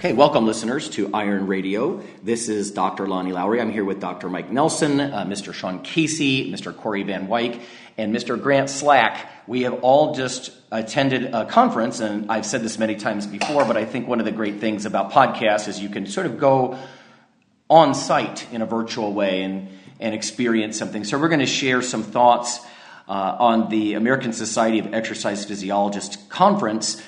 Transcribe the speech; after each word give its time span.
Okay, 0.00 0.14
welcome 0.14 0.46
listeners 0.46 0.88
to 0.88 1.10
Iron 1.12 1.46
Radio. 1.46 2.00
This 2.22 2.48
is 2.48 2.70
Dr. 2.70 3.06
Lonnie 3.06 3.34
Lowery. 3.34 3.60
I'm 3.60 3.70
here 3.70 3.84
with 3.84 4.00
Dr. 4.00 4.30
Mike 4.30 4.50
Nelson, 4.50 4.98
uh, 4.98 5.26
Mr. 5.26 5.52
Sean 5.52 5.82
Casey, 5.82 6.50
Mr. 6.50 6.74
Corey 6.74 7.02
Van 7.02 7.28
Wyk, 7.28 7.60
and 7.98 8.10
Mr. 8.10 8.42
Grant 8.42 8.70
Slack. 8.70 9.30
We 9.46 9.64
have 9.64 9.84
all 9.84 10.14
just 10.14 10.52
attended 10.72 11.34
a 11.34 11.44
conference, 11.44 12.00
and 12.00 12.32
I've 12.32 12.46
said 12.46 12.62
this 12.62 12.78
many 12.78 12.94
times 12.94 13.26
before, 13.26 13.66
but 13.66 13.76
I 13.76 13.84
think 13.84 14.08
one 14.08 14.20
of 14.20 14.24
the 14.24 14.32
great 14.32 14.58
things 14.58 14.86
about 14.86 15.12
podcasts 15.12 15.68
is 15.68 15.80
you 15.80 15.90
can 15.90 16.06
sort 16.06 16.24
of 16.24 16.38
go 16.38 16.78
on 17.68 17.94
site 17.94 18.50
in 18.54 18.62
a 18.62 18.66
virtual 18.66 19.12
way 19.12 19.42
and, 19.42 19.68
and 20.00 20.14
experience 20.14 20.78
something. 20.78 21.04
So 21.04 21.18
we're 21.18 21.28
going 21.28 21.40
to 21.40 21.46
share 21.46 21.82
some 21.82 22.04
thoughts 22.04 22.58
uh, 23.06 23.36
on 23.38 23.68
the 23.68 23.92
American 23.92 24.32
Society 24.32 24.78
of 24.78 24.94
Exercise 24.94 25.44
Physiologists 25.44 26.16
conference 26.30 27.02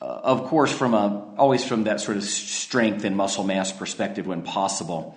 uh, 0.00 0.04
of 0.04 0.44
course, 0.44 0.72
from 0.72 0.94
a, 0.94 1.34
always 1.36 1.64
from 1.64 1.84
that 1.84 2.00
sort 2.00 2.16
of 2.16 2.24
strength 2.24 3.04
and 3.04 3.16
muscle 3.16 3.44
mass 3.44 3.72
perspective 3.72 4.26
when 4.26 4.42
possible. 4.42 5.16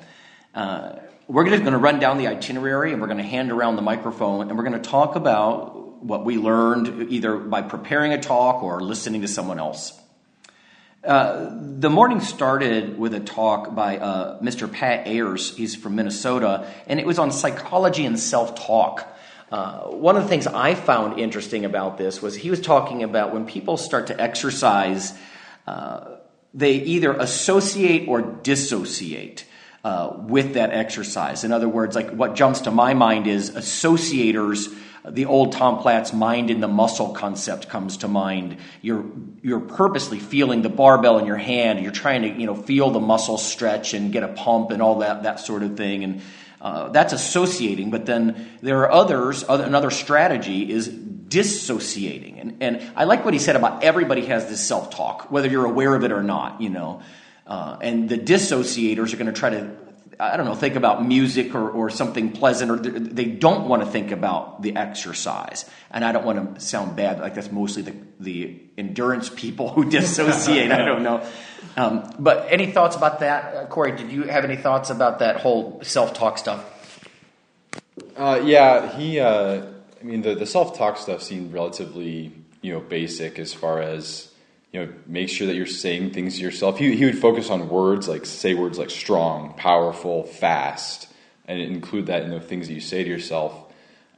Uh, 0.53 0.93
we're 1.27 1.45
going 1.45 1.63
to 1.63 1.77
run 1.77 1.99
down 1.99 2.17
the 2.17 2.27
itinerary 2.27 2.91
and 2.91 3.01
we're 3.01 3.07
going 3.07 3.17
to 3.17 3.23
hand 3.23 3.51
around 3.51 3.75
the 3.75 3.81
microphone 3.81 4.49
and 4.49 4.57
we're 4.57 4.65
going 4.65 4.81
to 4.81 4.89
talk 4.89 5.15
about 5.15 6.03
what 6.03 6.25
we 6.25 6.37
learned 6.37 7.11
either 7.11 7.37
by 7.37 7.61
preparing 7.61 8.11
a 8.11 8.19
talk 8.19 8.63
or 8.63 8.81
listening 8.81 9.21
to 9.21 9.27
someone 9.27 9.59
else. 9.59 9.97
Uh, 11.03 11.49
the 11.79 11.89
morning 11.89 12.19
started 12.19 12.97
with 12.97 13.13
a 13.13 13.19
talk 13.19 13.73
by 13.73 13.97
uh, 13.97 14.39
Mr. 14.41 14.71
Pat 14.71 15.07
Ayers. 15.07 15.55
He's 15.55 15.75
from 15.75 15.95
Minnesota, 15.95 16.71
and 16.85 16.99
it 16.99 17.07
was 17.07 17.17
on 17.17 17.31
psychology 17.31 18.05
and 18.05 18.19
self 18.19 18.53
talk. 18.55 19.07
Uh, 19.51 19.81
one 19.89 20.15
of 20.15 20.23
the 20.23 20.29
things 20.29 20.47
I 20.47 20.75
found 20.75 21.19
interesting 21.19 21.65
about 21.65 21.97
this 21.97 22.21
was 22.21 22.35
he 22.35 22.49
was 22.49 22.61
talking 22.61 23.03
about 23.03 23.33
when 23.33 23.45
people 23.45 23.75
start 23.75 24.07
to 24.07 24.19
exercise, 24.19 25.13
uh, 25.67 26.15
they 26.53 26.75
either 26.75 27.11
associate 27.13 28.07
or 28.07 28.21
dissociate. 28.21 29.45
Uh, 29.83 30.15
with 30.27 30.53
that 30.53 30.69
exercise. 30.69 31.43
In 31.43 31.51
other 31.51 31.67
words, 31.67 31.95
like 31.95 32.11
what 32.11 32.35
jumps 32.35 32.61
to 32.61 32.71
my 32.71 32.93
mind 32.93 33.25
is 33.25 33.49
associators. 33.49 34.71
The 35.03 35.25
old 35.25 35.53
Tom 35.53 35.79
Platz 35.79 36.13
mind 36.13 36.51
in 36.51 36.59
the 36.59 36.67
muscle 36.67 37.13
concept 37.13 37.67
comes 37.67 37.97
to 37.97 38.07
mind. 38.07 38.57
You're 38.83 39.03
you're 39.41 39.59
purposely 39.59 40.19
feeling 40.19 40.61
the 40.61 40.69
barbell 40.69 41.17
in 41.17 41.25
your 41.25 41.37
hand. 41.37 41.79
You're 41.79 41.91
trying 41.91 42.21
to 42.21 42.29
you 42.29 42.45
know 42.45 42.53
feel 42.53 42.91
the 42.91 42.99
muscle 42.99 43.39
stretch 43.39 43.95
and 43.95 44.11
get 44.11 44.21
a 44.21 44.27
pump 44.27 44.69
and 44.69 44.83
all 44.83 44.99
that 44.99 45.23
that 45.23 45.39
sort 45.39 45.63
of 45.63 45.77
thing. 45.77 46.03
And 46.03 46.21
uh, 46.61 46.89
that's 46.89 47.11
associating, 47.11 47.89
but 47.89 48.05
then 48.05 48.49
there 48.61 48.81
are 48.81 48.91
others, 48.91 49.43
other, 49.49 49.63
another 49.63 49.89
strategy 49.89 50.71
is 50.71 50.87
dissociating. 50.87 52.39
And, 52.39 52.57
and 52.61 52.91
I 52.95 53.05
like 53.05 53.25
what 53.25 53.33
he 53.33 53.39
said 53.39 53.55
about 53.55 53.83
everybody 53.83 54.27
has 54.27 54.47
this 54.47 54.61
self 54.61 54.91
talk, 54.91 55.31
whether 55.31 55.47
you're 55.47 55.65
aware 55.65 55.95
of 55.95 56.03
it 56.03 56.11
or 56.11 56.21
not, 56.21 56.61
you 56.61 56.69
know. 56.69 57.01
Uh, 57.47 57.77
and 57.81 58.07
the 58.07 58.17
dissociators 58.17 59.11
are 59.11 59.17
going 59.17 59.33
to 59.33 59.33
try 59.33 59.49
to, 59.49 59.75
I 60.21 60.37
don't 60.37 60.45
know, 60.45 60.53
think 60.53 60.75
about 60.75 61.03
music 61.03 61.55
or, 61.55 61.67
or 61.67 61.89
something 61.89 62.31
pleasant, 62.31 62.69
or 62.69 62.77
they 62.77 63.25
don't 63.25 63.67
want 63.67 63.83
to 63.83 63.89
think 63.89 64.11
about 64.11 64.61
the 64.61 64.75
exercise. 64.75 65.65
And 65.89 66.05
I 66.05 66.11
don't 66.11 66.23
want 66.23 66.55
to 66.55 66.61
sound 66.61 66.95
bad, 66.95 67.19
like 67.19 67.33
that's 67.33 67.51
mostly 67.51 67.81
the, 67.81 67.95
the 68.19 68.59
endurance 68.77 69.29
people 69.29 69.69
who 69.69 69.83
dissociate. 69.89 70.71
I 70.71 70.85
don't 70.85 71.01
know. 71.01 71.25
Um, 71.75 72.13
but 72.19 72.45
any 72.51 72.71
thoughts 72.71 72.95
about 72.95 73.21
that, 73.21 73.55
uh, 73.55 73.65
Corey? 73.65 73.95
Did 73.95 74.11
you 74.11 74.23
have 74.23 74.45
any 74.45 74.57
thoughts 74.57 74.91
about 74.91 75.19
that 75.19 75.37
whole 75.37 75.79
self-talk 75.81 76.37
stuff? 76.37 76.63
Uh, 78.15 78.41
yeah, 78.43 78.95
he. 78.95 79.19
Uh, 79.19 79.65
I 79.99 80.03
mean, 80.03 80.21
the 80.21 80.35
the 80.35 80.45
self-talk 80.45 80.97
stuff 80.97 81.23
seemed 81.23 81.51
relatively 81.51 82.31
you 82.61 82.73
know 82.73 82.79
basic 82.79 83.39
as 83.39 83.53
far 83.53 83.81
as 83.81 84.30
you 84.71 84.85
know 84.85 84.93
make 85.05 85.29
sure 85.29 85.47
that 85.47 85.55
you're 85.55 85.65
saying 85.65 86.11
things 86.11 86.37
to 86.37 86.41
yourself. 86.41 86.77
He 86.77 86.95
he 86.95 87.05
would 87.05 87.17
focus 87.17 87.49
on 87.49 87.69
words 87.69 88.07
like 88.07 88.25
say 88.25 88.53
words 88.53 88.77
like 88.77 88.89
strong, 88.89 89.53
powerful, 89.55 90.23
fast, 90.23 91.07
and 91.47 91.59
include 91.59 92.07
that 92.07 92.23
in 92.23 92.31
the 92.31 92.39
things 92.39 92.67
that 92.67 92.73
you 92.73 92.81
say 92.81 93.03
to 93.03 93.09
yourself. 93.09 93.53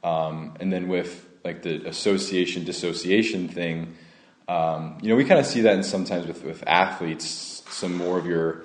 Um, 0.02 0.56
and 0.60 0.72
then 0.72 0.88
with 0.88 1.26
like 1.44 1.62
the 1.62 1.86
association 1.86 2.64
dissociation 2.64 3.48
thing 3.48 3.96
um, 4.48 4.98
you 5.00 5.08
know, 5.08 5.16
we 5.16 5.24
kind 5.24 5.40
of 5.40 5.46
see 5.46 5.62
that 5.62 5.74
in 5.74 5.82
sometimes 5.82 6.26
with, 6.26 6.44
with 6.44 6.62
athletes, 6.66 7.62
some 7.68 7.96
more 7.96 8.18
of 8.18 8.26
your 8.26 8.62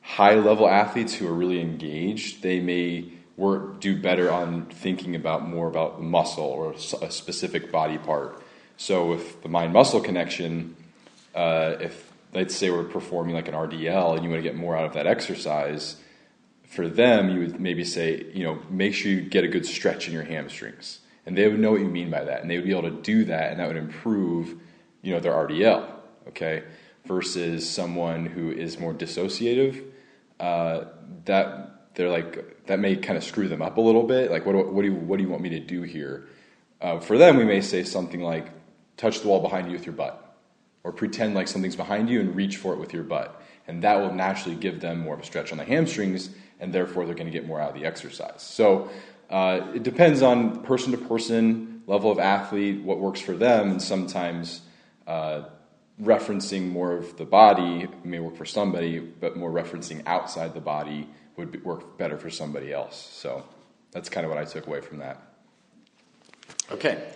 high 0.00 0.34
level 0.34 0.68
athletes 0.68 1.14
who 1.14 1.28
are 1.28 1.32
really 1.32 1.60
engaged, 1.60 2.42
they 2.42 2.60
may 2.60 3.12
work, 3.36 3.80
do 3.80 4.00
better 4.00 4.30
on 4.30 4.66
thinking 4.66 5.14
about 5.14 5.48
more 5.48 5.68
about 5.68 5.98
the 5.98 6.02
muscle 6.02 6.44
or 6.44 6.72
a 6.72 7.10
specific 7.10 7.70
body 7.70 7.98
part. 7.98 8.42
So 8.76 9.06
with 9.06 9.42
the 9.42 9.48
mind 9.48 9.72
muscle 9.72 10.00
connection, 10.00 10.76
uh, 11.34 11.76
if 11.80 12.12
let's 12.32 12.54
say 12.54 12.70
we're 12.70 12.84
performing 12.84 13.34
like 13.34 13.48
an 13.48 13.54
RDL 13.54 14.14
and 14.14 14.24
you 14.24 14.30
want 14.30 14.42
to 14.42 14.48
get 14.48 14.56
more 14.56 14.76
out 14.76 14.86
of 14.86 14.94
that 14.94 15.06
exercise, 15.06 15.96
for 16.66 16.88
them 16.88 17.30
you 17.30 17.40
would 17.40 17.60
maybe 17.60 17.84
say, 17.84 18.26
you 18.32 18.44
know, 18.44 18.58
make 18.70 18.94
sure 18.94 19.12
you 19.12 19.20
get 19.20 19.44
a 19.44 19.48
good 19.48 19.66
stretch 19.66 20.06
in 20.08 20.14
your 20.14 20.24
hamstrings. 20.24 21.00
And 21.26 21.36
they 21.36 21.46
would 21.46 21.60
know 21.60 21.72
what 21.72 21.80
you 21.80 21.88
mean 21.88 22.10
by 22.10 22.24
that. 22.24 22.40
And 22.40 22.50
they 22.50 22.56
would 22.56 22.64
be 22.64 22.70
able 22.70 22.90
to 22.90 23.02
do 23.02 23.24
that 23.26 23.50
and 23.50 23.60
that 23.60 23.68
would 23.68 23.76
improve 23.76 24.58
you 25.02 25.12
know, 25.12 25.20
their 25.20 25.32
RDL, 25.32 25.84
okay, 26.28 26.62
versus 27.04 27.68
someone 27.68 28.24
who 28.24 28.50
is 28.50 28.78
more 28.78 28.94
dissociative, 28.94 29.84
uh, 30.40 30.84
that 31.24 31.94
they're 31.94 32.08
like 32.08 32.66
that 32.66 32.78
may 32.78 32.96
kind 32.96 33.18
of 33.18 33.24
screw 33.24 33.48
them 33.48 33.60
up 33.60 33.76
a 33.76 33.80
little 33.80 34.04
bit. 34.04 34.30
Like, 34.30 34.46
what 34.46 34.52
do, 34.52 34.62
what 34.62 34.82
do 34.82 34.88
you 34.88 34.94
what 34.94 35.16
do 35.18 35.24
you 35.24 35.28
want 35.28 35.42
me 35.42 35.50
to 35.50 35.60
do 35.60 35.82
here? 35.82 36.28
Uh, 36.80 37.00
for 37.00 37.18
them, 37.18 37.36
we 37.36 37.44
may 37.44 37.60
say 37.60 37.84
something 37.84 38.20
like, 38.20 38.48
"Touch 38.96 39.20
the 39.20 39.28
wall 39.28 39.40
behind 39.40 39.66
you 39.66 39.72
with 39.72 39.84
your 39.84 39.94
butt," 39.94 40.21
or 40.84 40.92
pretend 40.92 41.34
like 41.34 41.48
something's 41.48 41.76
behind 41.76 42.08
you 42.08 42.20
and 42.20 42.34
reach 42.34 42.56
for 42.56 42.72
it 42.72 42.78
with 42.78 42.92
your 42.92 43.04
butt, 43.04 43.40
and 43.66 43.82
that 43.82 44.00
will 44.00 44.12
naturally 44.12 44.56
give 44.56 44.80
them 44.80 45.00
more 45.00 45.14
of 45.14 45.20
a 45.20 45.24
stretch 45.24 45.52
on 45.52 45.58
the 45.58 45.64
hamstrings, 45.64 46.30
and 46.60 46.72
therefore 46.72 47.06
they're 47.06 47.14
going 47.14 47.30
to 47.30 47.32
get 47.32 47.46
more 47.46 47.60
out 47.60 47.74
of 47.74 47.80
the 47.80 47.86
exercise. 47.86 48.42
So 48.42 48.90
uh, 49.30 49.60
it 49.74 49.82
depends 49.82 50.22
on 50.22 50.62
person 50.62 50.92
to 50.92 50.98
person, 50.98 51.82
level 51.86 52.10
of 52.10 52.18
athlete, 52.18 52.82
what 52.82 52.98
works 52.98 53.20
for 53.20 53.36
them, 53.36 53.70
and 53.70 53.82
sometimes 53.82 54.62
uh, 55.06 55.42
referencing 56.00 56.68
more 56.70 56.92
of 56.92 57.16
the 57.16 57.24
body 57.24 57.88
may 58.04 58.18
work 58.18 58.36
for 58.36 58.44
somebody, 58.44 58.98
but 58.98 59.36
more 59.36 59.50
referencing 59.50 60.02
outside 60.06 60.54
the 60.54 60.60
body 60.60 61.08
would 61.36 61.52
be, 61.52 61.58
work 61.58 61.96
better 61.98 62.18
for 62.18 62.30
somebody 62.30 62.72
else. 62.72 63.10
So 63.12 63.44
that's 63.90 64.08
kind 64.08 64.24
of 64.24 64.30
what 64.30 64.38
I 64.38 64.44
took 64.44 64.66
away 64.66 64.80
from 64.80 64.98
that. 64.98 65.20
Okay. 66.70 67.12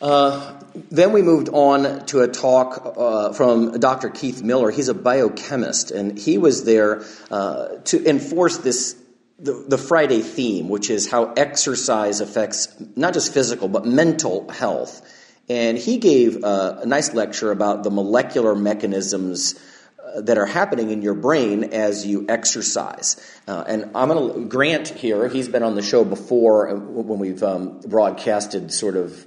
Uh, 0.00 0.58
then 0.90 1.12
we 1.12 1.20
moved 1.20 1.50
on 1.50 2.06
to 2.06 2.20
a 2.20 2.28
talk 2.28 2.94
uh, 2.96 3.32
from 3.32 3.78
Dr. 3.78 4.08
Keith 4.08 4.42
Miller. 4.42 4.70
He's 4.70 4.88
a 4.88 4.94
biochemist, 4.94 5.90
and 5.90 6.18
he 6.18 6.38
was 6.38 6.64
there 6.64 7.04
uh, 7.30 7.76
to 7.84 8.08
enforce 8.08 8.58
this 8.58 8.96
the, 9.38 9.64
the, 9.68 9.78
Friday 9.78 10.20
theme, 10.20 10.68
which 10.68 10.90
is 10.90 11.10
how 11.10 11.32
exercise 11.32 12.20
affects 12.20 12.68
not 12.94 13.14
just 13.14 13.32
physical 13.32 13.68
but 13.68 13.86
mental 13.86 14.48
health. 14.50 15.00
And 15.48 15.78
he 15.78 15.96
gave 15.96 16.44
uh, 16.44 16.80
a 16.82 16.86
nice 16.86 17.14
lecture 17.14 17.50
about 17.50 17.82
the 17.82 17.90
molecular 17.90 18.54
mechanisms 18.54 19.58
uh, 19.98 20.20
that 20.20 20.36
are 20.36 20.46
happening 20.46 20.90
in 20.90 21.00
your 21.00 21.14
brain 21.14 21.64
as 21.72 22.06
you 22.06 22.26
exercise. 22.28 23.16
Uh, 23.48 23.64
and 23.66 23.90
I'm 23.94 24.08
going 24.08 24.34
to 24.34 24.44
Grant 24.46 24.88
here. 24.88 25.26
He's 25.28 25.48
been 25.48 25.62
on 25.62 25.74
the 25.74 25.82
show 25.82 26.04
before 26.04 26.74
when 26.76 27.18
we've 27.18 27.42
um, 27.42 27.80
broadcasted 27.80 28.72
sort 28.72 28.96
of 28.96 29.26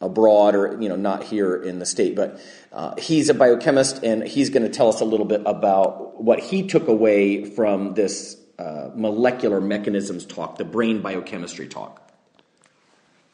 abroad 0.00 0.54
or 0.54 0.80
you 0.80 0.88
know 0.88 0.96
not 0.96 1.24
here 1.24 1.56
in 1.56 1.78
the 1.78 1.86
state, 1.86 2.14
but 2.14 2.40
uh, 2.72 2.94
he's 2.96 3.28
a 3.28 3.34
biochemist 3.34 4.02
and 4.04 4.22
he's 4.22 4.50
going 4.50 4.62
to 4.62 4.68
tell 4.68 4.88
us 4.88 5.00
a 5.00 5.04
little 5.04 5.26
bit 5.26 5.42
about 5.46 6.22
what 6.22 6.38
he 6.40 6.66
took 6.66 6.88
away 6.88 7.44
from 7.44 7.94
this 7.94 8.36
uh, 8.58 8.90
molecular 8.94 9.60
mechanisms 9.60 10.24
talk, 10.24 10.58
the 10.58 10.64
brain 10.64 11.00
biochemistry 11.00 11.68
talk. 11.68 12.04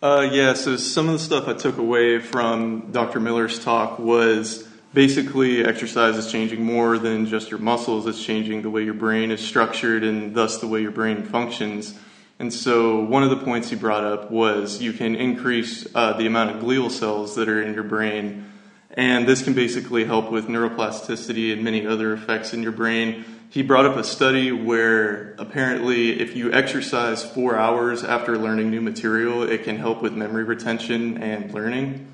Uh, 0.03 0.29
yeah, 0.31 0.53
so 0.53 0.77
some 0.77 1.09
of 1.09 1.15
the 1.15 1.19
stuff 1.19 1.49
I 1.49 1.55
took 1.55 1.79
away 1.79 2.19
from 2.19 2.93
Dr. 2.93 3.21
Miller's 3.21 3.59
talk 3.59 3.99
was 3.99 4.69
basically 4.93 5.65
exercise 5.65 6.17
is 6.17 6.31
changing 6.31 6.63
more 6.63 6.99
than 6.99 7.25
just 7.25 7.51
your 7.51 7.59
muscles, 7.59 8.07
it's 8.07 8.23
changing 8.23 8.61
the 8.61 8.69
way 8.69 8.85
your 8.85 8.95
brain 8.95 9.31
is 9.31 9.41
structured 9.41 10.05
and 10.05 10.35
thus 10.35 10.59
the 10.59 10.67
way 10.67 10.83
your 10.83 10.91
brain 10.91 11.25
functions. 11.25 11.99
And 12.39 12.53
so, 12.53 13.01
one 13.01 13.23
of 13.23 13.31
the 13.31 13.37
points 13.37 13.71
he 13.71 13.77
brought 13.77 14.03
up 14.03 14.31
was 14.31 14.83
you 14.83 14.93
can 14.93 15.15
increase 15.15 15.87
uh, 15.95 16.15
the 16.15 16.27
amount 16.27 16.51
of 16.51 16.63
glial 16.63 16.91
cells 16.91 17.37
that 17.37 17.49
are 17.49 17.63
in 17.63 17.75
your 17.75 17.85
brain. 17.85 18.51
And 18.91 19.27
this 19.27 19.43
can 19.43 19.55
basically 19.55 20.05
help 20.05 20.31
with 20.31 20.47
neuroplasticity 20.49 21.53
and 21.53 21.63
many 21.63 21.87
other 21.87 22.13
effects 22.13 22.53
in 22.53 22.63
your 22.63 22.73
brain. 22.73 23.25
He 23.51 23.63
brought 23.63 23.87
up 23.87 23.97
a 23.97 24.03
study 24.03 24.51
where 24.51 25.37
apparently, 25.39 26.21
if 26.21 26.35
you 26.35 26.53
exercise 26.53 27.25
four 27.25 27.57
hours 27.57 28.03
after 28.03 28.37
learning 28.37 28.71
new 28.71 28.81
material, 28.81 29.45
it 29.45 29.63
can 29.63 29.77
help 29.77 30.03
with 30.03 30.13
memory 30.13 30.43
retention 30.43 31.23
and 31.23 31.55
learning. 31.55 32.09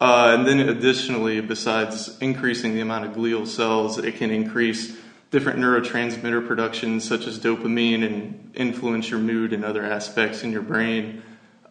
Uh, 0.00 0.36
and 0.38 0.46
then, 0.46 0.60
additionally, 0.60 1.40
besides 1.40 2.16
increasing 2.20 2.72
the 2.72 2.80
amount 2.80 3.04
of 3.04 3.12
glial 3.12 3.46
cells, 3.46 3.98
it 3.98 4.14
can 4.14 4.30
increase 4.30 4.96
different 5.30 5.58
neurotransmitter 5.58 6.46
production, 6.46 7.00
such 7.00 7.26
as 7.26 7.38
dopamine, 7.38 8.04
and 8.04 8.50
influence 8.54 9.10
your 9.10 9.20
mood 9.20 9.52
and 9.52 9.64
other 9.64 9.84
aspects 9.84 10.42
in 10.42 10.50
your 10.52 10.62
brain. 10.62 11.22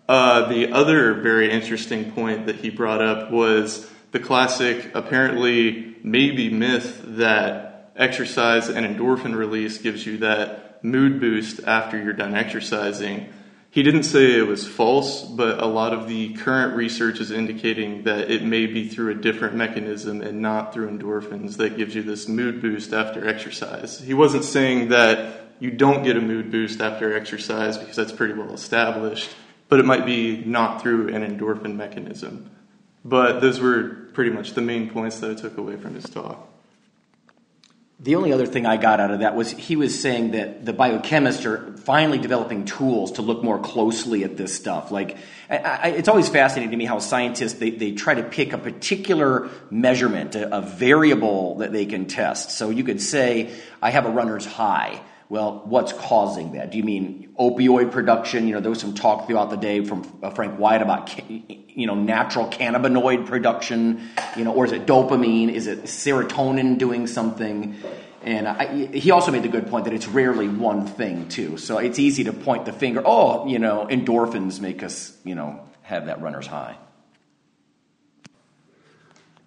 Uh, 0.07 0.47
the 0.47 0.71
other 0.71 1.13
very 1.15 1.51
interesting 1.51 2.11
point 2.13 2.45
that 2.47 2.55
he 2.57 2.69
brought 2.69 3.01
up 3.01 3.31
was 3.31 3.89
the 4.11 4.19
classic, 4.19 4.89
apparently, 4.95 5.95
maybe 6.03 6.49
myth 6.49 7.01
that 7.05 7.91
exercise 7.95 8.69
and 8.69 8.85
endorphin 8.85 9.35
release 9.35 9.77
gives 9.77 10.05
you 10.05 10.17
that 10.17 10.83
mood 10.83 11.19
boost 11.19 11.59
after 11.65 12.01
you're 12.01 12.13
done 12.13 12.33
exercising. 12.33 13.31
He 13.71 13.83
didn't 13.83 14.03
say 14.03 14.35
it 14.37 14.47
was 14.47 14.67
false, 14.67 15.23
but 15.23 15.61
a 15.61 15.67
lot 15.67 15.93
of 15.93 16.07
the 16.07 16.33
current 16.33 16.75
research 16.75 17.19
is 17.19 17.29
indicating 17.29 18.03
that 18.03 18.31
it 18.31 18.43
may 18.43 18.65
be 18.65 18.87
through 18.87 19.11
a 19.11 19.15
different 19.15 19.55
mechanism 19.55 20.21
and 20.21 20.41
not 20.41 20.73
through 20.73 20.89
endorphins 20.89 21.57
that 21.57 21.77
gives 21.77 21.93
you 21.93 22.01
this 22.01 22.27
mood 22.27 22.61
boost 22.61 22.93
after 22.93 23.27
exercise. 23.27 23.99
He 23.99 24.15
wasn't 24.15 24.43
saying 24.43 24.89
that 24.89 25.51
you 25.59 25.69
don't 25.69 26.03
get 26.03 26.17
a 26.17 26.21
mood 26.21 26.51
boost 26.51 26.81
after 26.81 27.15
exercise 27.15 27.77
because 27.77 27.95
that's 27.95 28.11
pretty 28.11 28.33
well 28.33 28.53
established, 28.53 29.29
but 29.67 29.79
it 29.79 29.85
might 29.85 30.05
be 30.05 30.43
not 30.45 30.81
through 30.81 31.13
an 31.13 31.21
endorphin 31.21 31.75
mechanism. 31.75 32.49
But 33.05 33.39
those 33.39 33.59
were 33.59 34.07
pretty 34.13 34.31
much 34.31 34.53
the 34.53 34.61
main 34.61 34.89
points 34.89 35.19
that 35.19 35.29
I 35.29 35.35
took 35.35 35.59
away 35.59 35.77
from 35.77 35.93
his 35.93 36.05
talk. 36.05 36.48
The 38.01 38.15
only 38.15 38.31
other 38.31 38.45
thing 38.45 38.65
I 38.65 38.77
got 38.77 39.01
out 39.01 39.11
of 39.11 39.19
that 39.19 39.35
was 39.35 39.51
he 39.51 39.75
was 39.75 39.99
saying 39.99 40.31
that 40.31 40.65
the 40.65 40.71
biochemists 40.71 41.45
are 41.45 41.75
finally 41.79 42.17
developing 42.17 42.63
tools 42.63 43.13
to 43.13 43.21
look 43.21 43.43
more 43.43 43.59
closely 43.59 44.23
at 44.23 44.37
this 44.37 44.55
stuff. 44.55 44.89
Like, 44.89 45.17
I, 45.49 45.57
I, 45.57 45.87
it's 45.89 46.07
always 46.07 46.29
fascinating 46.29 46.71
to 46.71 46.77
me 46.77 46.85
how 46.85 46.99
scientists 46.99 47.55
they, 47.55 47.71
they 47.71 47.91
try 47.91 48.13
to 48.15 48.23
pick 48.23 48.53
a 48.53 48.57
particular 48.57 49.49
measurement, 49.69 50.35
a, 50.35 50.59
a 50.59 50.61
variable 50.61 51.57
that 51.57 51.73
they 51.73 51.85
can 51.85 52.05
test. 52.05 52.51
So 52.51 52.69
you 52.69 52.85
could 52.85 53.01
say, 53.01 53.53
I 53.81 53.89
have 53.89 54.05
a 54.05 54.11
runner's 54.11 54.45
high. 54.45 55.01
Well, 55.29 55.61
what's 55.65 55.93
causing 55.93 56.53
that? 56.53 56.71
Do 56.71 56.79
you 56.79 56.83
mean 56.83 57.35
opioid 57.39 57.91
production? 57.91 58.47
You 58.47 58.55
know, 58.55 58.61
there 58.61 58.71
was 58.71 58.79
some 58.79 58.95
talk 58.95 59.27
throughout 59.27 59.51
the 59.51 59.57
day 59.57 59.85
from 59.85 60.11
uh, 60.23 60.31
Frank 60.31 60.57
Wyatt 60.57 60.81
about, 60.81 61.15
you 61.29 61.85
know, 61.85 61.93
natural 61.93 62.47
cannabinoid 62.47 63.27
production, 63.27 64.09
you 64.35 64.43
know, 64.43 64.53
or 64.53 64.65
is 64.65 64.71
it 64.71 64.87
dopamine? 64.87 65.53
Is 65.53 65.67
it 65.67 65.83
serotonin 65.83 66.79
doing 66.79 67.05
something? 67.05 67.75
And 68.23 68.47
I, 68.47 68.87
he 68.87 69.11
also 69.11 69.31
made 69.31 69.43
the 69.43 69.49
good 69.49 69.67
point 69.67 69.85
that 69.85 69.93
it's 69.93 70.07
rarely 70.07 70.47
one 70.47 70.87
thing, 70.87 71.29
too. 71.29 71.57
So 71.57 71.77
it's 71.77 71.99
easy 71.99 72.23
to 72.23 72.33
point 72.33 72.65
the 72.65 72.73
finger, 72.73 73.03
oh, 73.05 73.45
you 73.45 73.59
know, 73.59 73.87
endorphins 73.87 74.59
make 74.59 74.81
us, 74.81 75.15
you 75.23 75.35
know, 75.35 75.59
have 75.83 76.07
that 76.07 76.21
runner's 76.21 76.47
high. 76.47 76.75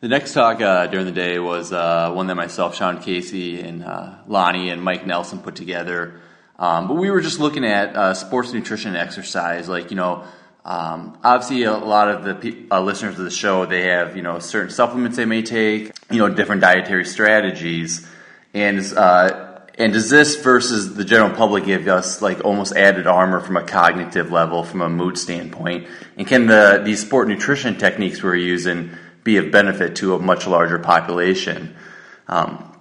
The 0.03 0.09
next 0.09 0.33
talk 0.33 0.61
uh, 0.61 0.89
during 0.89 1.07
the 1.07 1.13
day 1.13 1.39
was 1.39 1.73
uh, 1.73 2.11
one 2.13 2.27
that 2.27 2.35
myself, 2.35 2.75
Sean 2.75 3.01
Casey, 3.01 3.61
and 3.61 3.85
uh, 3.85 4.17
Lonnie 4.27 4.71
and 4.71 4.83
Mike 4.83 5.07
Nelson 5.07 5.39
put 5.39 5.55
together. 5.55 6.21
Um, 6.59 6.89
but 6.89 6.95
we 6.95 7.09
were 7.09 7.21
just 7.21 7.39
looking 7.39 7.65
at 7.65 7.95
uh, 7.95 8.13
sports 8.15 8.53
nutrition 8.53 8.97
and 8.97 8.97
exercise. 8.97 9.69
Like, 9.69 9.93
you 9.93 9.97
know, 9.97 10.25
um, 10.65 11.17
obviously 11.23 11.63
a 11.63 11.77
lot 11.77 12.09
of 12.09 12.25
the 12.25 12.35
pe- 12.35 12.69
uh, 12.69 12.81
listeners 12.81 13.17
of 13.17 13.25
the 13.25 13.31
show, 13.31 13.65
they 13.65 13.83
have, 13.91 14.17
you 14.17 14.23
know, 14.23 14.41
certain 14.41 14.71
supplements 14.71 15.17
they 15.17 15.25
may 15.25 15.43
take, 15.43 15.93
you 16.11 16.19
know, 16.19 16.29
different 16.29 16.63
dietary 16.63 17.05
strategies. 17.05 18.05
And, 18.55 18.81
uh, 18.97 19.61
and 19.79 19.93
does 19.93 20.11
this 20.11 20.35
versus 20.35 20.97
the 20.97 21.05
general 21.05 21.33
public 21.37 21.65
give 21.65 21.87
us 21.87 22.21
like 22.21 22.45
almost 22.45 22.77
added 22.77 23.07
armor 23.07 23.39
from 23.39 23.57
a 23.57 23.63
cognitive 23.63 24.33
level, 24.33 24.65
from 24.65 24.83
a 24.83 24.89
mood 24.89 25.17
standpoint? 25.17 25.87
And 26.17 26.27
can 26.27 26.49
the, 26.49 26.83
these 26.85 27.01
sport 27.01 27.29
nutrition 27.29 27.79
techniques 27.79 28.21
we're 28.21 28.35
using 28.35 28.99
be 29.25 29.37
of 29.37 29.51
benefit 29.51 29.97
to 29.97 30.15
a 30.15 30.19
much 30.19 30.47
larger 30.47 30.79
population 30.79 31.75
um, 32.29 32.73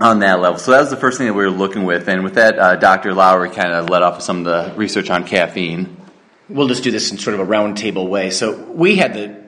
on 0.00 0.20
that 0.20 0.40
level. 0.40 0.58
So 0.58 0.72
that 0.72 0.80
was 0.80 0.90
the 0.90 0.96
first 0.96 1.18
thing 1.18 1.26
that 1.28 1.34
we 1.34 1.44
were 1.44 1.50
looking 1.50 1.84
with. 1.84 2.08
And 2.08 2.24
with 2.24 2.34
that, 2.34 2.58
uh, 2.58 2.76
Dr. 2.76 3.14
Lowery 3.14 3.50
kind 3.50 3.72
of 3.72 3.88
led 3.88 4.02
off 4.02 4.16
with 4.16 4.24
some 4.24 4.38
of 4.38 4.44
the 4.44 4.76
research 4.76 5.10
on 5.10 5.24
caffeine. 5.24 5.96
We'll 6.48 6.68
just 6.68 6.82
do 6.82 6.90
this 6.90 7.10
in 7.10 7.18
sort 7.18 7.34
of 7.34 7.40
a 7.40 7.50
roundtable 7.50 8.08
way. 8.08 8.30
So 8.30 8.64
we 8.70 8.96
had 8.96 9.14
the 9.14 9.44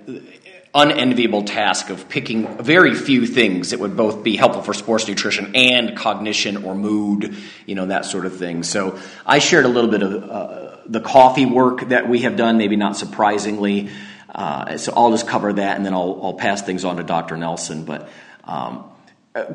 unenviable 0.76 1.43
task 1.43 1.88
of 1.88 2.06
picking 2.08 2.62
very 2.62 2.94
few 2.94 3.26
things 3.26 3.70
that 3.70 3.81
would 3.81 3.96
both 3.96 4.22
be 4.22 4.37
helpful 4.37 4.62
for 4.62 4.75
sports 4.75 5.08
nutrition 5.08 5.56
and 5.56 5.96
cognition 5.96 6.64
or 6.64 6.75
mood, 6.75 7.34
you 7.64 7.75
know, 7.75 7.87
that 7.87 8.04
sort 8.04 8.26
of 8.26 8.37
thing. 8.37 8.62
So 8.62 8.99
I 9.25 9.38
shared 9.38 9.64
a 9.64 9.69
little 9.69 9.90
bit 9.90 10.02
of 10.02 10.22
uh, 10.22 10.76
the 10.87 11.00
coffee 11.00 11.46
work 11.46 11.88
that 11.88 12.08
we 12.08 12.20
have 12.20 12.37
done, 12.37 12.58
maybe 12.58 12.76
not 12.76 12.96
surprisingly. 12.96 13.88
Uh, 14.36 14.76
so 14.76 14.92
I'll 14.94 15.10
just 15.10 15.26
cover 15.26 15.50
that, 15.54 15.76
and 15.78 15.86
then 15.86 15.94
I'll, 15.94 16.20
I'll 16.22 16.34
pass 16.34 16.60
things 16.60 16.84
on 16.84 16.98
to 16.98 17.02
Dr. 17.02 17.38
Nelson. 17.38 17.86
But 17.86 18.10
um, 18.44 18.84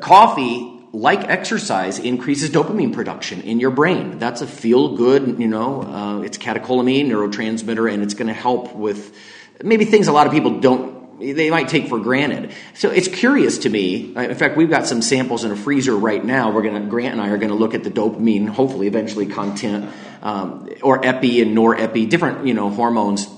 coffee, 0.00 0.80
like 0.92 1.20
exercise, 1.28 2.00
increases 2.00 2.50
dopamine 2.50 2.92
production 2.92 3.42
in 3.42 3.60
your 3.60 3.70
brain. 3.70 4.18
That's 4.18 4.42
a 4.42 4.46
feel 4.46 4.96
good, 4.96 5.38
you 5.38 5.46
know, 5.46 5.82
uh, 5.82 6.20
it's 6.22 6.36
catecholamine 6.36 7.06
neurotransmitter, 7.06 7.92
and 7.92 8.02
it's 8.02 8.14
going 8.14 8.26
to 8.26 8.34
help 8.34 8.74
with 8.74 9.16
maybe 9.62 9.84
things 9.84 10.08
a 10.08 10.12
lot 10.12 10.26
of 10.26 10.32
people 10.32 10.58
don't 10.58 11.00
they 11.20 11.50
might 11.50 11.68
take 11.68 11.88
for 11.88 12.00
granted. 12.00 12.50
So 12.74 12.90
it's 12.90 13.06
curious 13.06 13.58
to 13.58 13.68
me. 13.68 14.12
In 14.16 14.34
fact, 14.34 14.56
we've 14.56 14.68
got 14.68 14.88
some 14.88 15.00
samples 15.02 15.44
in 15.44 15.52
a 15.52 15.56
freezer 15.56 15.96
right 15.96 16.24
now. 16.24 16.50
We're 16.50 16.62
going 16.62 16.82
to 16.82 16.88
Grant 16.88 17.12
and 17.12 17.20
I 17.20 17.28
are 17.28 17.38
going 17.38 17.50
to 17.50 17.54
look 17.54 17.74
at 17.74 17.84
the 17.84 17.92
dopamine, 17.92 18.48
hopefully, 18.48 18.88
eventually 18.88 19.26
content, 19.26 19.88
um, 20.20 20.68
or 20.82 21.06
epi 21.06 21.40
and 21.40 21.56
norepi, 21.56 22.08
different 22.08 22.44
you 22.44 22.54
know 22.54 22.70
hormones 22.70 23.28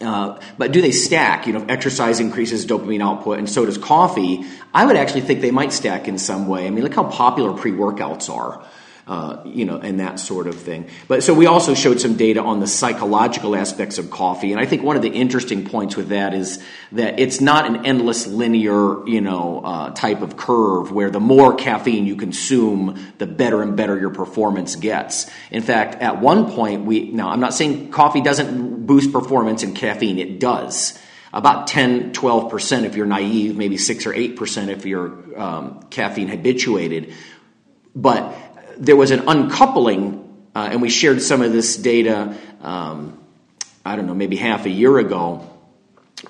uh, 0.00 0.40
but 0.56 0.72
do 0.72 0.80
they 0.80 0.92
stack? 0.92 1.46
You 1.46 1.52
know, 1.52 1.64
exercise 1.68 2.20
increases 2.20 2.66
dopamine 2.66 3.02
output, 3.02 3.38
and 3.38 3.48
so 3.48 3.66
does 3.66 3.78
coffee. 3.78 4.44
I 4.72 4.86
would 4.86 4.96
actually 4.96 5.22
think 5.22 5.40
they 5.40 5.50
might 5.50 5.72
stack 5.72 6.08
in 6.08 6.18
some 6.18 6.48
way. 6.48 6.66
I 6.66 6.70
mean, 6.70 6.84
look 6.84 6.94
how 6.94 7.04
popular 7.04 7.52
pre 7.52 7.72
workouts 7.72 8.34
are 8.34 8.64
uh, 9.10 9.42
you 9.44 9.64
know, 9.64 9.76
and 9.76 9.98
that 9.98 10.20
sort 10.20 10.46
of 10.46 10.54
thing. 10.54 10.88
But 11.08 11.24
so 11.24 11.34
we 11.34 11.46
also 11.46 11.74
showed 11.74 12.00
some 12.00 12.14
data 12.14 12.40
on 12.40 12.60
the 12.60 12.68
psychological 12.68 13.56
aspects 13.56 13.98
of 13.98 14.08
coffee, 14.08 14.52
and 14.52 14.60
I 14.60 14.66
think 14.66 14.84
one 14.84 14.94
of 14.94 15.02
the 15.02 15.08
interesting 15.08 15.64
points 15.64 15.96
with 15.96 16.10
that 16.10 16.32
is 16.32 16.62
that 16.92 17.18
it's 17.18 17.40
not 17.40 17.66
an 17.66 17.84
endless 17.84 18.28
linear, 18.28 19.04
you 19.08 19.20
know, 19.20 19.62
uh, 19.64 19.90
type 19.90 20.22
of 20.22 20.36
curve 20.36 20.92
where 20.92 21.10
the 21.10 21.18
more 21.18 21.56
caffeine 21.56 22.06
you 22.06 22.14
consume, 22.14 23.12
the 23.18 23.26
better 23.26 23.62
and 23.62 23.76
better 23.76 23.98
your 23.98 24.10
performance 24.10 24.76
gets. 24.76 25.28
In 25.50 25.64
fact, 25.64 26.00
at 26.00 26.20
one 26.20 26.52
point, 26.52 26.84
we 26.84 27.10
now 27.10 27.30
I'm 27.30 27.40
not 27.40 27.52
saying 27.52 27.90
coffee 27.90 28.20
doesn't 28.20 28.86
boost 28.86 29.10
performance 29.10 29.64
in 29.64 29.74
caffeine; 29.74 30.20
it 30.20 30.38
does 30.38 30.96
about 31.32 31.66
10, 31.66 32.12
12% 32.12 32.84
if 32.84 32.94
you're 32.94 33.06
naive, 33.06 33.56
maybe 33.56 33.76
6 33.76 34.06
or 34.06 34.12
8% 34.12 34.68
if 34.68 34.84
you're 34.84 35.40
um, 35.40 35.82
caffeine 35.90 36.26
habituated. 36.26 37.14
But 37.94 38.36
there 38.80 38.96
was 38.96 39.10
an 39.10 39.28
uncoupling, 39.28 40.48
uh, 40.54 40.68
and 40.72 40.82
we 40.82 40.88
shared 40.88 41.22
some 41.22 41.42
of 41.42 41.52
this 41.52 41.76
data, 41.76 42.34
um, 42.62 43.18
I 43.84 43.94
don't 43.94 44.06
know, 44.06 44.14
maybe 44.14 44.36
half 44.36 44.66
a 44.66 44.70
year 44.70 44.98
ago, 44.98 45.48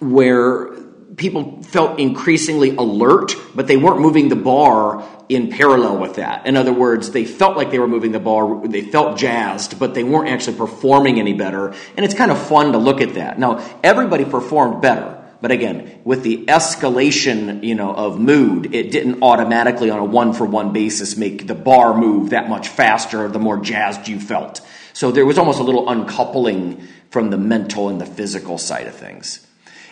where 0.01 0.71
people 1.17 1.63
felt 1.63 1.99
increasingly 1.99 2.77
alert, 2.77 3.35
but 3.55 3.67
they 3.67 3.77
weren't 3.77 4.01
moving 4.01 4.29
the 4.29 4.37
bar 4.37 5.05
in 5.29 5.49
parallel 5.51 5.99
with 5.99 6.17
that. 6.17 6.47
In 6.47 6.57
other 6.57 6.73
words, 6.73 7.13
they 7.13 7.25
felt 7.25 7.57
like 7.57 7.71
they 7.71 7.79
were 7.79 7.89
moving 7.89 8.11
the 8.13 8.21
bar, 8.21 8.67
they 8.67 8.83
felt 8.83 9.17
jazzed, 9.17 9.79
but 9.79 9.95
they 9.95 10.03
weren't 10.03 10.29
actually 10.29 10.57
performing 10.57 11.21
any 11.21 11.33
better. 11.33 11.75
And 11.97 12.05
it's 12.05 12.15
kind 12.15 12.31
of 12.31 12.49
fun 12.49 12.73
to 12.73 12.79
look 12.79 13.01
at 13.01 13.15
that. 13.15 13.39
Now, 13.39 13.65
everybody 13.83 14.25
performed 14.25 14.83
better. 14.83 15.20
But 15.41 15.51
again, 15.53 16.01
with 16.05 16.23
the 16.23 16.45
escalation, 16.47 17.65
you 17.65 17.75
know, 17.75 17.95
of 17.95 18.21
mood, 18.21 18.75
it 18.75 18.91
didn't 18.91 19.23
automatically 19.23 19.91
on 19.91 19.99
a 19.99 20.05
one 20.05 20.33
for 20.33 20.45
one 20.45 20.73
basis 20.73 21.17
make 21.17 21.47
the 21.47 21.55
bar 21.55 21.97
move 21.97 22.31
that 22.31 22.49
much 22.49 22.69
faster 22.69 23.27
the 23.29 23.39
more 23.39 23.59
jazzed 23.59 24.07
you 24.07 24.21
felt. 24.21 24.61
So 24.93 25.11
there 25.11 25.25
was 25.25 25.39
almost 25.39 25.61
a 25.61 25.63
little 25.63 25.89
uncoupling 25.89 26.87
from 27.11 27.31
the 27.31 27.39
mental 27.39 27.89
and 27.89 28.01
the 28.01 28.07
physical 28.07 28.59
side 28.59 28.87
of 28.87 28.95
things. 28.95 29.47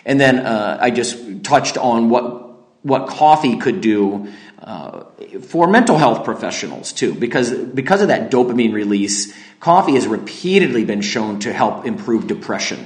And 0.05 0.19
then 0.19 0.39
uh, 0.39 0.77
I 0.79 0.91
just 0.91 1.43
touched 1.43 1.77
on 1.77 2.09
what 2.09 2.47
what 2.81 3.07
coffee 3.09 3.57
could 3.57 3.81
do 3.81 4.31
uh, 4.61 5.03
for 5.41 5.67
mental 5.67 5.97
health 5.97 6.23
professionals 6.23 6.93
too, 6.93 7.13
because 7.13 7.51
because 7.51 8.01
of 8.01 8.07
that 8.07 8.31
dopamine 8.31 8.73
release, 8.73 9.33
coffee 9.59 9.95
has 9.95 10.07
repeatedly 10.07 10.85
been 10.85 11.01
shown 11.01 11.39
to 11.39 11.51
help 11.51 11.85
improve 11.85 12.27
depression. 12.27 12.85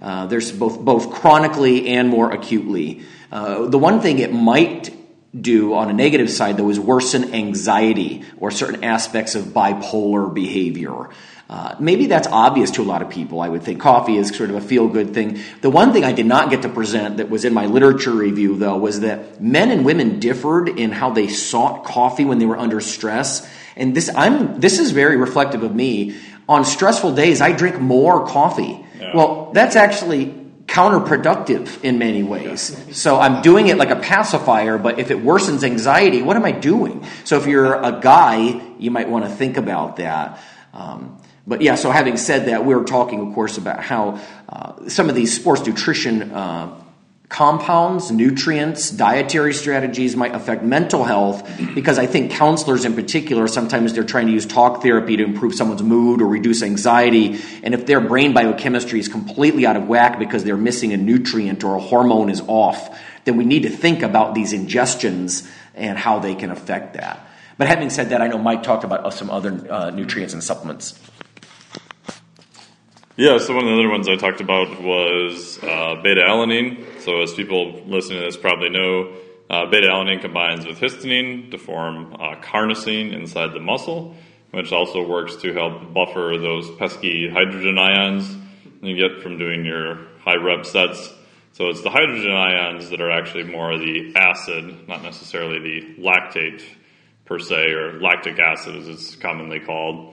Uh, 0.00 0.26
there's 0.26 0.52
both 0.52 0.78
both 0.80 1.12
chronically 1.12 1.88
and 1.88 2.08
more 2.08 2.32
acutely. 2.32 3.02
Uh, 3.30 3.66
the 3.66 3.78
one 3.78 4.00
thing 4.00 4.18
it 4.18 4.32
might 4.32 4.94
do 5.38 5.74
on 5.74 5.90
a 5.90 5.92
negative 5.92 6.30
side, 6.30 6.56
though, 6.56 6.70
is 6.70 6.80
worsen 6.80 7.34
anxiety 7.34 8.24
or 8.38 8.50
certain 8.50 8.84
aspects 8.84 9.34
of 9.34 9.46
bipolar 9.46 10.32
behavior. 10.32 11.10
Uh, 11.48 11.76
maybe 11.78 12.06
that's 12.06 12.26
obvious 12.26 12.72
to 12.72 12.82
a 12.82 12.84
lot 12.84 13.02
of 13.02 13.08
people. 13.08 13.40
I 13.40 13.48
would 13.48 13.62
think 13.62 13.80
coffee 13.80 14.16
is 14.16 14.34
sort 14.36 14.50
of 14.50 14.56
a 14.56 14.60
feel 14.60 14.88
good 14.88 15.14
thing. 15.14 15.38
The 15.60 15.70
one 15.70 15.92
thing 15.92 16.04
I 16.04 16.12
did 16.12 16.26
not 16.26 16.50
get 16.50 16.62
to 16.62 16.68
present 16.68 17.18
that 17.18 17.30
was 17.30 17.44
in 17.44 17.54
my 17.54 17.66
literature 17.66 18.10
review, 18.10 18.56
though, 18.56 18.76
was 18.76 19.00
that 19.00 19.40
men 19.40 19.70
and 19.70 19.84
women 19.84 20.18
differed 20.18 20.68
in 20.68 20.90
how 20.90 21.10
they 21.10 21.28
sought 21.28 21.84
coffee 21.84 22.24
when 22.24 22.38
they 22.38 22.46
were 22.46 22.58
under 22.58 22.80
stress. 22.80 23.48
And 23.76 23.94
this, 23.94 24.10
I'm, 24.16 24.58
this 24.60 24.80
is 24.80 24.90
very 24.90 25.16
reflective 25.16 25.62
of 25.62 25.74
me. 25.74 26.16
On 26.48 26.64
stressful 26.64 27.14
days, 27.14 27.40
I 27.40 27.52
drink 27.52 27.78
more 27.78 28.26
coffee. 28.26 28.85
Yeah. 29.00 29.14
Well, 29.14 29.50
that's 29.52 29.76
actually 29.76 30.46
counterproductive 30.66 31.82
in 31.84 31.98
many 31.98 32.22
ways. 32.22 32.76
So 32.96 33.18
I'm 33.18 33.40
doing 33.40 33.68
it 33.68 33.78
like 33.78 33.90
a 33.90 33.96
pacifier, 33.96 34.78
but 34.78 34.98
if 34.98 35.10
it 35.10 35.18
worsens 35.18 35.62
anxiety, 35.62 36.22
what 36.22 36.36
am 36.36 36.44
I 36.44 36.52
doing? 36.52 37.06
So 37.24 37.38
if 37.38 37.46
you're 37.46 37.74
a 37.74 38.00
guy, 38.00 38.60
you 38.78 38.90
might 38.90 39.08
want 39.08 39.24
to 39.24 39.30
think 39.30 39.56
about 39.56 39.96
that. 39.96 40.40
Um, 40.74 41.18
but 41.46 41.62
yeah, 41.62 41.76
so 41.76 41.90
having 41.92 42.16
said 42.16 42.46
that, 42.46 42.64
we 42.64 42.74
are 42.74 42.82
talking, 42.82 43.28
of 43.28 43.34
course, 43.34 43.56
about 43.56 43.82
how 43.82 44.20
uh, 44.48 44.88
some 44.88 45.08
of 45.08 45.14
these 45.14 45.34
sports 45.34 45.64
nutrition 45.64 46.32
uh, 46.32 46.74
compounds, 47.28 48.10
nutrients, 48.10 48.90
dietary 48.90 49.52
strategies 49.52 50.14
might 50.14 50.34
affect 50.34 50.62
mental 50.62 51.02
health 51.02 51.48
because 51.74 51.98
I 51.98 52.06
think 52.06 52.30
counselors 52.30 52.84
in 52.84 52.94
particular 52.94 53.48
sometimes 53.48 53.94
they're 53.94 54.04
trying 54.04 54.26
to 54.26 54.32
use 54.32 54.46
talk 54.46 54.82
therapy 54.82 55.16
to 55.16 55.24
improve 55.24 55.54
someone's 55.54 55.82
mood 55.82 56.22
or 56.22 56.26
reduce 56.26 56.62
anxiety 56.62 57.40
and 57.64 57.74
if 57.74 57.84
their 57.86 58.00
brain 58.00 58.32
biochemistry 58.32 59.00
is 59.00 59.08
completely 59.08 59.66
out 59.66 59.76
of 59.76 59.88
whack 59.88 60.20
because 60.20 60.44
they're 60.44 60.56
missing 60.56 60.92
a 60.92 60.96
nutrient 60.96 61.64
or 61.64 61.74
a 61.74 61.80
hormone 61.80 62.30
is 62.30 62.40
off 62.46 62.96
then 63.24 63.36
we 63.36 63.44
need 63.44 63.64
to 63.64 63.70
think 63.70 64.02
about 64.02 64.34
these 64.34 64.52
ingestions 64.52 65.50
and 65.74 65.98
how 65.98 66.18
they 66.18 66.34
can 66.34 66.50
affect 66.50 66.94
that. 66.94 67.28
But 67.58 67.68
having 67.68 67.90
said 67.90 68.10
that, 68.10 68.22
I 68.22 68.28
know 68.28 68.38
Mike 68.38 68.62
talked 68.62 68.84
about 68.84 69.12
some 69.12 69.30
other 69.30 69.66
uh, 69.70 69.90
nutrients 69.90 70.32
and 70.32 70.42
supplements. 70.42 70.98
Yeah, 73.18 73.38
so 73.38 73.54
one 73.54 73.64
of 73.64 73.70
the 73.70 73.78
other 73.78 73.88
ones 73.88 74.10
I 74.10 74.16
talked 74.16 74.42
about 74.42 74.82
was 74.82 75.58
uh, 75.62 75.94
beta 76.02 76.20
alanine. 76.20 77.00
So, 77.00 77.22
as 77.22 77.32
people 77.32 77.72
listening 77.86 78.18
to 78.18 78.26
this 78.26 78.36
probably 78.36 78.68
know, 78.68 79.10
uh, 79.48 79.64
beta 79.70 79.86
alanine 79.86 80.20
combines 80.20 80.66
with 80.66 80.78
histamine 80.78 81.50
to 81.50 81.56
form 81.56 82.12
uh, 82.12 82.34
carnosine 82.42 83.14
inside 83.14 83.54
the 83.54 83.60
muscle, 83.60 84.14
which 84.50 84.70
also 84.70 85.02
works 85.02 85.36
to 85.36 85.54
help 85.54 85.94
buffer 85.94 86.36
those 86.38 86.70
pesky 86.72 87.26
hydrogen 87.30 87.78
ions 87.78 88.36
you 88.82 88.94
get 88.94 89.22
from 89.22 89.38
doing 89.38 89.64
your 89.64 89.96
high 90.20 90.36
rep 90.36 90.66
sets. 90.66 91.10
So, 91.52 91.70
it's 91.70 91.80
the 91.80 91.88
hydrogen 91.88 92.32
ions 92.32 92.90
that 92.90 93.00
are 93.00 93.10
actually 93.10 93.44
more 93.44 93.78
the 93.78 94.12
acid, 94.14 94.86
not 94.88 95.02
necessarily 95.02 95.58
the 95.58 96.02
lactate 96.02 96.62
per 97.24 97.38
se, 97.38 97.70
or 97.70 97.98
lactic 97.98 98.38
acid 98.38 98.76
as 98.76 98.88
it's 98.88 99.16
commonly 99.16 99.60
called. 99.60 100.12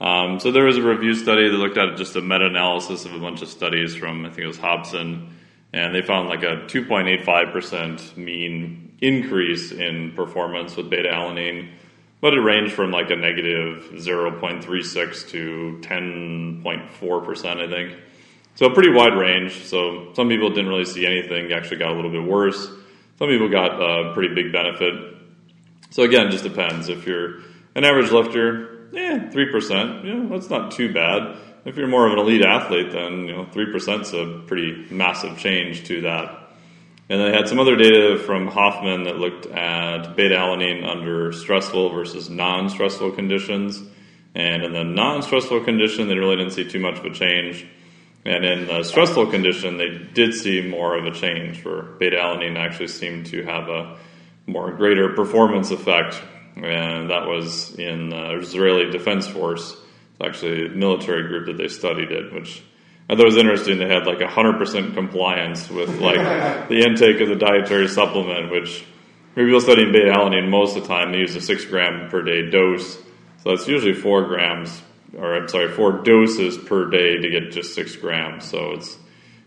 Um, 0.00 0.40
so 0.40 0.50
there 0.50 0.64
was 0.64 0.78
a 0.78 0.82
review 0.82 1.14
study 1.14 1.48
that 1.48 1.56
looked 1.56 1.76
at 1.76 1.96
just 1.98 2.16
a 2.16 2.22
meta-analysis 2.22 3.04
of 3.04 3.12
a 3.12 3.18
bunch 3.18 3.42
of 3.42 3.48
studies 3.48 3.94
from 3.94 4.24
I 4.24 4.30
think 4.30 4.40
it 4.40 4.46
was 4.46 4.58
Hobson, 4.58 5.36
and 5.72 5.94
they 5.94 6.00
found 6.00 6.28
like 6.28 6.42
a 6.42 6.64
2.85% 6.66 8.16
mean 8.16 8.96
increase 9.02 9.72
in 9.72 10.12
performance 10.12 10.76
with 10.76 10.88
beta 10.88 11.10
alanine, 11.10 11.70
but 12.20 12.32
it 12.32 12.40
ranged 12.40 12.72
from 12.72 12.90
like 12.90 13.10
a 13.10 13.16
negative 13.16 13.90
0.36 13.94 15.28
to 15.28 15.78
10.4%, 15.82 17.60
I 17.60 17.68
think. 17.68 17.98
So 18.54 18.66
a 18.66 18.74
pretty 18.74 18.90
wide 18.90 19.14
range. 19.14 19.64
So 19.64 20.12
some 20.14 20.28
people 20.28 20.50
didn't 20.50 20.68
really 20.68 20.84
see 20.84 21.06
anything, 21.06 21.52
actually 21.52 21.78
got 21.78 21.92
a 21.92 21.94
little 21.94 22.10
bit 22.10 22.24
worse. 22.24 22.68
Some 23.18 23.28
people 23.28 23.48
got 23.48 23.80
a 23.80 24.12
pretty 24.14 24.34
big 24.34 24.52
benefit. 24.52 24.94
So 25.90 26.02
again, 26.04 26.30
just 26.30 26.44
depends. 26.44 26.88
If 26.88 27.06
you're 27.06 27.40
an 27.74 27.84
average 27.84 28.10
lifter, 28.10 28.69
yeah, 28.92 29.30
three 29.30 29.50
percent. 29.50 30.04
Yeah, 30.04 30.26
that's 30.28 30.50
not 30.50 30.72
too 30.72 30.92
bad. 30.92 31.36
If 31.64 31.76
you're 31.76 31.88
more 31.88 32.06
of 32.06 32.12
an 32.14 32.18
elite 32.18 32.42
athlete, 32.42 32.92
then 32.92 33.26
you 33.28 33.36
know 33.36 33.46
three 33.52 33.70
percent 33.70 34.02
is 34.02 34.14
a 34.14 34.42
pretty 34.46 34.86
massive 34.90 35.38
change 35.38 35.84
to 35.84 36.02
that. 36.02 36.36
And 37.08 37.20
they 37.20 37.36
had 37.36 37.48
some 37.48 37.58
other 37.58 37.74
data 37.74 38.22
from 38.24 38.46
Hoffman 38.46 39.02
that 39.04 39.16
looked 39.16 39.46
at 39.46 40.14
beta 40.14 40.36
alanine 40.36 40.86
under 40.86 41.32
stressful 41.32 41.90
versus 41.90 42.30
non-stressful 42.30 43.10
conditions. 43.12 43.82
And 44.32 44.62
in 44.62 44.72
the 44.72 44.84
non-stressful 44.84 45.64
condition, 45.64 46.06
they 46.06 46.16
really 46.16 46.36
didn't 46.36 46.52
see 46.52 46.68
too 46.68 46.78
much 46.78 46.98
of 46.98 47.04
a 47.04 47.10
change. 47.12 47.66
And 48.24 48.44
in 48.44 48.68
the 48.68 48.84
stressful 48.84 49.26
condition, 49.26 49.76
they 49.76 49.88
did 49.88 50.34
see 50.34 50.60
more 50.68 50.96
of 50.96 51.04
a 51.04 51.10
change, 51.10 51.64
where 51.64 51.82
beta 51.82 52.16
alanine 52.16 52.56
actually 52.56 52.88
seemed 52.88 53.26
to 53.26 53.42
have 53.42 53.68
a 53.68 53.98
more 54.46 54.70
greater 54.72 55.12
performance 55.14 55.72
effect 55.72 56.22
and 56.64 57.10
that 57.10 57.26
was 57.26 57.74
in 57.74 58.10
the 58.10 58.38
Israeli 58.38 58.90
Defense 58.90 59.26
Force. 59.26 59.72
It's 59.72 60.20
actually 60.22 60.66
a 60.66 60.68
military 60.70 61.28
group 61.28 61.46
that 61.46 61.56
they 61.56 61.68
studied 61.68 62.10
it, 62.10 62.32
which 62.32 62.62
I 63.08 63.16
thought 63.16 63.24
was 63.24 63.36
interesting. 63.36 63.78
They 63.78 63.88
had 63.88 64.06
like 64.06 64.18
100% 64.18 64.94
compliance 64.94 65.68
with 65.70 66.00
like 66.00 66.18
the 66.68 66.84
intake 66.86 67.20
of 67.20 67.28
the 67.28 67.36
dietary 67.36 67.88
supplement, 67.88 68.50
which 68.50 68.84
people 69.34 69.60
studying 69.60 69.92
beta 69.92 70.12
alanine 70.12 70.48
most 70.48 70.76
of 70.76 70.82
the 70.82 70.88
time 70.88 71.12
they 71.12 71.18
use 71.18 71.34
a 71.36 71.40
six 71.40 71.64
gram 71.64 72.08
per 72.10 72.22
day 72.22 72.50
dose. 72.50 72.98
So 73.42 73.52
it's 73.52 73.66
usually 73.66 73.94
four 73.94 74.26
grams, 74.26 74.82
or 75.16 75.34
I'm 75.34 75.48
sorry, 75.48 75.72
four 75.72 76.02
doses 76.02 76.58
per 76.58 76.90
day 76.90 77.16
to 77.16 77.30
get 77.30 77.52
just 77.52 77.74
six 77.74 77.96
grams. 77.96 78.44
So 78.44 78.72
it's 78.72 78.98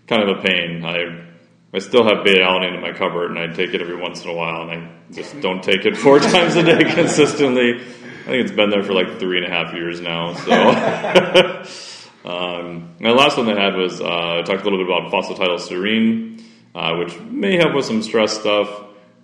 kind 0.07 0.27
of 0.27 0.39
a 0.39 0.41
pain. 0.41 0.83
I 0.83 1.32
I 1.73 1.79
still 1.79 2.03
have 2.03 2.23
beta 2.23 2.41
alanine 2.41 2.75
in 2.75 2.81
my 2.81 2.91
cupboard, 2.91 3.31
and 3.31 3.39
I 3.39 3.47
take 3.47 3.73
it 3.73 3.81
every 3.81 3.95
once 3.95 4.23
in 4.23 4.29
a 4.29 4.33
while, 4.33 4.69
and 4.69 4.71
I 4.71 4.89
just 5.11 5.41
don't 5.41 5.63
take 5.63 5.85
it 5.85 5.97
four 5.97 6.19
times 6.31 6.55
a 6.55 6.63
day 6.63 6.83
consistently. 6.83 7.75
I 7.75 8.25
think 8.25 8.45
it's 8.45 8.51
been 8.51 8.69
there 8.69 8.83
for 8.83 8.93
like 8.93 9.19
three 9.19 9.43
and 9.43 9.45
a 9.45 9.49
half 9.49 9.73
years 9.73 9.99
now. 9.99 10.35
So, 10.35 10.51
um, 12.29 12.95
the 12.99 13.09
last 13.09 13.37
one 13.37 13.49
I 13.49 13.59
had 13.59 13.75
was 13.75 13.99
uh, 13.99 14.05
I 14.05 14.41
talked 14.43 14.61
a 14.61 14.69
little 14.69 14.85
bit 14.85 14.87
about 14.87 15.11
phosphatidylserine, 15.11 16.43
uh, 16.75 16.95
which 16.97 17.19
may 17.19 17.57
help 17.57 17.73
with 17.73 17.85
some 17.85 18.03
stress 18.03 18.39
stuff. 18.39 18.69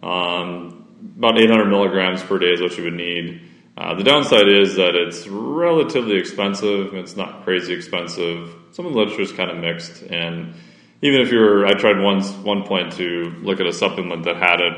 Um, 0.02 0.88
about 1.18 1.40
800 1.40 1.66
milligrams 1.66 2.24
per 2.24 2.40
day 2.40 2.54
is 2.54 2.62
what 2.62 2.76
you 2.78 2.86
would 2.86 2.94
need. 2.94 3.42
Uh, 3.78 3.94
the 3.94 4.04
downside 4.04 4.50
is 4.50 4.76
that 4.76 4.96
it's 4.96 5.28
relatively 5.28 6.18
expensive. 6.18 6.96
It's 6.96 7.16
not 7.16 7.44
crazy 7.44 7.74
expensive. 7.74 8.54
Some 8.72 8.88
of 8.88 8.94
the 8.94 8.98
literature 8.98 9.22
is 9.22 9.32
kind 9.32 9.52
of 9.52 9.58
mixed, 9.58 10.02
and 10.02 10.56
even 11.02 11.22
if 11.22 11.32
you're, 11.32 11.66
I 11.66 11.74
tried 11.74 12.00
once 12.00 12.32
one 12.32 12.64
point 12.64 12.94
to 12.94 13.34
look 13.42 13.60
at 13.60 13.68
a 13.68 13.74
supplement 13.74 14.26
that 14.26 14.36
had 14.36 14.60
it, 14.60 14.74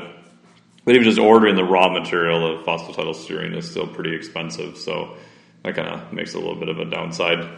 but 0.84 0.94
even 0.94 1.04
just 1.04 1.18
ordering 1.18 1.56
the 1.56 1.64
raw 1.64 1.92
material 1.92 2.58
of 2.58 2.64
phosphatidylserine 2.64 3.56
is 3.56 3.70
still 3.70 3.86
pretty 3.86 4.14
expensive. 4.14 4.76
So 4.76 5.16
that 5.62 5.74
kind 5.74 5.88
of 5.88 6.12
makes 6.12 6.34
a 6.34 6.38
little 6.38 6.56
bit 6.56 6.68
of 6.68 6.78
a 6.78 6.84
downside. 6.84 7.48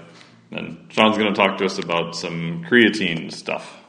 And 0.50 0.86
Sean's 0.90 1.16
going 1.16 1.32
to 1.32 1.34
talk 1.34 1.58
to 1.58 1.64
us 1.64 1.78
about 1.78 2.14
some 2.14 2.64
creatine 2.64 3.32
stuff. 3.32 3.80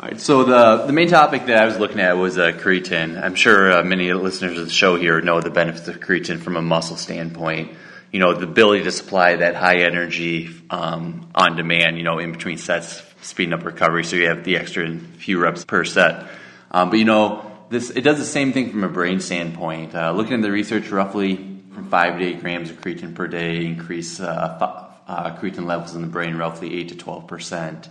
All 0.00 0.08
right, 0.08 0.20
so 0.20 0.44
the, 0.44 0.86
the 0.86 0.92
main 0.92 1.08
topic 1.08 1.46
that 1.46 1.60
I 1.60 1.66
was 1.66 1.78
looking 1.78 1.98
at 1.98 2.16
was 2.16 2.38
uh, 2.38 2.52
creatine. 2.52 3.20
I'm 3.20 3.34
sure 3.34 3.72
uh, 3.72 3.82
many 3.82 4.12
listeners 4.12 4.56
of 4.56 4.66
the 4.66 4.72
show 4.72 4.94
here 4.94 5.20
know 5.20 5.40
the 5.40 5.50
benefits 5.50 5.88
of 5.88 5.98
creatine 5.98 6.38
from 6.38 6.56
a 6.56 6.62
muscle 6.62 6.96
standpoint. 6.96 7.72
You 8.12 8.20
know, 8.20 8.32
the 8.32 8.44
ability 8.44 8.84
to 8.84 8.92
supply 8.92 9.36
that 9.36 9.56
high 9.56 9.78
energy 9.78 10.50
um, 10.70 11.28
on 11.34 11.56
demand, 11.56 11.96
you 11.98 12.04
know, 12.04 12.18
in 12.18 12.30
between 12.30 12.58
sets 12.58 13.00
speeding 13.22 13.52
up 13.52 13.64
recovery, 13.64 14.04
so 14.04 14.16
you 14.16 14.28
have 14.28 14.44
the 14.44 14.56
extra 14.56 14.94
few 14.96 15.38
reps 15.38 15.64
per 15.64 15.84
set. 15.84 16.26
Um, 16.70 16.90
but 16.90 16.98
you 16.98 17.04
know, 17.04 17.50
this 17.70 17.90
it 17.90 18.02
does 18.02 18.18
the 18.18 18.24
same 18.24 18.52
thing 18.52 18.70
from 18.70 18.84
a 18.84 18.88
brain 18.88 19.20
standpoint. 19.20 19.94
Uh, 19.94 20.12
looking 20.12 20.34
at 20.34 20.42
the 20.42 20.50
research, 20.50 20.90
roughly 20.90 21.36
from 21.72 21.88
five 21.88 22.18
to 22.18 22.24
eight 22.24 22.40
grams 22.40 22.70
of 22.70 22.80
creatine 22.80 23.14
per 23.14 23.26
day 23.26 23.64
increase 23.64 24.20
uh, 24.20 24.90
uh, 25.06 25.36
creatine 25.38 25.66
levels 25.66 25.94
in 25.94 26.02
the 26.02 26.08
brain 26.08 26.36
roughly 26.36 26.78
eight 26.78 26.88
to 26.88 26.96
twelve 26.96 27.26
percent. 27.26 27.88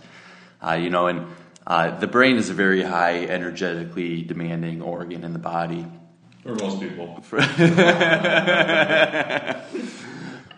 Uh, 0.60 0.72
you 0.72 0.90
know, 0.90 1.06
and 1.06 1.26
uh, 1.66 1.96
the 1.98 2.06
brain 2.06 2.36
is 2.36 2.50
a 2.50 2.54
very 2.54 2.82
high 2.82 3.24
energetically 3.26 4.22
demanding 4.22 4.82
organ 4.82 5.24
in 5.24 5.32
the 5.32 5.38
body. 5.38 5.86
For 6.42 6.54
most 6.54 6.80
people. 6.80 7.22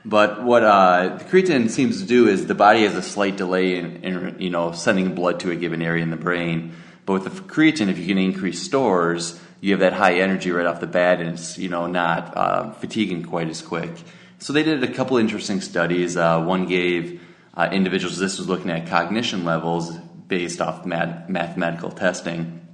But 0.04 0.42
what 0.42 0.64
uh, 0.64 1.18
the 1.18 1.24
creatine 1.24 1.68
seems 1.68 2.00
to 2.00 2.06
do 2.06 2.26
is 2.26 2.46
the 2.46 2.54
body 2.54 2.84
has 2.84 2.94
a 2.94 3.02
slight 3.02 3.36
delay 3.36 3.76
in, 3.76 4.02
in, 4.02 4.36
you 4.40 4.50
know 4.50 4.72
sending 4.72 5.14
blood 5.14 5.40
to 5.40 5.50
a 5.50 5.56
given 5.56 5.82
area 5.82 6.02
in 6.02 6.10
the 6.10 6.16
brain. 6.16 6.74
But 7.04 7.12
with 7.14 7.24
the 7.24 7.42
creatine, 7.42 7.88
if 7.88 7.98
you 7.98 8.06
can 8.06 8.18
increase 8.18 8.62
stores, 8.62 9.38
you 9.60 9.72
have 9.72 9.80
that 9.80 9.92
high 9.92 10.14
energy 10.20 10.52
right 10.52 10.66
off 10.66 10.80
the 10.80 10.86
bat, 10.86 11.20
and 11.20 11.30
it's 11.30 11.58
you 11.58 11.68
know 11.68 11.86
not 11.86 12.36
uh, 12.36 12.70
fatiguing 12.72 13.24
quite 13.24 13.48
as 13.48 13.60
quick. 13.60 13.90
So 14.38 14.54
they 14.54 14.62
did 14.62 14.82
a 14.82 14.92
couple 14.92 15.18
interesting 15.18 15.60
studies. 15.60 16.16
Uh, 16.16 16.42
one 16.42 16.66
gave 16.66 17.20
uh, 17.54 17.68
individuals 17.70 18.16
this 18.16 18.38
was 18.38 18.48
looking 18.48 18.70
at 18.70 18.88
cognition 18.88 19.44
levels 19.44 19.94
based 20.28 20.62
off 20.62 20.86
math- 20.86 21.28
mathematical 21.28 21.90
testing, 21.90 22.66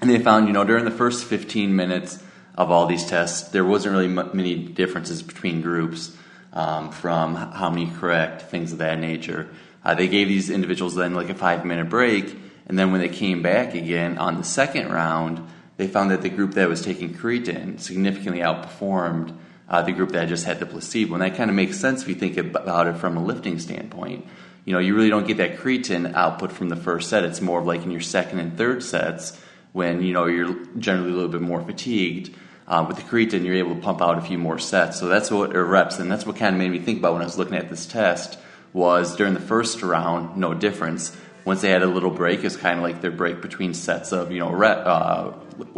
and 0.00 0.08
they 0.08 0.20
found 0.20 0.46
you 0.46 0.52
know 0.52 0.62
during 0.62 0.84
the 0.84 0.92
first 0.92 1.24
15 1.24 1.74
minutes 1.74 2.22
of 2.54 2.70
all 2.70 2.86
these 2.86 3.04
tests, 3.04 3.48
there 3.50 3.64
wasn't 3.64 3.92
really 3.92 4.06
m- 4.06 4.30
many 4.32 4.54
differences 4.56 5.22
between 5.22 5.60
groups 5.60 6.16
um, 6.58 6.90
from 6.90 7.36
how 7.36 7.70
many 7.70 7.88
correct, 7.88 8.42
things 8.42 8.72
of 8.72 8.78
that 8.78 8.98
nature. 8.98 9.48
Uh, 9.84 9.94
they 9.94 10.08
gave 10.08 10.26
these 10.26 10.50
individuals 10.50 10.96
then 10.96 11.14
like 11.14 11.30
a 11.30 11.34
five 11.34 11.64
minute 11.64 11.88
break, 11.88 12.36
and 12.66 12.76
then 12.76 12.90
when 12.90 13.00
they 13.00 13.08
came 13.08 13.42
back 13.42 13.74
again 13.74 14.18
on 14.18 14.36
the 14.36 14.42
second 14.42 14.90
round, 14.90 15.40
they 15.76 15.86
found 15.86 16.10
that 16.10 16.22
the 16.22 16.28
group 16.28 16.54
that 16.54 16.68
was 16.68 16.82
taking 16.82 17.14
creatine 17.14 17.78
significantly 17.78 18.40
outperformed 18.40 19.36
uh, 19.68 19.82
the 19.82 19.92
group 19.92 20.10
that 20.10 20.28
just 20.28 20.46
had 20.46 20.58
the 20.58 20.66
placebo. 20.66 21.14
And 21.14 21.22
that 21.22 21.36
kind 21.36 21.48
of 21.48 21.54
makes 21.54 21.78
sense 21.78 22.02
if 22.02 22.08
you 22.08 22.16
think 22.16 22.36
about 22.36 22.88
it 22.88 22.96
from 22.96 23.16
a 23.16 23.22
lifting 23.22 23.60
standpoint. 23.60 24.26
You 24.64 24.72
know, 24.72 24.80
you 24.80 24.96
really 24.96 25.10
don't 25.10 25.28
get 25.28 25.36
that 25.36 25.58
creatine 25.58 26.12
output 26.12 26.50
from 26.50 26.70
the 26.70 26.76
first 26.76 27.08
set. 27.08 27.22
It's 27.22 27.40
more 27.40 27.60
of 27.60 27.66
like 27.66 27.84
in 27.84 27.92
your 27.92 28.00
second 28.00 28.40
and 28.40 28.58
third 28.58 28.82
sets 28.82 29.40
when, 29.72 30.02
you 30.02 30.12
know, 30.12 30.26
you're 30.26 30.56
generally 30.76 31.12
a 31.12 31.14
little 31.14 31.30
bit 31.30 31.40
more 31.40 31.62
fatigued. 31.62 32.34
Uh, 32.68 32.84
with 32.86 32.98
the 32.98 33.02
creatine, 33.02 33.44
you're 33.44 33.56
able 33.56 33.74
to 33.74 33.80
pump 33.80 34.02
out 34.02 34.18
a 34.18 34.20
few 34.20 34.38
more 34.38 34.58
sets. 34.58 35.00
So 35.00 35.08
that's 35.08 35.30
what, 35.30 35.56
or 35.56 35.64
reps, 35.64 35.98
and 35.98 36.12
that's 36.12 36.26
what 36.26 36.36
kind 36.36 36.54
of 36.54 36.58
made 36.58 36.70
me 36.70 36.78
think 36.78 36.98
about 36.98 37.14
when 37.14 37.22
I 37.22 37.24
was 37.24 37.38
looking 37.38 37.56
at 37.56 37.70
this 37.70 37.86
test 37.86 38.38
was 38.74 39.16
during 39.16 39.32
the 39.32 39.40
first 39.40 39.82
round, 39.82 40.36
no 40.36 40.52
difference. 40.52 41.16
Once 41.46 41.62
they 41.62 41.70
had 41.70 41.82
a 41.82 41.86
little 41.86 42.10
break, 42.10 42.44
it's 42.44 42.56
kind 42.56 42.78
of 42.78 42.82
like 42.82 43.00
their 43.00 43.10
break 43.10 43.40
between 43.40 43.72
sets 43.72 44.12
of, 44.12 44.30
you 44.30 44.38
know, 44.38 44.52
rep, 44.52 44.84
uh, 44.84 45.32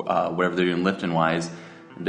uh, 0.05 0.31
whatever 0.31 0.57
they're 0.57 0.67
doing 0.67 0.83
lifting 0.83 1.15
wise 1.15 1.49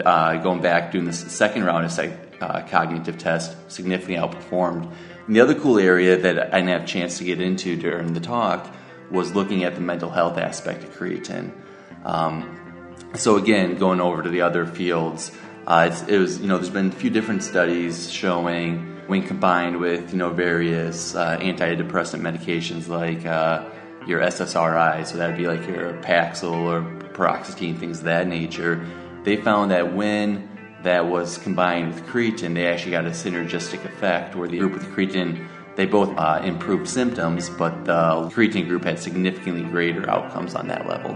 uh, 0.05 0.37
going 0.37 0.61
back 0.61 0.91
doing 0.91 1.05
the 1.05 1.13
second 1.13 1.63
round 1.63 1.85
of 1.85 2.17
uh, 2.41 2.61
cognitive 2.67 3.17
test, 3.17 3.55
significantly 3.71 4.15
outperformed. 4.15 4.91
And 5.27 5.35
the 5.35 5.41
other 5.41 5.55
cool 5.55 5.77
area 5.77 6.17
that 6.17 6.53
I 6.53 6.59
didn't 6.59 6.69
have 6.69 6.83
a 6.83 6.87
chance 6.87 7.17
to 7.19 7.23
get 7.23 7.41
into 7.41 7.75
during 7.75 8.13
the 8.13 8.19
talk 8.19 8.67
was 9.09 9.35
looking 9.35 9.63
at 9.63 9.75
the 9.75 9.81
mental 9.81 10.09
health 10.09 10.37
aspect 10.37 10.83
of 10.83 10.97
creatine. 10.97 11.51
Um, 12.03 12.59
so 13.15 13.37
again, 13.37 13.75
going 13.75 14.01
over 14.01 14.21
to 14.23 14.29
the 14.29 14.41
other 14.41 14.65
fields, 14.65 15.31
uh, 15.67 15.91
it 16.07 16.17
was 16.17 16.39
you 16.39 16.47
know 16.47 16.57
there's 16.57 16.69
been 16.69 16.89
a 16.89 16.91
few 16.91 17.09
different 17.09 17.43
studies 17.43 18.11
showing 18.11 18.87
when 19.07 19.23
combined 19.27 19.79
with 19.79 20.11
you 20.11 20.17
know 20.17 20.31
various 20.31 21.15
uh, 21.15 21.37
antidepressant 21.37 22.21
medications 22.21 22.87
like 22.87 23.25
uh, 23.25 23.63
your 24.07 24.21
SSRI, 24.21 25.05
so 25.05 25.17
that 25.17 25.27
would 25.27 25.37
be 25.37 25.47
like 25.47 25.67
your 25.67 25.93
Paxil 26.01 26.53
or 26.53 26.81
paroxetine, 27.13 27.77
things 27.77 27.99
of 27.99 28.05
that 28.05 28.27
nature 28.27 28.83
they 29.23 29.37
found 29.37 29.71
that 29.71 29.93
when 29.93 30.49
that 30.83 31.05
was 31.05 31.37
combined 31.37 31.93
with 31.93 32.03
creatine, 32.07 32.55
they 32.55 32.67
actually 32.67 32.91
got 32.91 33.05
a 33.05 33.11
synergistic 33.11 33.85
effect 33.85 34.35
where 34.35 34.47
the 34.47 34.57
group 34.57 34.73
with 34.73 34.85
creatine 34.87 35.47
they 35.77 35.85
both 35.85 36.09
uh, 36.17 36.41
improved 36.43 36.89
symptoms, 36.89 37.49
but 37.49 37.85
the 37.85 37.93
creatine 38.33 38.67
group 38.67 38.83
had 38.83 38.99
significantly 38.99 39.63
greater 39.63 40.09
outcomes 40.09 40.53
on 40.53 40.67
that 40.67 40.85
level. 40.85 41.15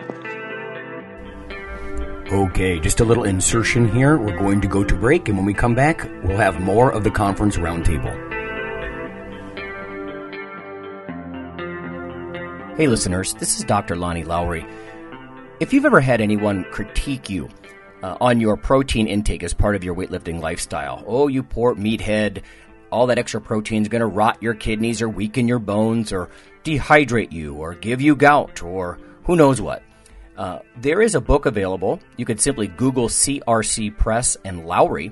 Okay, 2.32 2.80
just 2.80 3.02
a 3.02 3.06
little 3.06 3.24
insertion 3.24 3.88
here. 3.88 4.18
We're 4.18 4.38
going 4.40 4.60
to 4.62 4.68
go 4.68 4.84
to 4.84 4.96
break, 4.96 5.28
and 5.28 5.38
when 5.38 5.46
we 5.46 5.54
come 5.54 5.76
back, 5.76 6.10
we'll 6.24 6.38
have 6.38 6.60
more 6.60 6.92
of 6.92 7.04
the 7.04 7.12
conference 7.12 7.58
roundtable. 7.58 8.14
Hey, 12.78 12.88
listeners, 12.88 13.36
this 13.36 13.60
is 13.60 13.64
Dr. 13.64 13.96
Lonnie 13.96 14.24
Lowery. 14.24 14.66
If 15.60 15.72
you've 15.72 15.86
ever 15.86 16.02
had 16.02 16.20
anyone 16.20 16.66
critique 16.72 17.30
you 17.30 17.48
uh, 18.02 18.18
on 18.20 18.40
your 18.40 18.58
protein 18.58 19.08
intake 19.08 19.44
as 19.44 19.54
part 19.54 19.76
of 19.76 19.84
your 19.84 19.96
weightlifting 19.96 20.42
lifestyle. 20.42 21.04
Oh, 21.08 21.28
you 21.28 21.44
poor 21.44 21.76
meathead. 21.76 22.42
All 22.92 23.08
that 23.08 23.18
extra 23.18 23.40
protein 23.40 23.84
is 23.84 23.88
going 23.88 24.02
to 24.02 24.06
rot 24.08 24.42
your 24.42 24.54
kidneys 24.54 25.02
or 25.02 25.10
weaken 25.10 25.48
your 25.48 25.60
bones 25.60 26.12
or 26.12 26.30
dehydrate 26.64 27.32
you 27.32 27.54
or 27.56 27.76
give 27.76 28.02
you 28.02 28.16
gout 28.16 28.64
or 28.64 29.00
who 29.26 29.36
knows 29.36 29.60
what. 29.62 29.82
Uh, 30.38 30.60
there 30.78 31.02
is 31.02 31.16
a 31.16 31.22
book 31.22 31.46
available. 31.46 32.00
You 32.18 32.26
could 32.26 32.42
simply 32.42 32.68
Google 32.68 33.08
CRC 33.08 33.98
Press 33.98 34.36
and 34.44 34.66
Lowery. 34.66 35.12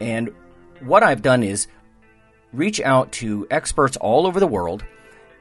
And 0.00 0.30
what 0.80 1.02
I've 1.02 1.22
done 1.22 1.42
is 1.42 1.68
reach 2.52 2.80
out 2.80 3.12
to 3.12 3.46
experts 3.50 3.96
all 3.96 4.26
over 4.26 4.40
the 4.40 4.46
world 4.46 4.84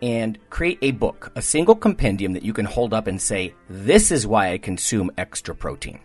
and 0.01 0.37
create 0.49 0.79
a 0.81 0.91
book, 0.91 1.31
a 1.35 1.41
single 1.41 1.75
compendium 1.75 2.33
that 2.33 2.43
you 2.43 2.53
can 2.53 2.65
hold 2.65 2.93
up 2.93 3.07
and 3.07 3.21
say, 3.21 3.53
This 3.69 4.11
is 4.11 4.27
why 4.27 4.51
I 4.51 4.57
consume 4.57 5.11
extra 5.17 5.55
protein. 5.55 5.99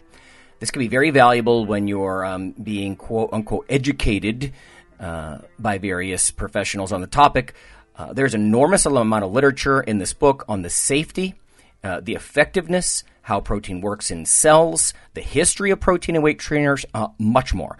This 0.60 0.70
can 0.70 0.80
be 0.80 0.88
very 0.88 1.10
valuable 1.10 1.64
when 1.66 1.88
you're 1.88 2.24
um, 2.24 2.52
being 2.52 2.94
quote 2.94 3.30
unquote 3.32 3.66
educated 3.68 4.52
uh, 5.00 5.38
by 5.58 5.78
various 5.78 6.30
professionals 6.30 6.92
on 6.92 7.00
the 7.00 7.06
topic. 7.06 7.54
Uh, 7.96 8.12
there's 8.12 8.34
an 8.34 8.42
enormous 8.42 8.86
amount 8.86 9.24
of 9.24 9.32
literature 9.32 9.80
in 9.80 9.98
this 9.98 10.12
book 10.12 10.44
on 10.48 10.62
the 10.62 10.70
safety, 10.70 11.34
uh, 11.82 12.00
the 12.00 12.14
effectiveness, 12.14 13.04
how 13.22 13.40
protein 13.40 13.80
works 13.80 14.10
in 14.10 14.24
cells, 14.26 14.92
the 15.14 15.20
history 15.20 15.70
of 15.70 15.80
protein 15.80 16.14
and 16.14 16.24
weight 16.24 16.38
trainers, 16.38 16.84
uh, 16.94 17.08
much 17.18 17.54
more. 17.54 17.78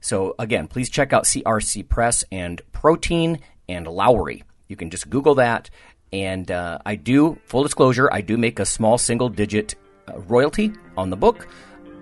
So, 0.00 0.34
again, 0.38 0.66
please 0.66 0.90
check 0.90 1.12
out 1.12 1.24
CRC 1.24 1.88
Press 1.88 2.24
and 2.32 2.60
Protein 2.72 3.40
and 3.68 3.86
Lowery. 3.86 4.42
You 4.68 4.76
can 4.76 4.90
just 4.90 5.08
Google 5.08 5.36
that. 5.36 5.70
And 6.12 6.50
uh, 6.50 6.78
I 6.84 6.96
do, 6.96 7.38
full 7.46 7.62
disclosure, 7.62 8.12
I 8.12 8.20
do 8.20 8.36
make 8.36 8.58
a 8.58 8.66
small 8.66 8.98
single 8.98 9.28
digit 9.28 9.76
uh, 10.08 10.18
royalty 10.20 10.72
on 10.96 11.10
the 11.10 11.16
book 11.16 11.48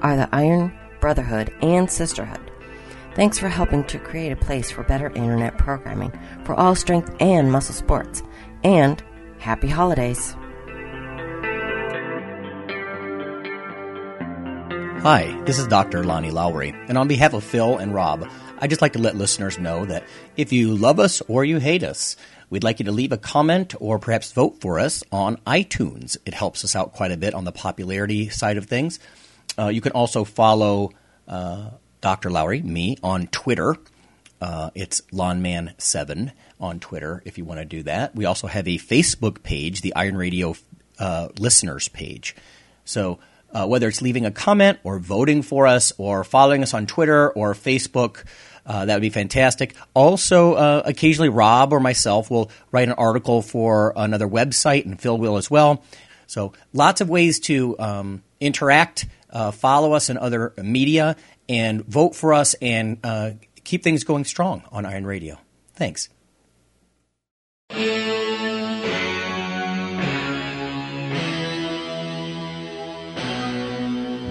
are 0.02 0.16
the 0.16 0.28
Iron 0.32 0.72
Brotherhood 1.00 1.52
and 1.62 1.90
Sisterhood. 1.90 2.52
Thanks 3.14 3.38
for 3.38 3.48
helping 3.48 3.82
to 3.84 3.98
create 3.98 4.32
a 4.32 4.36
place 4.36 4.70
for 4.70 4.84
better 4.84 5.08
internet 5.10 5.56
programming 5.56 6.12
for 6.44 6.54
all 6.54 6.74
strength 6.74 7.16
and 7.18 7.50
muscle 7.50 7.74
sports. 7.74 8.22
And 8.62 9.02
happy 9.38 9.68
holidays! 9.68 10.34
Hi, 15.02 15.40
this 15.44 15.58
is 15.58 15.68
Dr. 15.68 16.02
Lonnie 16.02 16.32
Lowery, 16.32 16.70
and 16.88 16.98
on 16.98 17.06
behalf 17.06 17.32
of 17.32 17.44
Phil 17.44 17.78
and 17.78 17.94
Rob, 17.94 18.28
I'd 18.58 18.70
just 18.70 18.82
like 18.82 18.94
to 18.94 18.98
let 18.98 19.14
listeners 19.14 19.58
know 19.58 19.84
that 19.84 20.02
if 20.36 20.52
you 20.52 20.74
love 20.74 20.98
us 20.98 21.20
or 21.28 21.44
you 21.44 21.58
hate 21.58 21.84
us, 21.84 22.16
we'd 22.50 22.64
like 22.64 22.80
you 22.80 22.86
to 22.86 22.92
leave 22.92 23.12
a 23.12 23.16
comment 23.16 23.74
or 23.78 23.98
perhaps 23.98 24.32
vote 24.32 24.60
for 24.60 24.80
us 24.80 25.04
on 25.12 25.36
iTunes. 25.46 26.16
It 26.26 26.34
helps 26.34 26.64
us 26.64 26.74
out 26.74 26.92
quite 26.92 27.12
a 27.12 27.16
bit 27.16 27.34
on 27.34 27.44
the 27.44 27.52
popularity 27.52 28.30
side 28.30 28.56
of 28.56 28.66
things. 28.66 28.98
Uh, 29.56 29.68
you 29.68 29.80
can 29.80 29.92
also 29.92 30.24
follow 30.24 30.90
uh, 31.28 31.70
Dr. 32.00 32.30
Lowery, 32.30 32.62
me, 32.62 32.96
on 33.02 33.28
Twitter. 33.28 33.76
Uh, 34.40 34.70
it's 34.74 35.02
Lawnman7 35.12 36.32
on 36.60 36.80
Twitter 36.80 37.22
if 37.24 37.38
you 37.38 37.44
want 37.44 37.60
to 37.60 37.64
do 37.64 37.82
that. 37.84 38.14
We 38.14 38.24
also 38.24 38.46
have 38.46 38.66
a 38.66 38.78
Facebook 38.78 39.42
page, 39.42 39.80
the 39.80 39.94
Iron 39.94 40.16
Radio 40.16 40.54
uh, 40.98 41.28
listeners 41.38 41.88
page. 41.88 42.34
So 42.84 43.18
uh, 43.52 43.66
whether 43.66 43.88
it's 43.88 44.02
leaving 44.02 44.26
a 44.26 44.30
comment 44.30 44.78
or 44.84 44.98
voting 44.98 45.42
for 45.42 45.66
us 45.66 45.92
or 45.98 46.24
following 46.24 46.62
us 46.62 46.74
on 46.74 46.86
Twitter 46.86 47.30
or 47.30 47.54
Facebook. 47.54 48.24
Uh, 48.66 48.84
that 48.84 48.94
would 48.94 49.02
be 49.02 49.10
fantastic. 49.10 49.76
Also, 49.94 50.54
uh, 50.54 50.82
occasionally 50.84 51.28
Rob 51.28 51.72
or 51.72 51.80
myself 51.80 52.30
will 52.30 52.50
write 52.72 52.88
an 52.88 52.94
article 52.94 53.40
for 53.40 53.92
another 53.94 54.26
website, 54.26 54.84
and 54.84 55.00
Phil 55.00 55.16
will 55.16 55.36
as 55.36 55.50
well. 55.50 55.84
So, 56.26 56.52
lots 56.72 57.00
of 57.00 57.08
ways 57.08 57.38
to 57.40 57.78
um, 57.78 58.24
interact, 58.40 59.06
uh, 59.30 59.52
follow 59.52 59.92
us 59.92 60.10
in 60.10 60.18
other 60.18 60.52
media, 60.60 61.14
and 61.48 61.84
vote 61.86 62.16
for 62.16 62.34
us 62.34 62.54
and 62.60 62.98
uh, 63.04 63.32
keep 63.62 63.84
things 63.84 64.02
going 64.02 64.24
strong 64.24 64.64
on 64.72 64.84
Iron 64.84 65.06
Radio. 65.06 65.38
Thanks. 65.74 66.08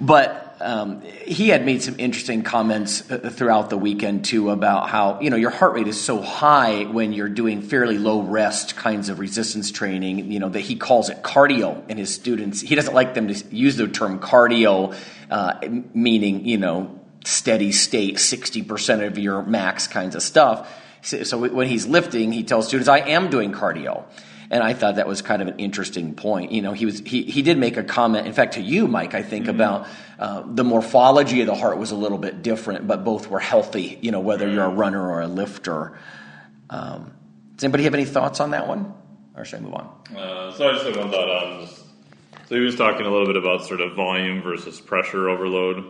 But 0.00 0.45
um, 0.60 1.02
he 1.02 1.48
had 1.48 1.66
made 1.66 1.82
some 1.82 1.96
interesting 1.98 2.42
comments 2.42 3.00
throughout 3.00 3.70
the 3.70 3.76
weekend 3.76 4.24
too 4.24 4.50
about 4.50 4.88
how 4.88 5.20
you 5.20 5.30
know 5.30 5.36
your 5.36 5.50
heart 5.50 5.74
rate 5.74 5.86
is 5.86 6.00
so 6.00 6.20
high 6.20 6.84
when 6.84 7.12
you're 7.12 7.28
doing 7.28 7.62
fairly 7.62 7.98
low 7.98 8.22
rest 8.22 8.76
kinds 8.76 9.08
of 9.08 9.18
resistance 9.18 9.70
training. 9.70 10.30
You 10.30 10.40
know 10.40 10.48
that 10.48 10.60
he 10.60 10.76
calls 10.76 11.10
it 11.10 11.22
cardio, 11.22 11.82
and 11.88 11.98
his 11.98 12.14
students 12.14 12.60
he 12.60 12.74
doesn't 12.74 12.94
like 12.94 13.14
them 13.14 13.28
to 13.28 13.54
use 13.54 13.76
the 13.76 13.88
term 13.88 14.18
cardio, 14.18 14.96
uh, 15.30 15.60
meaning 15.94 16.46
you 16.46 16.58
know 16.58 17.00
steady 17.24 17.72
state, 17.72 18.18
sixty 18.18 18.62
percent 18.62 19.02
of 19.02 19.18
your 19.18 19.42
max 19.42 19.86
kinds 19.86 20.14
of 20.14 20.22
stuff. 20.22 20.72
So 21.02 21.38
when 21.38 21.68
he's 21.68 21.86
lifting, 21.86 22.32
he 22.32 22.42
tells 22.44 22.66
students, 22.66 22.88
"I 22.88 22.98
am 22.98 23.30
doing 23.30 23.52
cardio." 23.52 24.04
And 24.50 24.62
I 24.62 24.74
thought 24.74 24.96
that 24.96 25.08
was 25.08 25.22
kind 25.22 25.42
of 25.42 25.48
an 25.48 25.58
interesting 25.58 26.14
point. 26.14 26.52
You 26.52 26.62
know, 26.62 26.72
he 26.72 26.86
was 26.86 27.00
he, 27.00 27.22
he 27.22 27.42
did 27.42 27.58
make 27.58 27.76
a 27.76 27.82
comment, 27.82 28.26
in 28.26 28.32
fact, 28.32 28.54
to 28.54 28.60
you, 28.60 28.86
Mike, 28.86 29.14
I 29.14 29.22
think, 29.22 29.46
mm-hmm. 29.46 29.54
about 29.54 29.88
uh, 30.18 30.42
the 30.46 30.64
morphology 30.64 31.40
of 31.40 31.46
the 31.46 31.54
heart 31.54 31.78
was 31.78 31.90
a 31.90 31.96
little 31.96 32.18
bit 32.18 32.42
different, 32.42 32.86
but 32.86 33.04
both 33.04 33.28
were 33.28 33.40
healthy. 33.40 33.98
You 34.00 34.12
know, 34.12 34.20
whether 34.20 34.48
you're 34.48 34.64
a 34.64 34.68
runner 34.68 35.10
or 35.10 35.20
a 35.22 35.28
lifter. 35.28 35.98
Um, 36.70 37.12
does 37.56 37.64
anybody 37.64 37.84
have 37.84 37.94
any 37.94 38.04
thoughts 38.04 38.40
on 38.40 38.50
that 38.50 38.68
one, 38.68 38.92
or 39.34 39.44
should 39.44 39.60
I 39.60 39.62
move 39.62 39.74
on? 39.74 39.86
Uh, 40.14 40.52
so 40.52 40.68
I 40.68 40.72
just 40.72 40.86
have 40.86 40.96
one 40.96 41.10
thought 41.10 41.28
on. 41.28 41.68
So 42.48 42.54
he 42.54 42.60
was 42.60 42.76
talking 42.76 43.06
a 43.06 43.10
little 43.10 43.26
bit 43.26 43.36
about 43.36 43.66
sort 43.66 43.80
of 43.80 43.96
volume 43.96 44.42
versus 44.42 44.80
pressure 44.80 45.28
overload. 45.28 45.82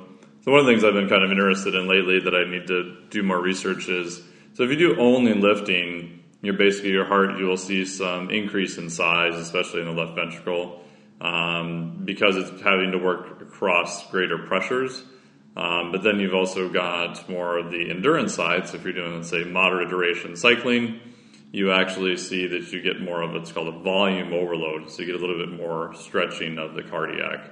So 0.42 0.52
one 0.52 0.60
of 0.60 0.66
the 0.66 0.72
things 0.72 0.84
I've 0.84 0.94
been 0.94 1.08
kind 1.08 1.24
of 1.24 1.30
interested 1.30 1.74
in 1.74 1.88
lately 1.88 2.20
that 2.20 2.34
I 2.34 2.48
need 2.48 2.68
to 2.68 2.96
do 3.10 3.22
more 3.22 3.40
research 3.40 3.88
is 3.88 4.22
so 4.54 4.62
if 4.62 4.70
you 4.70 4.76
do 4.76 4.98
only 4.98 5.34
lifting, 5.34 6.15
you're 6.42 6.56
basically 6.56 6.90
your 6.90 7.06
heart, 7.06 7.38
you 7.38 7.46
will 7.46 7.56
see 7.56 7.84
some 7.84 8.30
increase 8.30 8.78
in 8.78 8.90
size, 8.90 9.34
especially 9.34 9.80
in 9.80 9.86
the 9.86 9.92
left 9.92 10.14
ventricle, 10.14 10.82
um, 11.20 12.02
because 12.04 12.36
it's 12.36 12.60
having 12.62 12.92
to 12.92 12.98
work 12.98 13.40
across 13.40 14.08
greater 14.10 14.38
pressures. 14.38 15.02
Um, 15.56 15.90
but 15.90 16.02
then 16.02 16.20
you've 16.20 16.34
also 16.34 16.68
got 16.68 17.28
more 17.30 17.56
of 17.56 17.70
the 17.70 17.90
endurance 17.90 18.34
side. 18.34 18.68
So 18.68 18.76
if 18.76 18.84
you're 18.84 18.92
doing, 18.92 19.14
let's 19.14 19.30
say, 19.30 19.44
moderate 19.44 19.88
duration 19.88 20.36
cycling, 20.36 21.00
you 21.50 21.72
actually 21.72 22.18
see 22.18 22.46
that 22.48 22.70
you 22.72 22.82
get 22.82 23.00
more 23.00 23.22
of 23.22 23.32
what's 23.32 23.52
called 23.52 23.68
a 23.68 23.78
volume 23.78 24.34
overload. 24.34 24.90
So 24.90 25.00
you 25.00 25.06
get 25.06 25.14
a 25.14 25.26
little 25.26 25.38
bit 25.38 25.56
more 25.58 25.94
stretching 25.94 26.58
of 26.58 26.74
the 26.74 26.82
cardiac. 26.82 27.50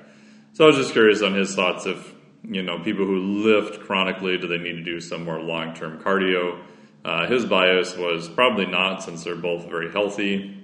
So 0.53 0.65
I 0.65 0.67
was 0.67 0.77
just 0.77 0.93
curious 0.93 1.23
on 1.23 1.33
his 1.33 1.55
thoughts 1.55 1.87
if, 1.87 2.15
you 2.43 2.63
know, 2.63 2.79
people 2.81 3.07
who 3.07 3.19
lift 3.19 3.81
chronically, 3.81 4.37
do 4.37 4.47
they 4.47 4.59
need 4.59 4.75
to 4.75 4.83
do 4.85 5.01
some 5.01 5.25
more 5.25 5.41
long 5.41 5.75
term 5.75 5.99
cardio? 6.01 6.63
Uh, 7.05 7.27
his 7.27 7.45
bias 7.45 7.97
was 7.97 8.29
probably 8.29 8.67
not, 8.67 9.03
since 9.03 9.25
they're 9.25 9.37
both 9.37 9.69
very 9.69 9.93
healthy. 9.93 10.57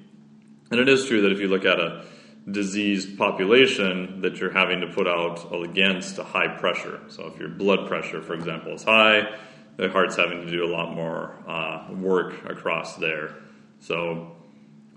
And 0.70 0.81
it 0.81 0.88
is 0.88 1.07
true 1.07 1.22
that 1.22 1.33
if 1.33 1.40
you 1.40 1.48
look 1.48 1.64
at 1.64 1.79
a 1.79 2.05
diseased 2.50 3.18
population, 3.18 4.22
that 4.22 4.37
you're 4.37 4.53
having 4.53 4.81
to 4.81 4.87
put 4.87 5.07
out 5.07 5.53
against 5.53 6.18
a 6.18 6.24
high 6.24 6.48
pressure. 6.48 7.00
So 7.09 7.26
if 7.26 7.38
your 7.38 7.48
blood 7.50 7.87
pressure, 7.88 8.22
for 8.22 8.35
example, 8.35 8.72
is 8.72 8.83
high, 8.83 9.35
the 9.76 9.90
heart's 9.90 10.16
having 10.16 10.40
to 10.40 10.50
do 10.50 10.64
a 10.64 10.70
lot 10.70 10.94
more 10.94 11.37
uh, 11.46 11.92
work 11.92 12.44
across 12.48 12.96
there. 12.96 13.35
So 13.81 14.37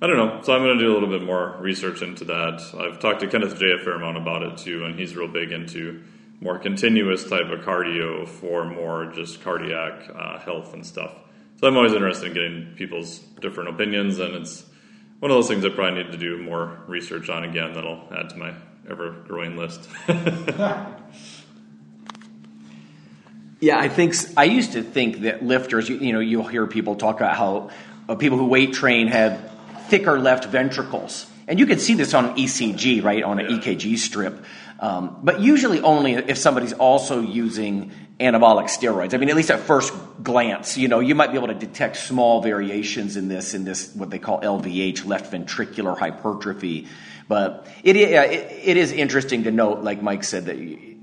I 0.01 0.07
don't 0.07 0.17
know. 0.17 0.41
So 0.43 0.53
I'm 0.53 0.63
going 0.63 0.77
to 0.77 0.83
do 0.83 0.91
a 0.91 0.95
little 0.95 1.09
bit 1.09 1.23
more 1.23 1.57
research 1.59 2.01
into 2.01 2.25
that. 2.25 2.61
I've 2.77 2.99
talked 2.99 3.21
to 3.21 3.27
Kenneth 3.27 3.57
Jay 3.57 3.71
a 3.71 3.83
fair 3.83 3.93
amount 3.93 4.17
about 4.17 4.43
it 4.43 4.57
too, 4.57 4.85
and 4.85 4.97
he's 4.97 5.15
real 5.15 5.27
big 5.27 5.51
into 5.51 6.03
more 6.41 6.59
continuous 6.59 7.23
type 7.23 7.49
of 7.49 7.61
cardio 7.61 8.27
for 8.27 8.65
more 8.65 9.05
just 9.13 9.41
cardiac 9.41 10.09
uh, 10.13 10.39
health 10.39 10.73
and 10.73 10.85
stuff. 10.85 11.15
So 11.63 11.69
I'm 11.69 11.77
always 11.77 11.93
interested 11.93 12.27
in 12.27 12.33
getting 12.33 12.73
people's 12.75 13.19
different 13.39 13.69
opinions, 13.69 14.19
and 14.19 14.35
it's 14.35 14.65
one 15.19 15.31
of 15.31 15.37
those 15.37 15.47
things 15.47 15.63
I 15.63 15.69
probably 15.69 16.03
need 16.03 16.11
to 16.11 16.17
do 16.17 16.37
more 16.37 16.77
research 16.87 17.29
on 17.29 17.45
again 17.45 17.71
that'll 17.71 18.05
add 18.11 18.31
to 18.31 18.35
my 18.35 18.53
ever 18.89 19.11
growing 19.25 19.55
list. 19.55 19.87
yeah, 23.61 23.79
I 23.79 23.87
think 23.87 24.13
I 24.35 24.43
used 24.43 24.73
to 24.73 24.83
think 24.83 25.21
that 25.21 25.41
lifters, 25.41 25.87
you, 25.87 25.99
you 25.99 26.11
know, 26.11 26.19
you'll 26.19 26.43
hear 26.43 26.67
people 26.67 26.97
talk 26.97 27.15
about 27.15 27.37
how 27.37 27.69
uh, 28.09 28.15
people 28.15 28.37
who 28.37 28.47
weight 28.47 28.73
train 28.73 29.07
have 29.07 29.49
thicker 29.87 30.19
left 30.19 30.43
ventricles. 30.43 31.27
And 31.47 31.59
you 31.59 31.65
can 31.65 31.79
see 31.79 31.93
this 31.93 32.13
on 32.13 32.25
an 32.25 32.35
ECG, 32.35 33.01
right, 33.01 33.23
on 33.23 33.39
an 33.39 33.49
yeah. 33.49 33.59
EKG 33.59 33.97
strip. 33.99 34.43
Um, 34.81 35.19
but 35.23 35.39
usually 35.39 35.79
only 35.79 36.15
if 36.15 36.37
somebody's 36.37 36.73
also 36.73 37.21
using 37.21 37.93
anabolic 38.19 38.65
steroids. 38.65 39.13
I 39.13 39.17
mean, 39.17 39.29
at 39.29 39.35
least 39.35 39.51
at 39.51 39.61
first 39.61 39.93
glance, 40.21 40.77
you 40.77 40.87
know, 40.87 40.99
you 40.99 41.15
might 41.15 41.31
be 41.31 41.37
able 41.37 41.47
to 41.47 41.53
detect 41.53 41.97
small 41.97 42.41
variations 42.41 43.17
in 43.17 43.27
this, 43.27 43.53
in 43.53 43.65
this, 43.65 43.93
what 43.95 44.09
they 44.09 44.19
call 44.19 44.41
LVH, 44.41 45.05
left 45.05 45.31
ventricular 45.33 45.97
hypertrophy. 45.97 46.87
But 47.27 47.67
it, 47.83 47.95
it, 47.95 48.11
it 48.11 48.77
is 48.77 48.91
interesting 48.91 49.43
to 49.43 49.51
note, 49.51 49.81
like 49.81 50.01
Mike 50.01 50.23
said, 50.23 50.45
that 50.45 50.57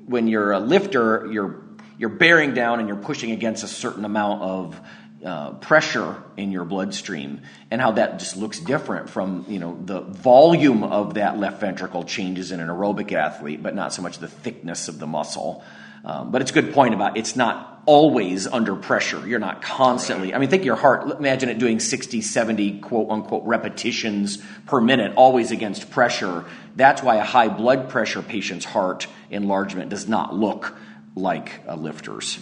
when 0.07 0.29
you're 0.29 0.53
a 0.53 0.61
lifter, 0.61 1.29
you're, 1.33 1.65
you're 1.99 2.11
bearing 2.11 2.55
down 2.55 2.79
and 2.79 2.89
you're 2.89 2.97
pushing 2.97 3.33
against 3.33 3.65
a 3.65 3.69
certain 3.69 4.05
amount 4.05 4.43
of 4.43 4.81
uh, 5.25 5.53
pressure 5.55 6.23
in 6.37 6.51
your 6.51 6.65
bloodstream 6.65 7.43
and 7.71 7.81
how 7.81 7.91
that 7.93 8.19
just 8.19 8.39
looks 8.39 8.59
different 8.59 9.11
from 9.11 9.45
you 9.49 9.59
know 9.59 9.79
the 9.85 10.01
volume 10.01 10.83
of 10.83 11.15
that 11.15 11.39
left 11.39 11.61
ventricle 11.61 12.05
changes 12.05 12.53
in 12.53 12.59
an 12.59 12.69
aerobic 12.69 13.13
athlete 13.13 13.63
but 13.63 13.75
not 13.75 13.93
so 13.93 14.01
much 14.01 14.17
the 14.17 14.29
thickness 14.29 14.89
of 14.89 14.99
the 14.99 15.07
muscle 15.07 15.63
um, 16.05 16.31
but 16.31 16.41
it's 16.41 16.51
a 16.51 16.55
good 16.55 16.73
point 16.73 16.95
about 16.95 17.17
it's 17.17 17.37
not 17.37 17.83
always 17.87 18.47
under 18.47 18.77
pressure. 18.77 19.27
You're 19.27 19.39
not 19.39 19.63
constantly. 19.63 20.35
I 20.35 20.39
mean, 20.39 20.49
think 20.49 20.65
your 20.65 20.77
heart. 20.77 21.11
Imagine 21.19 21.49
it 21.49 21.59
doing 21.59 21.81
60, 21.81 22.21
70 22.21 22.81
quote 22.81 23.11
unquote 23.11 23.45
repetitions 23.45 24.39
per 24.67 24.81
minute, 24.81 25.15
always 25.17 25.51
against 25.51 25.91
pressure. 25.91 26.45
That's 26.77 27.03
why 27.03 27.17
a 27.17 27.25
high 27.25 27.49
blood 27.49 27.89
pressure 27.89 28.23
patient's 28.23 28.65
heart 28.65 29.07
enlargement 29.31 29.91
does 29.91 30.09
not 30.09 30.35
look 30.35 30.75
like 31.15 31.61
a 31.67 31.77
lifter's. 31.77 32.39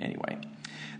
Anyway, 0.00 0.38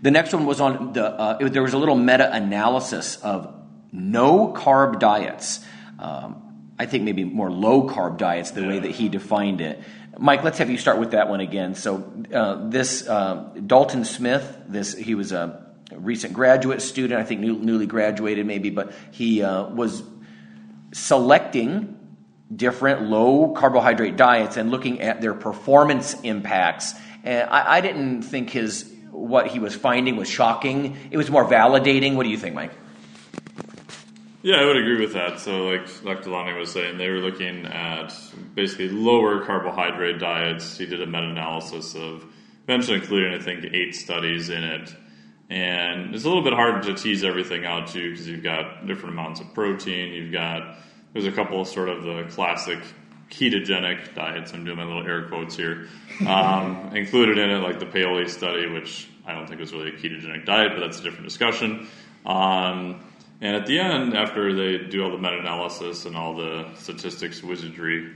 the 0.01 0.11
next 0.11 0.33
one 0.33 0.45
was 0.45 0.61
on 0.61 0.93
the. 0.93 1.05
Uh, 1.05 1.49
there 1.49 1.63
was 1.63 1.73
a 1.73 1.77
little 1.77 1.95
meta 1.95 2.31
analysis 2.31 3.17
of 3.17 3.53
no 3.91 4.53
carb 4.53 4.99
diets. 4.99 5.59
Um, 5.97 6.48
I 6.79 6.85
think 6.85 7.03
maybe 7.03 7.25
more 7.25 7.51
low 7.51 7.89
carb 7.89 8.17
diets, 8.17 8.51
the 8.51 8.65
way 8.65 8.79
that 8.79 8.91
he 8.91 9.09
defined 9.09 9.59
it. 9.59 9.83
Mike, 10.17 10.43
let's 10.43 10.57
have 10.59 10.69
you 10.69 10.77
start 10.77 10.97
with 10.97 11.11
that 11.11 11.29
one 11.29 11.41
again. 11.41 11.75
So 11.75 12.11
uh, 12.33 12.69
this 12.69 13.05
uh, 13.07 13.51
Dalton 13.67 14.05
Smith, 14.05 14.57
this 14.65 14.95
he 14.95 15.13
was 15.13 15.33
a 15.33 15.65
recent 15.91 16.33
graduate 16.33 16.81
student, 16.81 17.19
I 17.19 17.23
think 17.23 17.41
new, 17.41 17.59
newly 17.59 17.85
graduated 17.85 18.45
maybe, 18.45 18.69
but 18.69 18.93
he 19.11 19.43
uh, 19.43 19.65
was 19.65 20.03
selecting 20.93 21.97
different 22.53 23.03
low 23.03 23.51
carbohydrate 23.51 24.15
diets 24.15 24.57
and 24.57 24.71
looking 24.71 25.01
at 25.01 25.21
their 25.21 25.33
performance 25.33 26.19
impacts. 26.21 26.93
And 27.23 27.49
I, 27.49 27.77
I 27.77 27.81
didn't 27.81 28.23
think 28.23 28.49
his 28.49 28.91
what 29.11 29.47
he 29.47 29.59
was 29.59 29.75
finding 29.75 30.15
was 30.15 30.29
shocking. 30.29 30.97
It 31.11 31.17
was 31.17 31.29
more 31.29 31.45
validating. 31.45 32.15
What 32.15 32.23
do 32.23 32.29
you 32.29 32.37
think, 32.37 32.55
Mike? 32.55 32.71
Yeah, 34.41 34.55
I 34.55 34.65
would 34.65 34.77
agree 34.77 34.99
with 34.99 35.13
that. 35.13 35.39
So, 35.41 35.65
like 35.65 36.03
Dr. 36.03 36.29
Lonnie 36.29 36.57
was 36.57 36.71
saying, 36.71 36.97
they 36.97 37.09
were 37.09 37.19
looking 37.19 37.65
at 37.65 38.13
basically 38.55 38.87
lower 38.87 39.45
carbohydrate 39.45 40.19
diets. 40.19 40.77
He 40.77 40.85
did 40.85 41.01
a 41.01 41.05
meta 41.05 41.27
analysis 41.27 41.93
of 41.93 42.25
eventually 42.63 42.97
including, 42.97 43.33
I 43.33 43.43
think, 43.43 43.65
eight 43.73 43.95
studies 43.95 44.49
in 44.49 44.63
it. 44.63 44.95
And 45.49 46.15
it's 46.15 46.23
a 46.23 46.27
little 46.27 46.43
bit 46.43 46.53
hard 46.53 46.83
to 46.83 46.93
tease 46.93 47.23
everything 47.23 47.65
out 47.65 47.87
too 47.87 48.11
because 48.11 48.27
you've 48.27 48.43
got 48.43 48.85
different 48.85 49.15
amounts 49.15 49.41
of 49.41 49.53
protein. 49.53 50.13
You've 50.13 50.31
got, 50.31 50.77
there's 51.11 51.25
a 51.25 51.31
couple 51.31 51.59
of 51.59 51.67
sort 51.67 51.89
of 51.89 52.03
the 52.03 52.27
classic 52.29 52.79
ketogenic 53.29 54.15
diets. 54.15 54.53
I'm 54.53 54.63
doing 54.63 54.77
my 54.77 54.85
little 54.85 55.05
air 55.05 55.27
quotes 55.27 55.55
here. 55.55 55.87
Um, 56.25 56.91
included 56.95 57.37
in 57.39 57.49
it, 57.49 57.57
like 57.57 57.79
the 57.79 57.87
Paoli 57.87 58.27
study, 58.29 58.69
which 58.69 59.09
I 59.25 59.33
don't 59.33 59.47
think 59.47 59.59
was 59.59 59.73
really 59.73 59.89
a 59.89 59.93
ketogenic 59.93 60.45
diet, 60.45 60.73
but 60.75 60.81
that's 60.81 60.99
a 60.99 61.03
different 61.03 61.25
discussion. 61.25 61.87
Um, 62.25 63.03
and 63.41 63.55
at 63.55 63.65
the 63.65 63.79
end, 63.79 64.15
after 64.15 64.53
they 64.53 64.85
do 64.85 65.03
all 65.03 65.11
the 65.11 65.17
meta 65.17 65.39
analysis 65.39 66.05
and 66.05 66.15
all 66.15 66.35
the 66.35 66.67
statistics 66.75 67.41
wizardry, 67.41 68.13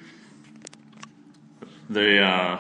they 1.89 2.19
uh, 2.19 2.57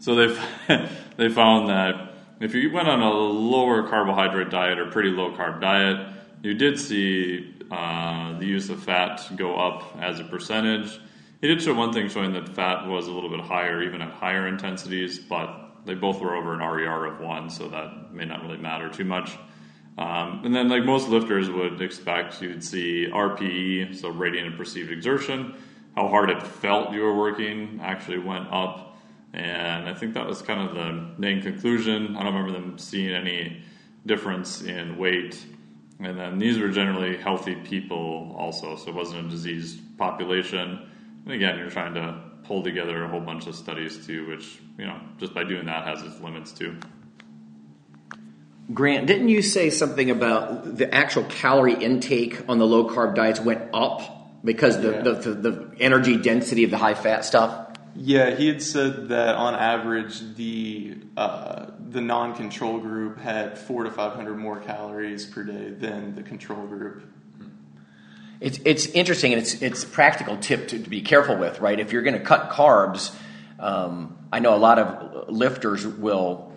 so 0.00 0.14
they 0.14 0.48
they 1.16 1.28
found 1.28 1.68
that 1.68 2.14
if 2.40 2.54
you 2.54 2.70
went 2.70 2.88
on 2.88 3.00
a 3.00 3.10
lower 3.10 3.88
carbohydrate 3.88 4.50
diet 4.50 4.78
or 4.78 4.90
pretty 4.90 5.10
low 5.10 5.32
carb 5.32 5.60
diet, 5.60 6.08
you 6.42 6.54
did 6.54 6.78
see 6.78 7.54
uh, 7.70 8.38
the 8.38 8.46
use 8.46 8.68
of 8.68 8.82
fat 8.82 9.22
go 9.36 9.56
up 9.56 9.96
as 10.00 10.20
a 10.20 10.24
percentage. 10.24 11.00
He 11.40 11.48
did 11.48 11.62
show 11.62 11.74
one 11.74 11.92
thing 11.92 12.08
showing 12.08 12.32
that 12.32 12.48
fat 12.48 12.86
was 12.86 13.06
a 13.06 13.12
little 13.12 13.30
bit 13.30 13.40
higher 13.40 13.82
even 13.82 14.02
at 14.02 14.12
higher 14.12 14.46
intensities, 14.46 15.18
but 15.18 15.65
they 15.86 15.94
both 15.94 16.20
were 16.20 16.34
over 16.34 16.52
an 16.52 16.60
RER 16.60 17.06
of 17.06 17.20
one, 17.20 17.48
so 17.48 17.68
that 17.68 18.12
may 18.12 18.24
not 18.24 18.42
really 18.42 18.58
matter 18.58 18.88
too 18.88 19.04
much. 19.04 19.32
Um, 19.98 20.42
and 20.44 20.54
then, 20.54 20.68
like 20.68 20.84
most 20.84 21.08
lifters 21.08 21.48
would 21.48 21.80
expect, 21.80 22.42
you'd 22.42 22.62
see 22.62 23.08
RPE, 23.10 23.98
so 23.98 24.10
rating 24.10 24.46
of 24.46 24.56
perceived 24.56 24.92
exertion, 24.92 25.54
how 25.96 26.08
hard 26.08 26.28
it 26.28 26.42
felt 26.42 26.92
you 26.92 27.00
were 27.00 27.16
working 27.16 27.80
actually 27.82 28.18
went 28.18 28.52
up. 28.52 28.98
And 29.32 29.88
I 29.88 29.94
think 29.94 30.14
that 30.14 30.26
was 30.26 30.42
kind 30.42 30.68
of 30.68 30.74
the 30.74 31.14
main 31.18 31.40
conclusion. 31.42 32.16
I 32.16 32.22
don't 32.22 32.34
remember 32.34 32.52
them 32.52 32.78
seeing 32.78 33.14
any 33.14 33.62
difference 34.04 34.62
in 34.62 34.98
weight. 34.98 35.42
And 35.98 36.18
then 36.18 36.38
these 36.38 36.58
were 36.58 36.68
generally 36.68 37.16
healthy 37.16 37.54
people 37.54 38.34
also, 38.38 38.76
so 38.76 38.90
it 38.90 38.94
wasn't 38.94 39.26
a 39.26 39.30
diseased 39.30 39.80
population. 39.96 40.90
And 41.24 41.34
again, 41.34 41.58
you're 41.58 41.70
trying 41.70 41.94
to 41.94 42.20
pull 42.46 42.62
together 42.62 43.04
a 43.04 43.08
whole 43.08 43.20
bunch 43.20 43.46
of 43.46 43.54
studies 43.54 44.06
too, 44.06 44.26
which, 44.28 44.58
you 44.78 44.86
know, 44.86 44.98
just 45.18 45.34
by 45.34 45.44
doing 45.44 45.66
that 45.66 45.86
has 45.86 46.02
its 46.02 46.20
limits 46.20 46.52
too. 46.52 46.76
Grant, 48.72 49.06
didn't 49.06 49.28
you 49.28 49.42
say 49.42 49.70
something 49.70 50.10
about 50.10 50.76
the 50.76 50.92
actual 50.92 51.22
calorie 51.24 51.74
intake 51.74 52.48
on 52.48 52.58
the 52.58 52.66
low 52.66 52.88
carb 52.88 53.14
diets 53.14 53.40
went 53.40 53.62
up 53.72 54.44
because 54.44 54.80
the, 54.80 54.92
Yeah. 54.92 55.02
the, 55.02 55.12
the, 55.12 55.50
the 55.50 55.70
energy 55.78 56.16
density 56.16 56.64
of 56.64 56.70
the 56.70 56.78
high 56.78 56.94
fat 56.94 57.24
stuff? 57.24 57.62
Yeah, 57.94 58.34
he 58.34 58.48
had 58.48 58.60
said 58.60 59.08
that 59.08 59.36
on 59.36 59.54
average 59.54 60.20
the 60.34 60.98
uh, 61.16 61.70
the 61.88 62.02
non-control 62.02 62.80
group 62.80 63.18
had 63.18 63.58
four 63.58 63.84
to 63.84 63.90
five 63.90 64.12
hundred 64.12 64.36
more 64.36 64.60
calories 64.60 65.24
per 65.24 65.42
day 65.44 65.70
than 65.70 66.14
the 66.14 66.22
control 66.22 66.66
group. 66.66 67.04
It's, 68.40 68.58
it's 68.64 68.86
interesting 68.86 69.32
and 69.32 69.42
it's, 69.42 69.62
it's 69.62 69.84
practical 69.84 70.36
tip 70.36 70.68
to, 70.68 70.78
to 70.82 70.90
be 70.90 71.00
careful 71.00 71.36
with, 71.36 71.60
right? 71.60 71.78
If 71.78 71.92
you're 71.92 72.02
going 72.02 72.18
to 72.18 72.24
cut 72.24 72.50
carbs, 72.50 73.14
um, 73.58 74.18
I 74.32 74.40
know 74.40 74.54
a 74.54 74.58
lot 74.58 74.78
of 74.78 75.30
lifters 75.30 75.86
will 75.86 76.52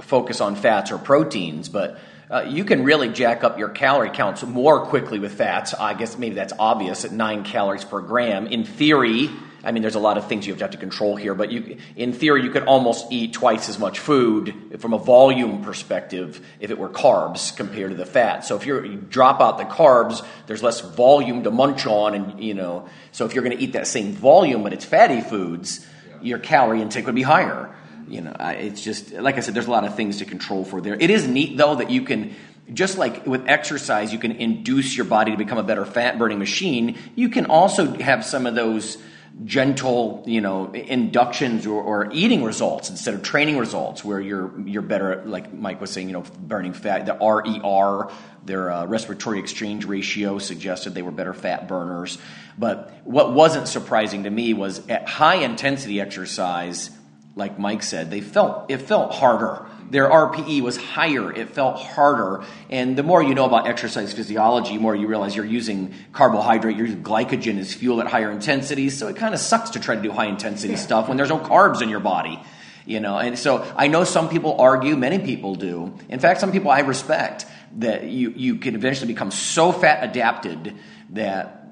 focus 0.00 0.40
on 0.40 0.56
fats 0.56 0.90
or 0.92 0.98
proteins, 0.98 1.68
but 1.68 1.98
uh, 2.30 2.44
you 2.48 2.64
can 2.64 2.84
really 2.84 3.08
jack 3.08 3.44
up 3.44 3.58
your 3.58 3.68
calorie 3.68 4.10
counts 4.10 4.42
more 4.42 4.86
quickly 4.86 5.18
with 5.18 5.34
fats. 5.34 5.74
I 5.74 5.94
guess 5.94 6.18
maybe 6.18 6.34
that's 6.34 6.52
obvious 6.58 7.04
at 7.04 7.12
nine 7.12 7.44
calories 7.44 7.84
per 7.84 8.00
gram. 8.00 8.46
In 8.46 8.64
theory, 8.64 9.30
I 9.64 9.70
mean, 9.70 9.82
there's 9.82 9.94
a 9.94 10.00
lot 10.00 10.18
of 10.18 10.28
things 10.28 10.46
you 10.46 10.52
have 10.52 10.58
to, 10.58 10.64
have 10.64 10.72
to 10.72 10.78
control 10.78 11.14
here, 11.14 11.34
but 11.34 11.52
you, 11.52 11.78
in 11.94 12.12
theory, 12.12 12.42
you 12.42 12.50
could 12.50 12.64
almost 12.64 13.12
eat 13.12 13.32
twice 13.32 13.68
as 13.68 13.78
much 13.78 14.00
food 14.00 14.78
from 14.80 14.92
a 14.92 14.98
volume 14.98 15.62
perspective 15.62 16.44
if 16.58 16.70
it 16.70 16.78
were 16.78 16.88
carbs 16.88 17.56
compared 17.56 17.90
to 17.90 17.96
the 17.96 18.06
fat. 18.06 18.44
So 18.44 18.56
if 18.56 18.66
you're, 18.66 18.84
you 18.84 18.96
drop 18.96 19.40
out 19.40 19.58
the 19.58 19.64
carbs, 19.64 20.24
there's 20.46 20.62
less 20.62 20.80
volume 20.80 21.44
to 21.44 21.50
munch 21.50 21.86
on, 21.86 22.14
and 22.14 22.42
you 22.42 22.54
know. 22.54 22.88
So 23.12 23.24
if 23.24 23.34
you're 23.34 23.44
going 23.44 23.56
to 23.56 23.62
eat 23.62 23.74
that 23.74 23.86
same 23.86 24.12
volume, 24.12 24.62
but 24.64 24.72
it's 24.72 24.84
fatty 24.84 25.20
foods, 25.20 25.86
your 26.20 26.38
calorie 26.38 26.82
intake 26.82 27.06
would 27.06 27.14
be 27.14 27.22
higher. 27.22 27.74
You 28.08 28.22
know, 28.22 28.34
it's 28.40 28.82
just 28.82 29.12
like 29.12 29.36
I 29.36 29.40
said. 29.40 29.54
There's 29.54 29.68
a 29.68 29.70
lot 29.70 29.84
of 29.84 29.94
things 29.94 30.18
to 30.18 30.24
control 30.24 30.64
for 30.64 30.80
there. 30.80 30.94
It 30.94 31.10
is 31.10 31.26
neat 31.28 31.56
though 31.56 31.76
that 31.76 31.90
you 31.90 32.02
can. 32.02 32.34
Just 32.72 32.96
like 32.96 33.26
with 33.26 33.48
exercise, 33.48 34.12
you 34.12 34.20
can 34.20 34.32
induce 34.32 34.96
your 34.96 35.04
body 35.04 35.32
to 35.32 35.36
become 35.36 35.58
a 35.58 35.64
better 35.64 35.84
fat 35.84 36.16
burning 36.18 36.38
machine. 36.38 36.96
You 37.16 37.28
can 37.28 37.46
also 37.46 37.94
have 37.98 38.24
some 38.24 38.46
of 38.46 38.54
those 38.54 38.98
gentle, 39.44 40.22
you 40.26 40.40
know, 40.40 40.72
inductions 40.72 41.66
or, 41.66 41.82
or 41.82 42.08
eating 42.12 42.44
results 42.44 42.90
instead 42.90 43.14
of 43.14 43.22
training 43.22 43.58
results, 43.58 44.04
where 44.04 44.20
you're 44.20 44.58
you're 44.66 44.82
better, 44.82 45.12
at, 45.12 45.28
like 45.28 45.52
Mike 45.52 45.80
was 45.80 45.90
saying, 45.90 46.08
you 46.08 46.12
know, 46.12 46.24
burning 46.40 46.72
fat. 46.72 47.06
The 47.06 47.14
RER, 47.14 48.10
their 48.44 48.70
uh, 48.70 48.86
respiratory 48.86 49.38
exchange 49.38 49.84
ratio, 49.84 50.38
suggested 50.38 50.94
they 50.94 51.02
were 51.02 51.10
better 51.10 51.34
fat 51.34 51.68
burners. 51.68 52.18
But 52.58 52.92
what 53.04 53.32
wasn't 53.32 53.68
surprising 53.68 54.24
to 54.24 54.30
me 54.30 54.54
was 54.54 54.86
at 54.88 55.08
high 55.08 55.36
intensity 55.36 56.00
exercise, 56.00 56.90
like 57.34 57.58
Mike 57.58 57.82
said, 57.82 58.10
they 58.10 58.20
felt 58.20 58.70
it 58.70 58.78
felt 58.78 59.12
harder. 59.14 59.66
Their 59.90 60.08
RPE 60.08 60.62
was 60.62 60.78
higher. 60.78 61.30
It 61.30 61.50
felt 61.50 61.78
harder. 61.78 62.44
And 62.70 62.96
the 62.96 63.02
more 63.02 63.22
you 63.22 63.34
know 63.34 63.44
about 63.44 63.66
exercise 63.66 64.12
physiology, 64.14 64.76
the 64.76 64.80
more 64.80 64.96
you 64.96 65.06
realize 65.06 65.36
you're 65.36 65.44
using 65.44 65.94
carbohydrate, 66.12 66.76
you're 66.76 66.86
using 66.86 67.02
glycogen 67.02 67.58
as 67.58 67.74
fuel 67.74 68.00
at 68.00 68.06
higher 68.06 68.30
intensities. 68.30 68.98
So 68.98 69.08
it 69.08 69.16
kind 69.16 69.34
of 69.34 69.40
sucks 69.40 69.70
to 69.70 69.80
try 69.80 69.94
to 69.94 70.00
do 70.00 70.10
high 70.10 70.26
intensity 70.26 70.76
stuff 70.76 71.08
when 71.08 71.18
there's 71.18 71.28
no 71.28 71.38
carbs 71.38 71.82
in 71.82 71.90
your 71.90 72.00
body. 72.00 72.40
You 72.84 73.00
know, 73.00 73.18
and 73.18 73.38
so 73.38 73.70
I 73.76 73.86
know 73.86 74.04
some 74.04 74.28
people 74.28 74.60
argue, 74.60 74.96
many 74.96 75.18
people 75.18 75.54
do. 75.54 75.94
In 76.08 76.18
fact, 76.18 76.40
some 76.40 76.52
people 76.52 76.70
I 76.70 76.80
respect 76.80 77.46
that 77.76 78.04
you, 78.04 78.30
you 78.30 78.56
can 78.56 78.74
eventually 78.74 79.06
become 79.06 79.30
so 79.30 79.72
fat 79.72 80.02
adapted 80.02 80.74
that 81.10 81.62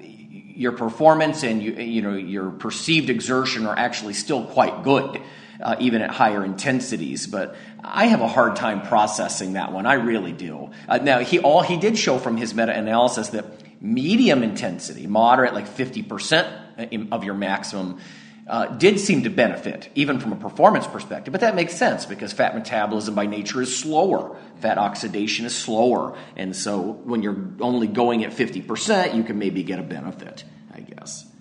your 0.55 0.71
performance 0.71 1.43
and 1.43 1.61
you, 1.61 1.73
you 1.73 2.01
know 2.01 2.13
your 2.13 2.51
perceived 2.51 3.09
exertion 3.09 3.65
are 3.65 3.77
actually 3.77 4.13
still 4.13 4.45
quite 4.45 4.83
good, 4.83 5.19
uh, 5.61 5.75
even 5.79 6.01
at 6.01 6.09
higher 6.09 6.43
intensities. 6.43 7.27
But 7.27 7.55
I 7.83 8.05
have 8.05 8.21
a 8.21 8.27
hard 8.27 8.55
time 8.55 8.81
processing 8.81 9.53
that 9.53 9.71
one. 9.71 9.85
I 9.85 9.93
really 9.95 10.33
do. 10.33 10.71
Uh, 10.87 10.97
now 10.97 11.19
he 11.19 11.39
all 11.39 11.61
he 11.61 11.77
did 11.77 11.97
show 11.97 12.17
from 12.17 12.37
his 12.37 12.53
meta-analysis 12.53 13.29
that 13.29 13.45
medium 13.81 14.43
intensity, 14.43 15.07
moderate, 15.07 15.53
like 15.53 15.67
fifty 15.67 16.03
percent 16.03 16.47
of 17.11 17.23
your 17.23 17.35
maximum. 17.35 17.99
Uh, 18.47 18.65
did 18.65 18.99
seem 18.99 19.23
to 19.23 19.29
benefit, 19.29 19.87
even 19.93 20.19
from 20.19 20.33
a 20.33 20.35
performance 20.35 20.87
perspective. 20.87 21.31
But 21.31 21.41
that 21.41 21.55
makes 21.55 21.75
sense 21.75 22.07
because 22.07 22.33
fat 22.33 22.55
metabolism 22.55 23.13
by 23.13 23.27
nature 23.27 23.61
is 23.61 23.77
slower. 23.77 24.35
Fat 24.57 24.79
oxidation 24.79 25.45
is 25.45 25.55
slower. 25.55 26.17
And 26.35 26.53
so 26.55 26.81
when 26.81 27.21
you're 27.21 27.37
only 27.61 27.87
going 27.87 28.25
at 28.25 28.31
50%, 28.31 29.15
you 29.15 29.23
can 29.23 29.37
maybe 29.37 29.61
get 29.61 29.79
a 29.79 29.83
benefit, 29.83 30.43
I 30.73 30.81
guess. 30.81 31.31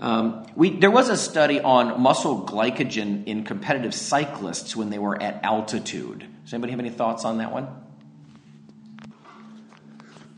Um, 0.00 0.46
we, 0.54 0.70
there 0.70 0.90
was 0.90 1.08
a 1.08 1.16
study 1.16 1.60
on 1.60 2.00
muscle 2.00 2.44
glycogen 2.46 3.26
in 3.26 3.44
competitive 3.44 3.94
cyclists 3.94 4.76
when 4.76 4.90
they 4.90 4.98
were 4.98 5.20
at 5.20 5.42
altitude. 5.42 6.24
Does 6.44 6.54
anybody 6.54 6.70
have 6.70 6.80
any 6.80 6.90
thoughts 6.90 7.24
on 7.24 7.38
that 7.38 7.52
one? 7.52 7.68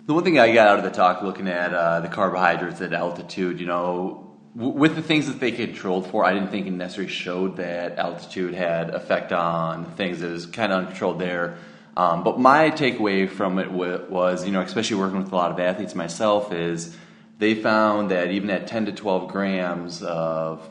The 0.06 0.14
one 0.14 0.24
thing 0.24 0.38
I 0.38 0.52
got 0.52 0.66
out 0.66 0.78
of 0.78 0.84
the 0.84 0.90
talk 0.90 1.22
looking 1.22 1.46
at 1.46 1.72
uh, 1.72 2.00
the 2.00 2.08
carbohydrates 2.08 2.80
at 2.80 2.92
altitude, 2.92 3.60
you 3.60 3.66
know, 3.66 4.34
w- 4.56 4.76
with 4.76 4.96
the 4.96 5.02
things 5.02 5.26
that 5.26 5.38
they 5.38 5.52
controlled 5.52 6.10
for, 6.10 6.24
I 6.24 6.32
didn't 6.32 6.48
think 6.48 6.66
it 6.66 6.70
necessarily 6.72 7.12
showed 7.12 7.58
that 7.58 7.98
altitude 7.98 8.54
had 8.54 8.90
effect 8.90 9.30
on 9.30 9.84
things 9.92 10.20
that 10.20 10.32
is 10.32 10.46
kind 10.46 10.72
of 10.72 10.80
uncontrolled 10.80 11.20
there. 11.20 11.58
Um, 11.96 12.24
but 12.24 12.40
my 12.40 12.70
takeaway 12.70 13.28
from 13.28 13.58
it 13.58 13.70
wa- 13.70 14.00
was, 14.08 14.44
you 14.44 14.52
know, 14.52 14.62
especially 14.62 14.96
working 14.96 15.18
with 15.18 15.32
a 15.32 15.36
lot 15.36 15.52
of 15.52 15.60
athletes 15.60 15.94
myself, 15.94 16.52
is 16.52 16.96
they 17.40 17.54
found 17.54 18.10
that 18.10 18.30
even 18.30 18.50
at 18.50 18.66
10 18.66 18.86
to 18.86 18.92
12 18.92 19.28
grams 19.28 20.02
of 20.02 20.68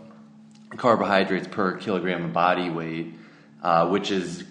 carbohydrates 0.78 1.48
per 1.48 1.76
kilogram 1.78 2.26
of 2.26 2.34
body 2.34 2.70
weight, 2.70 3.16
uh, 3.64 3.88
which 3.90 4.12
is 4.12 4.44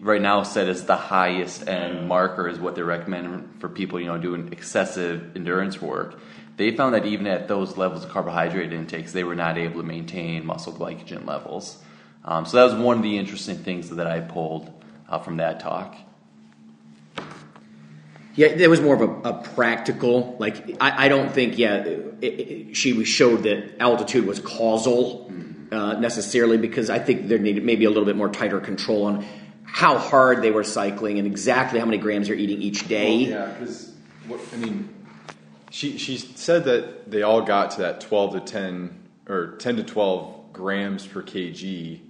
right 0.00 0.20
now 0.20 0.42
set 0.42 0.68
as 0.68 0.84
the 0.84 0.96
highest 0.96 1.68
end 1.68 2.08
marker, 2.08 2.48
is 2.48 2.58
what 2.58 2.74
they 2.74 2.82
recommend 2.82 3.60
for 3.60 3.68
people 3.68 4.00
you 4.00 4.06
know 4.06 4.18
doing 4.18 4.52
excessive 4.52 5.36
endurance 5.36 5.80
work. 5.80 6.18
They 6.56 6.76
found 6.76 6.94
that 6.94 7.06
even 7.06 7.28
at 7.28 7.46
those 7.46 7.76
levels 7.76 8.04
of 8.04 8.10
carbohydrate 8.10 8.72
intakes, 8.72 9.12
they 9.12 9.24
were 9.24 9.36
not 9.36 9.56
able 9.56 9.80
to 9.80 9.86
maintain 9.86 10.44
muscle 10.44 10.72
glycogen 10.72 11.26
levels. 11.26 11.78
Um, 12.24 12.44
so 12.44 12.56
that 12.56 12.64
was 12.64 12.74
one 12.74 12.98
of 12.98 13.02
the 13.04 13.16
interesting 13.16 13.56
things 13.58 13.88
that 13.90 14.06
I 14.06 14.20
pulled 14.20 14.70
uh, 15.08 15.20
from 15.20 15.36
that 15.36 15.60
talk. 15.60 15.96
Yeah, 18.34 18.54
there 18.54 18.70
was 18.70 18.80
more 18.80 18.94
of 18.94 19.02
a, 19.02 19.28
a 19.28 19.42
practical. 19.42 20.36
Like, 20.38 20.76
I, 20.80 21.06
I 21.06 21.08
don't 21.08 21.30
think, 21.30 21.58
yeah, 21.58 21.76
it, 21.76 22.16
it, 22.22 22.76
she 22.76 23.04
showed 23.04 23.42
that 23.42 23.78
altitude 23.78 24.26
was 24.26 24.40
causal 24.40 25.30
uh, 25.70 25.94
necessarily 25.94 26.56
because 26.56 26.88
I 26.88 26.98
think 26.98 27.28
there 27.28 27.38
needed 27.38 27.64
maybe 27.64 27.84
a 27.84 27.88
little 27.88 28.04
bit 28.04 28.16
more 28.16 28.28
tighter 28.28 28.60
control 28.60 29.04
on 29.04 29.26
how 29.64 29.98
hard 29.98 30.42
they 30.42 30.50
were 30.50 30.64
cycling 30.64 31.18
and 31.18 31.26
exactly 31.26 31.78
how 31.78 31.86
many 31.86 31.98
grams 31.98 32.28
they're 32.28 32.36
eating 32.36 32.60
each 32.60 32.88
day. 32.88 33.30
Well, 33.30 33.30
yeah, 33.30 33.46
because 33.58 33.92
I 34.52 34.56
mean, 34.56 34.94
she 35.70 35.96
she 35.96 36.18
said 36.18 36.64
that 36.64 37.10
they 37.10 37.22
all 37.22 37.40
got 37.42 37.72
to 37.72 37.80
that 37.80 38.00
twelve 38.02 38.34
to 38.34 38.40
ten 38.40 39.08
or 39.26 39.56
ten 39.56 39.76
to 39.76 39.82
twelve 39.82 40.52
grams 40.52 41.06
per 41.06 41.22
kg 41.22 42.00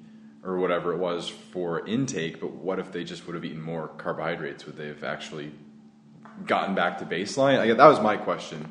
or 0.44 0.58
whatever 0.58 0.92
it 0.92 0.98
was 0.98 1.28
for 1.28 1.86
intake. 1.86 2.40
But 2.40 2.50
what 2.50 2.80
if 2.80 2.90
they 2.90 3.04
just 3.04 3.26
would 3.26 3.36
have 3.36 3.44
eaten 3.44 3.62
more 3.62 3.88
carbohydrates? 3.88 4.66
Would 4.66 4.76
they 4.76 4.88
have 4.88 5.04
actually 5.04 5.52
gotten 6.46 6.74
back 6.74 6.98
to 6.98 7.04
baseline? 7.04 7.58
Like, 7.58 7.76
that 7.76 7.86
was 7.86 8.00
my 8.00 8.16
question. 8.16 8.68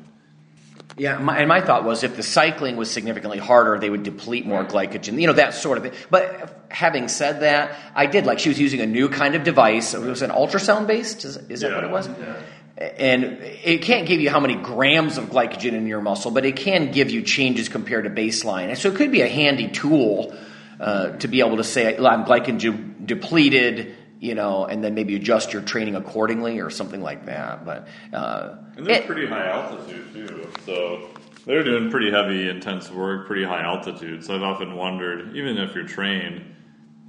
Yeah, 0.96 1.18
my, 1.18 1.38
and 1.38 1.48
my 1.48 1.60
thought 1.60 1.84
was 1.84 2.02
if 2.02 2.16
the 2.16 2.22
cycling 2.22 2.76
was 2.76 2.90
significantly 2.90 3.38
harder, 3.38 3.78
they 3.78 3.88
would 3.88 4.02
deplete 4.02 4.44
more 4.44 4.64
glycogen. 4.64 5.18
You 5.20 5.26
know 5.26 5.32
that 5.34 5.54
sort 5.54 5.78
of 5.78 5.84
thing. 5.84 5.92
But 6.10 6.66
having 6.68 7.08
said 7.08 7.40
that, 7.40 7.78
I 7.94 8.06
did 8.06 8.26
like 8.26 8.38
she 8.38 8.50
was 8.50 8.60
using 8.60 8.80
a 8.80 8.86
new 8.86 9.08
kind 9.08 9.34
of 9.34 9.42
device. 9.42 9.94
It 9.94 10.00
was 10.00 10.22
an 10.22 10.30
ultrasound 10.30 10.86
based. 10.86 11.24
Is, 11.24 11.36
is 11.36 11.60
that 11.60 11.72
what 11.72 11.84
it 11.84 11.90
was? 11.90 12.08
yeah. 12.08 12.42
And 12.78 13.24
it 13.24 13.82
can't 13.82 14.06
give 14.06 14.20
you 14.20 14.28
how 14.28 14.40
many 14.40 14.56
grams 14.56 15.16
of 15.16 15.26
glycogen 15.26 15.72
in 15.72 15.86
your 15.86 16.00
muscle, 16.00 16.30
but 16.30 16.44
it 16.44 16.56
can 16.56 16.90
give 16.90 17.10
you 17.10 17.22
changes 17.22 17.68
compared 17.68 18.04
to 18.04 18.10
baseline. 18.10 18.68
And 18.68 18.78
so 18.78 18.90
it 18.90 18.96
could 18.96 19.12
be 19.12 19.20
a 19.20 19.28
handy 19.28 19.68
tool 19.68 20.34
uh, 20.80 21.10
to 21.18 21.28
be 21.28 21.40
able 21.40 21.58
to 21.58 21.64
say, 21.64 21.96
I'm 21.96 22.24
glycogen 22.24 23.06
depleted, 23.06 23.94
you 24.22 24.36
know, 24.36 24.64
and 24.66 24.84
then 24.84 24.94
maybe 24.94 25.16
adjust 25.16 25.52
your 25.52 25.62
training 25.62 25.96
accordingly 25.96 26.60
or 26.60 26.70
something 26.70 27.02
like 27.02 27.26
that. 27.26 27.64
But 27.64 27.88
uh, 28.12 28.54
And 28.76 28.86
they're 28.86 29.00
it- 29.00 29.06
pretty 29.06 29.26
high 29.26 29.48
altitude 29.48 30.14
too, 30.14 30.48
so 30.64 31.08
they're 31.44 31.64
doing 31.64 31.90
pretty 31.90 32.12
heavy, 32.12 32.48
intense 32.48 32.88
work, 32.88 33.26
pretty 33.26 33.42
high 33.44 33.62
altitude. 33.62 34.24
So 34.24 34.36
I've 34.36 34.42
often 34.44 34.76
wondered, 34.76 35.36
even 35.36 35.58
if 35.58 35.74
you're 35.74 35.88
trained, 35.88 36.44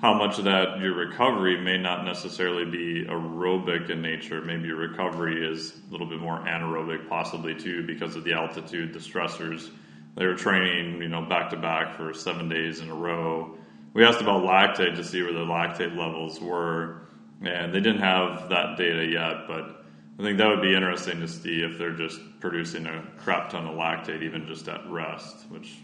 how 0.01 0.15
much 0.15 0.39
of 0.39 0.45
that 0.45 0.79
your 0.79 0.95
recovery 0.95 1.61
may 1.61 1.77
not 1.77 2.03
necessarily 2.03 2.65
be 2.65 3.05
aerobic 3.05 3.91
in 3.91 4.01
nature. 4.01 4.41
Maybe 4.41 4.67
your 4.69 4.77
recovery 4.77 5.47
is 5.47 5.75
a 5.87 5.91
little 5.91 6.07
bit 6.07 6.19
more 6.19 6.39
anaerobic, 6.39 7.07
possibly 7.07 7.53
too, 7.53 7.85
because 7.85 8.15
of 8.15 8.23
the 8.23 8.33
altitude, 8.33 8.91
the 8.91 8.97
stressors. 8.99 9.69
They 10.15 10.25
were 10.25 10.33
training, 10.35 10.99
you 10.99 11.09
know, 11.09 11.21
back 11.21 11.51
to 11.51 11.57
back 11.57 11.95
for 11.95 12.11
seven 12.11 12.49
days 12.49 12.79
in 12.79 12.89
a 12.89 12.95
row. 12.95 13.55
We 13.93 14.03
asked 14.03 14.21
about 14.21 14.43
lactate 14.43 14.95
to 14.95 15.03
see 15.03 15.21
where 15.21 15.33
their 15.33 15.43
lactate 15.43 15.95
levels 15.95 16.39
were, 16.41 17.01
and 17.45 17.73
they 17.73 17.79
didn't 17.79 18.01
have 18.01 18.49
that 18.49 18.77
data 18.77 19.05
yet, 19.05 19.47
but 19.47 19.85
I 20.19 20.23
think 20.23 20.37
that 20.39 20.47
would 20.47 20.61
be 20.61 20.73
interesting 20.75 21.19
to 21.19 21.27
see 21.27 21.61
if 21.61 21.77
they're 21.77 21.95
just 21.95 22.19
producing 22.39 22.85
a 22.87 23.03
crap 23.17 23.49
ton 23.51 23.67
of 23.67 23.75
lactate 23.75 24.23
even 24.23 24.47
just 24.47 24.67
at 24.67 24.89
rest, 24.89 25.45
which 25.49 25.75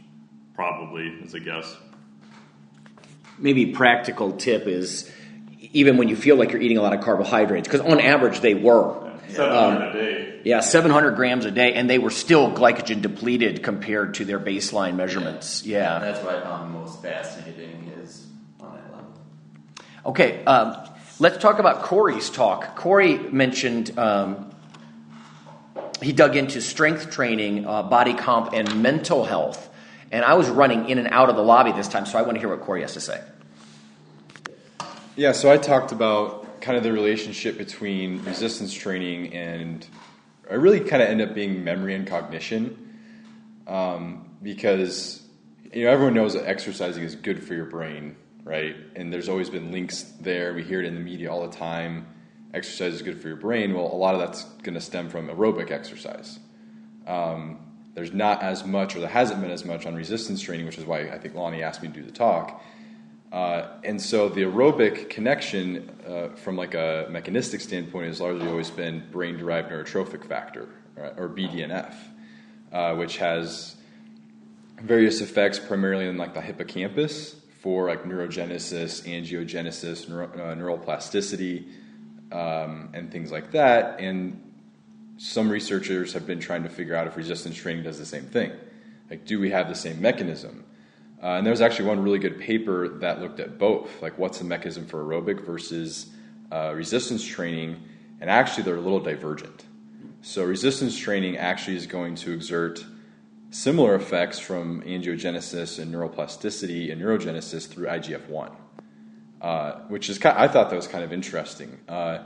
probably 0.56 1.08
is 1.24 1.34
a 1.34 1.40
guess. 1.40 1.76
maybe 3.38 3.68
practical 3.68 4.34
tip 4.34 4.68
is 4.68 5.10
even 5.72 5.98
when 5.98 6.10
you 6.10 6.16
feel 6.16 6.36
like 6.36 6.52
you're 6.52 6.62
eating 6.62 6.78
a 6.78 6.82
lot 6.82 6.94
of 6.94 7.02
carbohydrates, 7.02 7.68
because 7.68 7.82
on 7.82 8.00
average 8.00 8.40
they 8.42 8.54
were. 8.56 9.06
Seven 9.30 9.56
Um, 9.56 9.74
hundred 9.78 9.88
a 9.90 9.94
day. 9.94 10.42
Yeah, 10.46 10.62
700 10.62 11.12
grams 11.16 11.46
a 11.46 11.52
day, 11.52 11.74
and 11.74 11.88
they 11.90 12.00
were 12.00 12.10
still 12.10 12.52
glycogen 12.52 13.02
depleted 13.02 13.62
compared 13.62 14.16
to 14.16 14.26
their 14.26 14.40
baseline 14.40 14.96
measurements. 14.96 15.64
Yeah. 15.66 16.00
That's 16.00 16.24
what 16.24 16.36
I 16.36 16.42
found 16.42 16.72
most 16.74 17.02
fascinating 17.04 17.86
is 17.86 17.89
on 18.60 18.74
that 18.74 18.92
level. 18.92 19.12
Okay, 20.06 20.44
um, 20.46 20.76
let's 21.20 21.38
talk 21.38 21.60
about 21.60 21.84
Corey's 21.84 22.30
talk. 22.30 22.76
Corey 22.76 23.18
mentioned 23.18 23.98
um, 23.98 24.52
he 26.02 26.14
dug 26.14 26.36
into 26.36 26.62
strength 26.62 27.12
training, 27.12 27.66
uh, 27.66 27.84
body 27.84 28.14
comp, 28.14 28.54
and 28.54 28.82
mental 28.82 29.26
health. 29.26 29.70
And 30.12 30.26
I 30.26 30.34
was 30.34 30.50
running 30.50 30.90
in 30.90 30.98
and 30.98 31.08
out 31.10 31.30
of 31.30 31.36
the 31.36 31.44
lobby 31.44 31.72
this 31.72 31.88
time, 31.88 32.06
so 32.06 32.18
I 32.18 32.24
want 32.24 32.34
to 32.34 32.40
hear 32.40 32.50
what 32.50 32.62
Corey 32.62 32.82
has 32.82 32.94
to 32.94 33.02
say. 33.02 33.22
Yeah, 35.16 35.34
so 35.34 35.52
I 35.52 35.58
talked 35.58 35.92
about 35.92 36.62
kind 36.62 36.78
of 36.78 36.84
the 36.84 36.92
relationship 36.92 37.58
between 37.58 38.24
resistance 38.24 38.74
training 38.74 39.34
and 39.34 39.86
I 40.50 40.56
really 40.56 40.80
kind 40.80 41.04
of 41.04 41.10
end 41.10 41.22
up 41.22 41.36
being 41.36 41.64
memory 41.64 41.94
and 41.94 42.08
cognition 42.08 42.98
um, 43.68 44.30
because 44.42 45.22
you 45.72 45.86
know 45.86 45.92
everyone 45.92 46.16
knows 46.16 46.34
that 46.34 46.48
exercising 46.48 47.04
is 47.04 47.16
good 47.16 47.44
for 47.44 47.54
your 47.54 47.66
brain, 47.66 48.16
right? 48.50 48.76
And 48.96 49.14
there's 49.14 49.30
always 49.30 49.48
been 49.48 49.72
links 49.72 50.02
there. 50.20 50.56
We 50.56 50.64
hear 50.64 50.80
it 50.80 50.88
in 50.88 50.96
the 50.96 51.00
media 51.00 51.32
all 51.32 51.48
the 51.48 51.56
time. 51.56 52.08
Exercise 52.52 52.96
is 52.96 53.04
good 53.04 53.22
for 53.22 53.28
your 53.28 53.38
brain. 53.38 53.76
Well, 53.76 53.86
a 53.86 53.96
lot 53.96 54.16
of 54.16 54.20
that's 54.20 54.44
going 54.64 54.74
to 54.74 54.82
stem 54.82 55.08
from 55.08 55.28
aerobic 55.28 55.70
exercise. 55.70 56.40
Um, 57.06 57.60
there's 57.94 58.12
not 58.12 58.42
as 58.42 58.66
much, 58.66 58.96
or 58.96 59.02
there 59.02 59.10
hasn't 59.10 59.40
been 59.40 59.52
as 59.52 59.66
much 59.66 59.86
on 59.86 59.94
resistance 59.94 60.42
training, 60.42 60.66
which 60.66 60.80
is 60.80 60.86
why 60.86 61.10
I 61.10 61.20
think 61.20 61.36
Lonnie 61.36 61.62
asked 61.62 61.84
me 61.84 61.90
to 61.90 61.94
do 61.94 62.04
the 62.04 62.12
talk. 62.12 62.64
Uh, 63.32 63.68
and 63.84 64.02
so 64.02 64.30
the 64.30 64.42
aerobic 64.42 65.12
connection, 65.12 65.88
uh, 66.08 66.30
from 66.30 66.58
like 66.58 66.74
a 66.74 67.06
mechanistic 67.12 67.62
standpoint, 67.62 68.08
has 68.08 68.20
largely 68.20 68.48
always 68.48 68.72
been 68.72 69.04
brain-derived 69.12 69.70
neurotrophic 69.70 70.26
factor, 70.26 70.70
or 70.98 71.30
BDNF, 71.30 71.94
uh, 72.72 72.96
which 72.96 73.18
has 73.18 73.76
various 74.82 75.22
effects 75.22 75.60
primarily 75.60 76.08
in 76.08 76.18
like 76.18 76.34
the 76.34 76.42
hippocampus 76.42 77.36
for 77.60 77.88
like 77.88 78.04
neurogenesis, 78.04 79.04
angiogenesis, 79.08 80.08
neuro, 80.08 80.28
uh, 80.28 80.56
neuroplasticity, 80.56 81.68
um, 82.32 82.90
and 82.94 83.12
things 83.12 83.32
like 83.32 83.52
that. 83.52 84.00
And 84.00 84.42
some 85.18 85.50
researchers 85.50 86.14
have 86.14 86.26
been 86.26 86.40
trying 86.40 86.64
to 86.64 86.70
figure 86.70 86.96
out 86.96 87.08
if 87.08 87.18
resistance 87.18 87.56
training 87.56 87.84
does 87.84 88.00
the 88.00 88.06
same 88.06 88.26
thing. 88.26 88.52
Like, 89.10 89.26
do 89.26 89.40
we 89.40 89.50
have 89.52 89.68
the 89.68 89.76
same 89.76 90.02
mechanism? 90.02 90.64
Uh, 91.22 91.28
and 91.32 91.46
there 91.46 91.52
was 91.52 91.60
actually 91.60 91.86
one 91.86 92.02
really 92.02 92.20
good 92.20 92.40
paper 92.40 92.88
that 92.88 93.20
looked 93.20 93.42
at 93.42 93.58
both, 93.58 94.02
like 94.02 94.18
what's 94.18 94.40
the 94.40 94.46
mechanism 94.46 94.86
for 94.86 95.04
aerobic 95.04 95.46
versus 95.46 96.10
uh, 96.52 96.72
resistance 96.74 97.26
training, 97.26 97.84
and 98.22 98.30
actually 98.30 98.64
they're 98.64 98.78
a 98.78 98.82
little 98.82 99.02
divergent. 99.02 99.66
So 100.22 100.44
resistance 100.44 100.98
training 100.98 101.38
actually 101.38 101.76
is 101.76 101.88
going 101.88 102.16
to 102.16 102.32
exert 102.32 102.86
similar 103.52 103.96
effects 103.96 104.40
from 104.40 104.82
angiogenesis 104.84 105.80
and 105.80 105.94
neuroplasticity 105.94 106.92
and 106.92 107.02
neurogenesis 107.02 107.68
through 107.68 107.88
IGF 107.88 108.28
one, 108.30 108.52
uh, 109.42 109.74
which 109.88 110.10
is 110.10 110.18
kind 110.18 110.38
I 110.38 110.48
thought 110.48 110.70
that 110.70 110.76
was 110.76 110.88
kind 110.88 111.04
of 111.04 111.12
interesting. 111.12 111.80
Uh, 111.88 112.20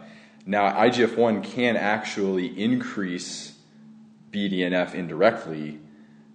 now 0.45 0.71
IGF 0.71 1.15
one 1.15 1.41
can 1.41 1.77
actually 1.77 2.47
increase 2.61 3.57
BDNF 4.31 4.93
indirectly, 4.93 5.79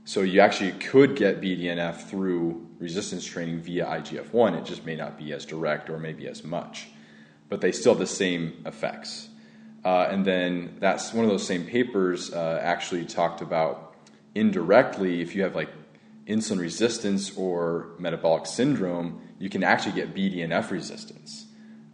so 0.05 0.23
you 0.23 0.41
actually 0.41 0.73
could 0.73 1.17
get 1.17 1.41
BDNF 1.41 2.09
through 2.09 2.67
resistance 2.79 3.25
training 3.27 3.61
via 3.61 3.85
IGF 3.85 4.33
one. 4.33 4.55
It 4.55 4.65
just 4.65 4.87
may 4.87 4.97
not 4.97 5.19
be 5.19 5.33
as 5.33 5.45
direct 5.45 5.91
or 5.91 5.99
maybe 5.99 6.27
as 6.27 6.45
much, 6.45 6.89
but 7.49 7.61
they 7.61 7.73
still 7.73 7.93
have 7.93 8.01
the 8.01 8.07
same 8.07 8.63
effects. 8.65 9.29
Uh, 9.85 10.09
and 10.11 10.25
then 10.25 10.77
that's 10.81 11.13
one 11.13 11.25
of 11.25 11.31
those 11.31 11.47
same 11.47 11.65
papers 11.65 12.33
uh, 12.33 12.61
actually 12.63 13.05
talked 13.05 13.43
about 13.43 13.88
indirectly 14.35 15.21
if 15.21 15.35
you 15.35 15.43
have 15.43 15.55
like 15.55 15.71
insulin 16.27 16.61
resistance 16.61 17.37
or 17.37 17.91
metabolic 17.99 18.47
syndrome, 18.47 19.23
you 19.39 19.49
can 19.49 19.65
actually 19.65 19.93
get 19.93 20.15
BDNF 20.15 20.71
resistance. 20.71 21.47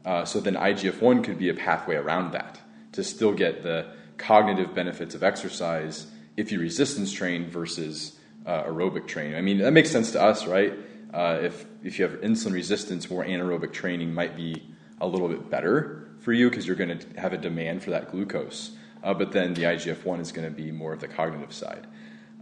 Uh, 0.04 0.24
so 0.24 0.40
then 0.40 0.54
IGF 0.54 1.00
1 1.00 1.22
could 1.22 1.38
be 1.38 1.48
a 1.48 1.54
pathway 1.54 1.96
around 1.96 2.32
that 2.32 2.60
to 2.92 3.02
still 3.02 3.32
get 3.32 3.62
the 3.62 3.86
cognitive 4.18 4.74
benefits 4.74 5.14
of 5.14 5.22
exercise 5.22 6.06
if 6.36 6.52
you 6.52 6.60
resistance 6.60 7.12
train 7.12 7.48
versus 7.48 8.18
uh, 8.44 8.64
aerobic 8.64 9.06
training. 9.06 9.36
I 9.36 9.40
mean, 9.40 9.58
that 9.58 9.72
makes 9.72 9.90
sense 9.90 10.12
to 10.12 10.22
us, 10.22 10.46
right? 10.46 10.74
Uh, 11.12 11.38
if, 11.42 11.64
if 11.82 11.98
you 11.98 12.06
have 12.06 12.20
insulin 12.20 12.52
resistance, 12.52 13.08
more 13.08 13.24
anaerobic 13.24 13.72
training 13.72 14.12
might 14.12 14.36
be 14.36 14.68
a 15.00 15.06
little 15.06 15.28
bit 15.28 15.48
better 15.48 16.08
for 16.20 16.32
you 16.32 16.50
because 16.50 16.66
you're 16.66 16.76
going 16.76 16.98
to 16.98 17.20
have 17.20 17.32
a 17.32 17.38
demand 17.38 17.82
for 17.82 17.90
that 17.90 18.10
glucose. 18.10 18.72
Uh, 19.02 19.14
but 19.14 19.32
then 19.32 19.54
the 19.54 19.62
IGF 19.62 20.04
1 20.04 20.20
is 20.20 20.32
going 20.32 20.48
to 20.48 20.54
be 20.54 20.72
more 20.72 20.92
of 20.92 21.00
the 21.00 21.08
cognitive 21.08 21.52
side. 21.52 21.86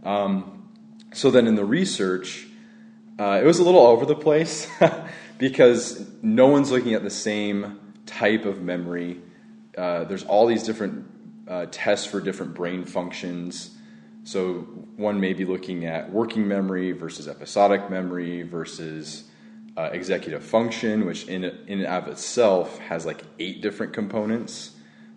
Um, 0.03 0.69
so 1.13 1.31
then 1.31 1.47
in 1.47 1.55
the 1.55 1.65
research, 1.65 2.47
uh, 3.19 3.39
it 3.41 3.45
was 3.45 3.59
a 3.59 3.63
little 3.63 3.85
over 3.85 4.05
the 4.05 4.15
place 4.15 4.67
because 5.37 6.07
no 6.21 6.47
one's 6.47 6.71
looking 6.71 6.93
at 6.93 7.03
the 7.03 7.09
same 7.09 7.79
type 8.05 8.45
of 8.45 8.61
memory. 8.61 9.21
Uh, 9.77 10.03
there's 10.05 10.23
all 10.23 10.47
these 10.47 10.63
different 10.63 11.05
uh, 11.47 11.67
tests 11.71 12.05
for 12.05 12.19
different 12.19 12.53
brain 12.53 12.85
functions. 12.85 13.77
So 14.23 14.61
one 14.95 15.19
may 15.19 15.33
be 15.33 15.45
looking 15.45 15.85
at 15.85 16.11
working 16.11 16.47
memory 16.47 16.91
versus 16.93 17.27
episodic 17.27 17.89
memory 17.89 18.43
versus 18.43 19.25
uh, 19.75 19.89
executive 19.91 20.43
function, 20.43 21.05
which 21.05 21.27
in 21.27 21.43
in 21.43 21.79
and 21.79 21.87
of 21.87 22.07
itself 22.07 22.77
has 22.79 23.05
like 23.05 23.21
eight 23.39 23.61
different 23.61 23.93
components. 23.93 24.71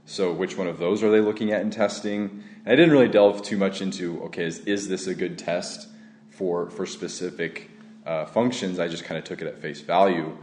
So 0.09 0.33
which 0.33 0.57
one 0.57 0.69
of 0.69 0.79
those 0.79 1.03
are 1.03 1.11
they 1.11 1.21
looking 1.21 1.51
at 1.51 1.63
in 1.63 1.71
testing? 1.71 2.45
And 2.65 2.73
I 2.73 2.77
didn't 2.77 2.93
really 2.93 3.09
delve 3.09 3.43
too 3.43 3.57
much 3.57 3.83
into 3.83 4.23
okay, 4.27 4.45
is, 4.45 4.61
is 4.61 4.89
this 4.89 5.09
a 5.09 5.15
good 5.15 5.37
test 5.37 5.89
for 6.31 6.71
for 6.71 6.87
specific 6.87 7.71
uh, 8.07 8.25
functions? 8.27 8.79
I 8.79 8.87
just 8.87 9.05
kind 9.05 9.19
of 9.19 9.25
took 9.25 9.43
it 9.43 9.49
at 9.49 9.59
face 9.59 9.81
value. 9.81 10.39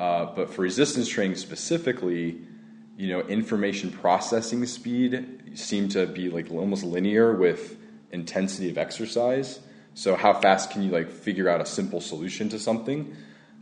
Uh, 0.00 0.24
but 0.34 0.52
for 0.52 0.62
resistance 0.62 1.08
training 1.08 1.36
specifically, 1.36 2.40
you 2.96 3.08
know, 3.08 3.20
information 3.20 3.92
processing 3.92 4.66
speed 4.66 5.52
seemed 5.54 5.92
to 5.92 6.06
be 6.06 6.28
like 6.28 6.50
almost 6.50 6.82
linear 6.82 7.36
with 7.36 7.78
intensity 8.10 8.68
of 8.68 8.76
exercise. 8.76 9.60
So 9.94 10.16
how 10.16 10.34
fast 10.34 10.72
can 10.72 10.82
you 10.82 10.90
like 10.90 11.08
figure 11.08 11.48
out 11.48 11.60
a 11.60 11.66
simple 11.66 12.00
solution 12.00 12.48
to 12.48 12.58
something? 12.58 13.16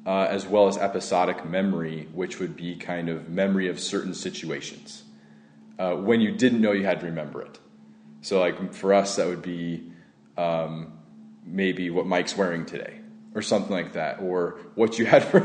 Uh, 0.07 0.27
as 0.31 0.47
well 0.47 0.67
as 0.67 0.79
episodic 0.79 1.45
memory, 1.45 2.09
which 2.13 2.41
would 2.41 2.57
be 2.57 2.75
kind 2.75 3.11
of 3.11 3.29
memory 3.29 3.69
of 3.69 3.79
certain 3.79 4.15
situations 4.15 5.05
uh, 5.83 5.97
when 5.97 6.21
you 6.21 6.31
didn't 6.31 6.61
know 6.61 6.71
you 6.71 6.85
had 6.85 7.01
to 7.01 7.07
remember 7.07 7.43
it. 7.43 7.59
So, 8.21 8.39
like 8.39 8.73
for 8.73 8.95
us, 8.95 9.17
that 9.17 9.27
would 9.27 9.43
be 9.43 9.91
um, 10.37 10.93
maybe 11.45 11.91
what 11.91 12.07
Mike's 12.07 12.37
wearing 12.37 12.67
today, 12.67 13.01
or 13.35 13.43
something 13.43 13.73
like 13.73 13.95
that, 13.95 14.21
or 14.21 14.61
what 14.77 14.99
you 14.99 15.07
had 15.07 15.25
for 15.31 15.41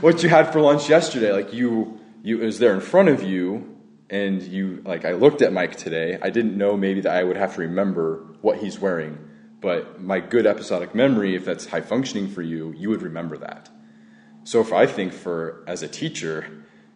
what 0.00 0.22
you 0.22 0.28
had 0.28 0.52
for 0.52 0.60
lunch 0.60 0.88
yesterday. 0.88 1.32
Like 1.32 1.52
you, 1.52 1.98
you 2.22 2.40
it 2.40 2.44
was 2.44 2.60
there 2.60 2.74
in 2.74 2.80
front 2.80 3.08
of 3.08 3.24
you, 3.24 3.76
and 4.08 4.40
you 4.40 4.82
like 4.84 5.04
I 5.04 5.14
looked 5.14 5.42
at 5.42 5.52
Mike 5.52 5.74
today. 5.74 6.16
I 6.22 6.30
didn't 6.30 6.56
know 6.56 6.76
maybe 6.76 7.00
that 7.00 7.16
I 7.16 7.24
would 7.24 7.36
have 7.36 7.56
to 7.56 7.62
remember 7.62 8.24
what 8.42 8.58
he's 8.58 8.78
wearing, 8.78 9.18
but 9.60 10.00
my 10.00 10.20
good 10.20 10.46
episodic 10.46 10.94
memory, 10.94 11.34
if 11.34 11.44
that's 11.44 11.66
high 11.66 11.80
functioning 11.80 12.28
for 12.28 12.42
you, 12.42 12.72
you 12.76 12.88
would 12.90 13.02
remember 13.02 13.36
that. 13.38 13.68
So 14.44 14.60
if 14.60 14.72
I 14.72 14.86
think 14.86 15.12
for 15.12 15.64
as 15.66 15.82
a 15.82 15.88
teacher, 15.88 16.46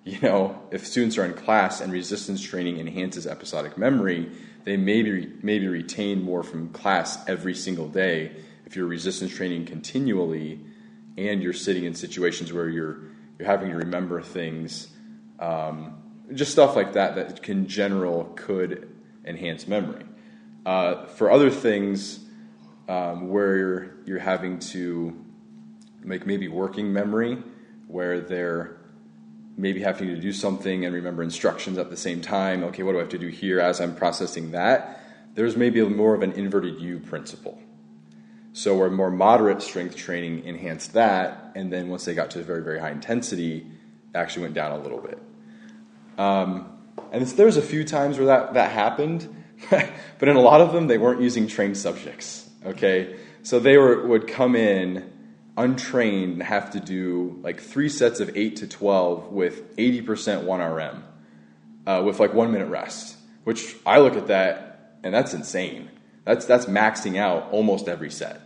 you 0.05 0.21
know, 0.21 0.61
if 0.71 0.87
students 0.87 1.17
are 1.19 1.25
in 1.25 1.35
class 1.35 1.81
and 1.81 1.93
resistance 1.93 2.43
training 2.43 2.79
enhances 2.79 3.27
episodic 3.27 3.79
memory, 3.79 4.31
they 4.65 4.77
maybe 4.77 5.33
maybe 5.43 5.67
retain 5.67 6.23
more 6.23 6.43
from 6.43 6.69
class 6.71 7.27
every 7.29 7.55
single 7.55 7.89
day. 7.89 8.33
If 8.67 8.77
you're 8.77 8.87
resistance 8.87 9.35
training 9.35 9.67
continually 9.67 10.61
and 11.17 11.43
you're 11.43 11.53
sitting 11.53 11.85
in 11.85 11.95
situations 11.95 12.53
where 12.53 12.69
you're 12.69 13.01
you're 13.39 13.49
having 13.49 13.71
to 13.71 13.77
remember 13.77 14.21
things 14.23 14.89
um, 15.41 16.03
just 16.33 16.53
stuff 16.53 16.77
like 16.77 16.95
that 16.95 17.17
that 17.17 17.43
can 17.43 17.67
general 17.67 18.25
could 18.37 18.91
enhance 19.25 19.67
memory. 19.67 20.05
Uh, 20.65 21.07
for 21.07 21.31
other 21.31 21.51
things 21.51 22.21
um, 22.89 23.29
where 23.29 23.57
you're, 23.57 23.97
you're 24.07 24.19
having 24.19 24.59
to 24.59 25.25
make 26.03 26.27
maybe 26.27 26.49
working 26.49 26.93
memory 26.93 27.43
where 27.89 28.21
they're 28.21 28.79
maybe 29.57 29.81
having 29.81 30.09
to 30.09 30.17
do 30.17 30.33
something 30.33 30.85
and 30.85 30.95
remember 30.95 31.23
instructions 31.23 31.79
at 31.79 31.91
the 31.91 31.97
same 31.97 32.21
time. 32.21 32.65
Okay, 32.65 32.83
what 32.83 32.93
do 32.93 32.99
I 32.99 33.01
have 33.03 33.11
to 33.11 33.19
do 33.19 33.29
here 33.29 33.61
as 33.61 33.81
I'm 33.81 33.95
processing 33.95 34.51
that? 34.53 35.01
There's 35.35 35.57
maybe 35.57 35.83
more 35.83 36.15
of 36.15 36.23
an 36.23 36.33
inverted 36.33 36.81
U 36.81 36.99
principle. 36.99 37.59
So, 38.53 38.77
where 38.77 38.89
more 38.89 39.11
moderate 39.11 39.63
strength 39.63 39.97
training 39.97 40.45
enhanced 40.45 40.93
that, 40.93 41.53
and 41.57 41.73
then 41.73 41.89
once 41.89 42.05
they 42.05 42.15
got 42.15 42.31
to 42.33 42.43
very, 42.43 42.63
very 42.63 42.79
high 42.79 42.93
intensity, 42.93 43.67
actually 44.15 44.43
went 44.43 44.55
down 44.55 44.73
a 44.73 44.79
little 44.79 45.01
bit. 45.01 45.19
Um, 46.19 46.79
and 47.11 47.27
there's 47.27 47.57
a 47.57 47.63
few 47.63 47.83
times 47.83 48.17
where 48.17 48.29
that, 48.29 48.55
that 48.55 48.71
happened, 48.71 49.45
but 49.71 50.29
in 50.29 50.37
a 50.37 50.41
lot 50.41 50.61
of 50.61 50.73
them, 50.73 50.87
they 50.87 50.99
weren't 50.99 51.21
using 51.21 51.49
trained 51.49 51.77
subjects. 51.77 52.49
Okay, 52.65 53.17
so 53.43 53.59
they 53.59 53.77
were 53.77 54.07
would 54.07 54.29
come 54.29 54.55
in 54.55 55.13
untrained 55.57 56.43
have 56.43 56.71
to 56.73 56.81
do 56.81 57.39
like 57.43 57.61
three 57.61 57.89
sets 57.89 58.21
of 58.21 58.37
8 58.37 58.57
to 58.57 58.67
12 58.67 59.33
with 59.33 59.77
80% 59.77 60.45
1RM 60.45 61.03
uh, 61.87 62.03
with 62.05 62.19
like 62.19 62.35
one 62.35 62.53
minute 62.53 62.67
rest, 62.67 63.17
which 63.45 63.77
I 63.87 63.99
look 63.99 64.17
at 64.17 64.27
that 64.29 64.99
and 65.05 65.15
that's 65.15 65.35
insane. 65.35 65.91
That's, 66.25 66.47
that's 66.47 66.67
maxing 66.67 67.19
out 67.19 67.51
almost 67.53 67.89
every 67.89 68.11
set. 68.11 68.41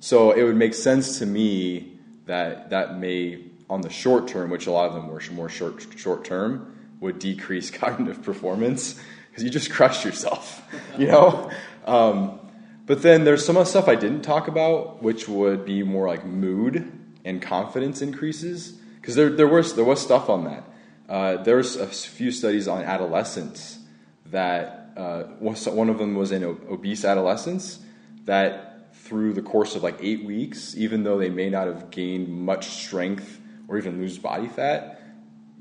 So 0.00 0.32
it 0.32 0.42
would 0.42 0.56
make 0.56 0.74
sense 0.74 1.18
to 1.18 1.26
me 1.26 1.98
that 2.26 2.70
that 2.70 2.98
may, 2.98 3.44
on 3.70 3.80
the 3.80 3.88
short 3.88 4.28
term, 4.28 4.50
which 4.50 4.66
a 4.66 4.70
lot 4.70 4.88
of 4.88 4.94
them 4.94 5.08
were 5.08 5.22
more 5.32 5.48
short, 5.48 5.86
short 5.96 6.24
term, 6.24 6.76
would 7.00 7.18
decrease 7.18 7.70
cognitive 7.82 8.22
performance 8.22 9.00
because 9.30 9.42
you 9.42 9.50
just 9.50 9.70
crushed 9.70 10.04
yourself, 10.04 10.62
you 10.98 11.06
know? 11.06 11.50
Um, 11.86 12.40
but 12.86 13.02
then 13.02 13.24
there's 13.24 13.44
some 13.44 13.62
stuff 13.64 13.88
I 13.88 13.96
didn't 13.96 14.22
talk 14.22 14.48
about, 14.48 15.02
which 15.02 15.28
would 15.28 15.64
be 15.64 15.82
more 15.82 16.08
like 16.08 16.24
mood 16.24 16.92
and 17.24 17.42
confidence 17.42 18.00
increases, 18.00 18.72
because 19.00 19.16
there, 19.16 19.30
there, 19.30 19.48
was, 19.48 19.74
there 19.74 19.84
was 19.84 20.00
stuff 20.00 20.30
on 20.30 20.44
that. 20.44 20.64
Uh, 21.08 21.42
there's 21.42 21.76
a 21.76 21.86
few 21.86 22.30
studies 22.30 22.66
on 22.68 22.82
adolescents 22.82 23.78
that 24.26 24.92
uh, 24.96 25.24
one 25.24 25.88
of 25.88 25.98
them 25.98 26.14
was 26.14 26.32
in 26.32 26.42
obese 26.42 27.04
adolescents 27.04 27.80
that 28.24 28.94
through 28.94 29.32
the 29.32 29.42
course 29.42 29.76
of 29.76 29.82
like 29.82 29.98
eight 30.00 30.24
weeks, 30.24 30.76
even 30.76 31.04
though 31.04 31.18
they 31.18 31.28
may 31.28 31.48
not 31.50 31.66
have 31.66 31.90
gained 31.90 32.28
much 32.28 32.66
strength 32.66 33.40
or 33.68 33.78
even 33.78 34.00
lose 34.00 34.18
body 34.18 34.48
fat, 34.48 35.00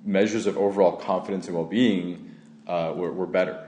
measures 0.03 0.45
of 0.45 0.57
overall 0.57 0.93
confidence 0.93 1.47
and 1.47 1.55
well-being 1.55 2.31
uh, 2.67 2.93
were, 2.95 3.11
were, 3.11 3.27
better. 3.27 3.67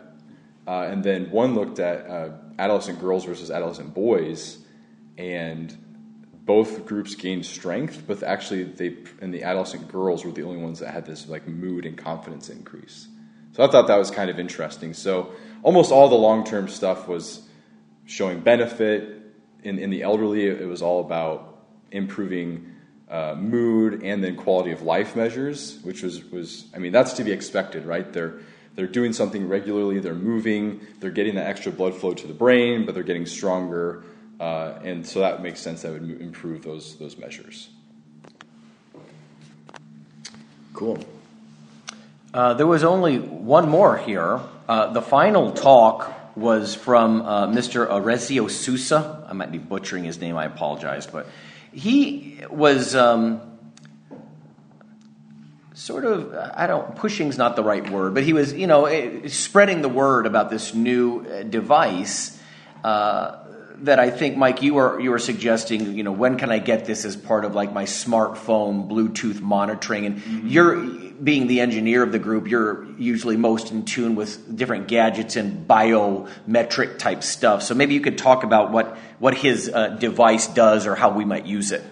Uh, 0.68 0.88
and 0.89 1.03
then 1.03 1.30
one 1.30 1.53
looked 1.53 1.80
at 1.80 2.08
uh, 2.08 2.30
adolescent 2.58 2.99
girls 2.99 3.26
versus 3.26 3.51
adolescent 3.51 3.93
boys, 3.93 4.58
and 5.18 5.76
both 6.45 6.86
groups 6.86 7.16
gained 7.16 7.45
strength, 7.45 8.03
but 8.08 8.24
actually 8.24 8.64
they 8.64 8.95
and 9.22 9.34
the 9.34 9.43
adolescent 9.43 9.88
girls 9.89 10.24
were 10.24 10.32
the 10.32 10.43
only 10.43 10.58
ones 10.58 10.80
that 10.80 10.93
had 10.93 11.05
this 11.05 11.28
like 11.28 11.47
mood 11.47 11.86
and 11.86 11.97
confidence 11.97 12.49
increase. 12.49 13.08
So 13.51 13.64
I 13.64 13.68
thought 13.68 13.88
that 13.88 13.97
was 13.97 14.12
kind 14.12 14.30
of 14.30 14.39
interesting. 14.39 14.93
So 14.93 15.34
almost 15.64 15.91
all 15.91 16.10
the 16.10 16.16
long 16.16 16.43
term 16.45 16.68
stuff 16.68 17.08
was 17.08 17.41
showing 18.05 18.39
benefit. 18.39 19.16
In, 19.64 19.80
in 19.80 19.89
the 19.89 20.03
elderly, 20.03 20.47
it 20.47 20.68
was 20.68 20.82
all 20.82 21.01
about 21.01 21.58
improving 21.91 22.76
uh, 23.10 23.36
mood 23.38 24.03
and 24.03 24.24
then 24.24 24.36
quality 24.36 24.72
of 24.72 24.82
life 24.82 25.16
measures, 25.16 25.80
which 25.84 26.03
was, 26.03 26.24
was 26.26 26.66
I 26.76 26.80
mean 26.80 26.91
that's 26.91 27.14
to 27.14 27.24
be 27.24 27.32
expected, 27.32 27.86
right? 27.86 28.12
They're 28.12 28.39
they're 28.78 28.86
doing 28.86 29.11
something 29.11 29.49
regularly, 29.49 29.99
they're 29.99 30.13
moving, 30.13 30.80
they're 30.99 31.09
getting 31.09 31.34
that 31.36 31.47
extra 31.47 31.71
blood 31.71 31.95
flow 31.95 32.13
to 32.13 32.28
the 32.28 32.34
brain, 32.34 32.86
but 32.86 32.93
they're 32.93 33.03
getting 33.03 33.25
stronger. 33.25 34.03
Uh, 34.39 34.75
and 34.84 35.05
so 35.05 35.19
that 35.21 35.41
makes 35.41 35.59
sense 35.59 35.82
that 35.82 35.91
would 35.91 36.21
improve 36.21 36.63
those, 36.63 36.95
those 36.97 37.17
measures. 37.17 37.69
Cool. 40.73 41.03
Uh, 42.32 42.53
there 42.53 42.67
was 42.67 42.84
only 42.84 43.17
one 43.17 43.67
more 43.67 43.97
here. 43.97 44.39
Uh, 44.69 44.93
the 44.93 45.01
final 45.01 45.53
talk 45.53 46.38
was 46.38 46.75
from 46.75 47.23
uh, 47.23 47.47
Mr. 47.47 47.89
Oresio 47.89 48.47
Sousa. 48.47 49.25
I 49.28 49.34
might 49.34 49.51
be 49.51 49.57
butchering 49.57 50.03
his 50.03 50.21
name, 50.21 50.38
I 50.38 50.45
apologize, 50.45 51.07
but 51.07 51.25
he 51.73 52.41
was 52.51 52.95
um, 52.95 53.57
sort 55.78 56.05
of 56.05 56.34
I 56.34 56.65
don't 56.67 56.95
pushing's 56.95 57.38
not 57.38 57.55
the 57.55 57.63
right 57.63 57.88
word, 57.89 58.13
but 58.13 58.23
he 58.23 58.34
was 58.34 58.51
you 58.53 58.67
know 58.67 58.86
eh, 58.86 59.28
spreading 59.28 59.82
the 59.82 59.89
word 59.89 60.25
about 60.25 60.49
this 60.49 60.73
new 60.73 61.25
eh, 61.25 61.43
device. 61.43 62.38
Uh, 62.84 63.43
that 63.82 63.99
I 63.99 64.09
think, 64.09 64.38
Mike, 64.38 64.63
you 64.63 64.73
were 64.73 64.99
you 64.99 65.11
were 65.11 65.19
suggesting. 65.19 65.93
You 65.95 66.03
know, 66.03 66.11
when 66.11 66.38
can 66.38 66.51
I 66.51 66.57
get 66.57 66.86
this 66.86 67.05
as 67.05 67.15
part 67.15 67.45
of 67.45 67.53
like 67.53 67.71
my 67.71 67.84
smartphone 67.84 68.89
Bluetooth 68.89 69.39
monitoring? 69.39 70.07
And 70.07 70.17
mm-hmm. 70.17 70.47
you're 70.47 70.75
being 71.23 71.45
the 71.45 71.61
engineer 71.61 72.01
of 72.01 72.11
the 72.11 72.17
group. 72.17 72.47
You're 72.47 72.86
usually 72.97 73.38
most 73.38 73.71
in 73.71 73.86
tune 73.86 74.15
with 74.15 74.55
different 74.55 74.88
gadgets 74.88 75.36
and 75.36 75.67
biometric 75.67 76.97
type 76.97 77.21
stuff. 77.21 77.61
So 77.61 77.75
maybe 77.75 77.93
you 77.93 78.01
could 78.01 78.17
talk 78.17 78.43
about 78.43 78.71
what 78.71 78.97
what 79.19 79.36
his 79.36 79.69
uh, 79.69 79.89
device 79.89 80.47
does 80.47 80.88
or 80.88 80.95
how 80.95 81.11
we 81.11 81.23
might 81.23 81.45
use 81.45 81.71
it. 81.71 81.84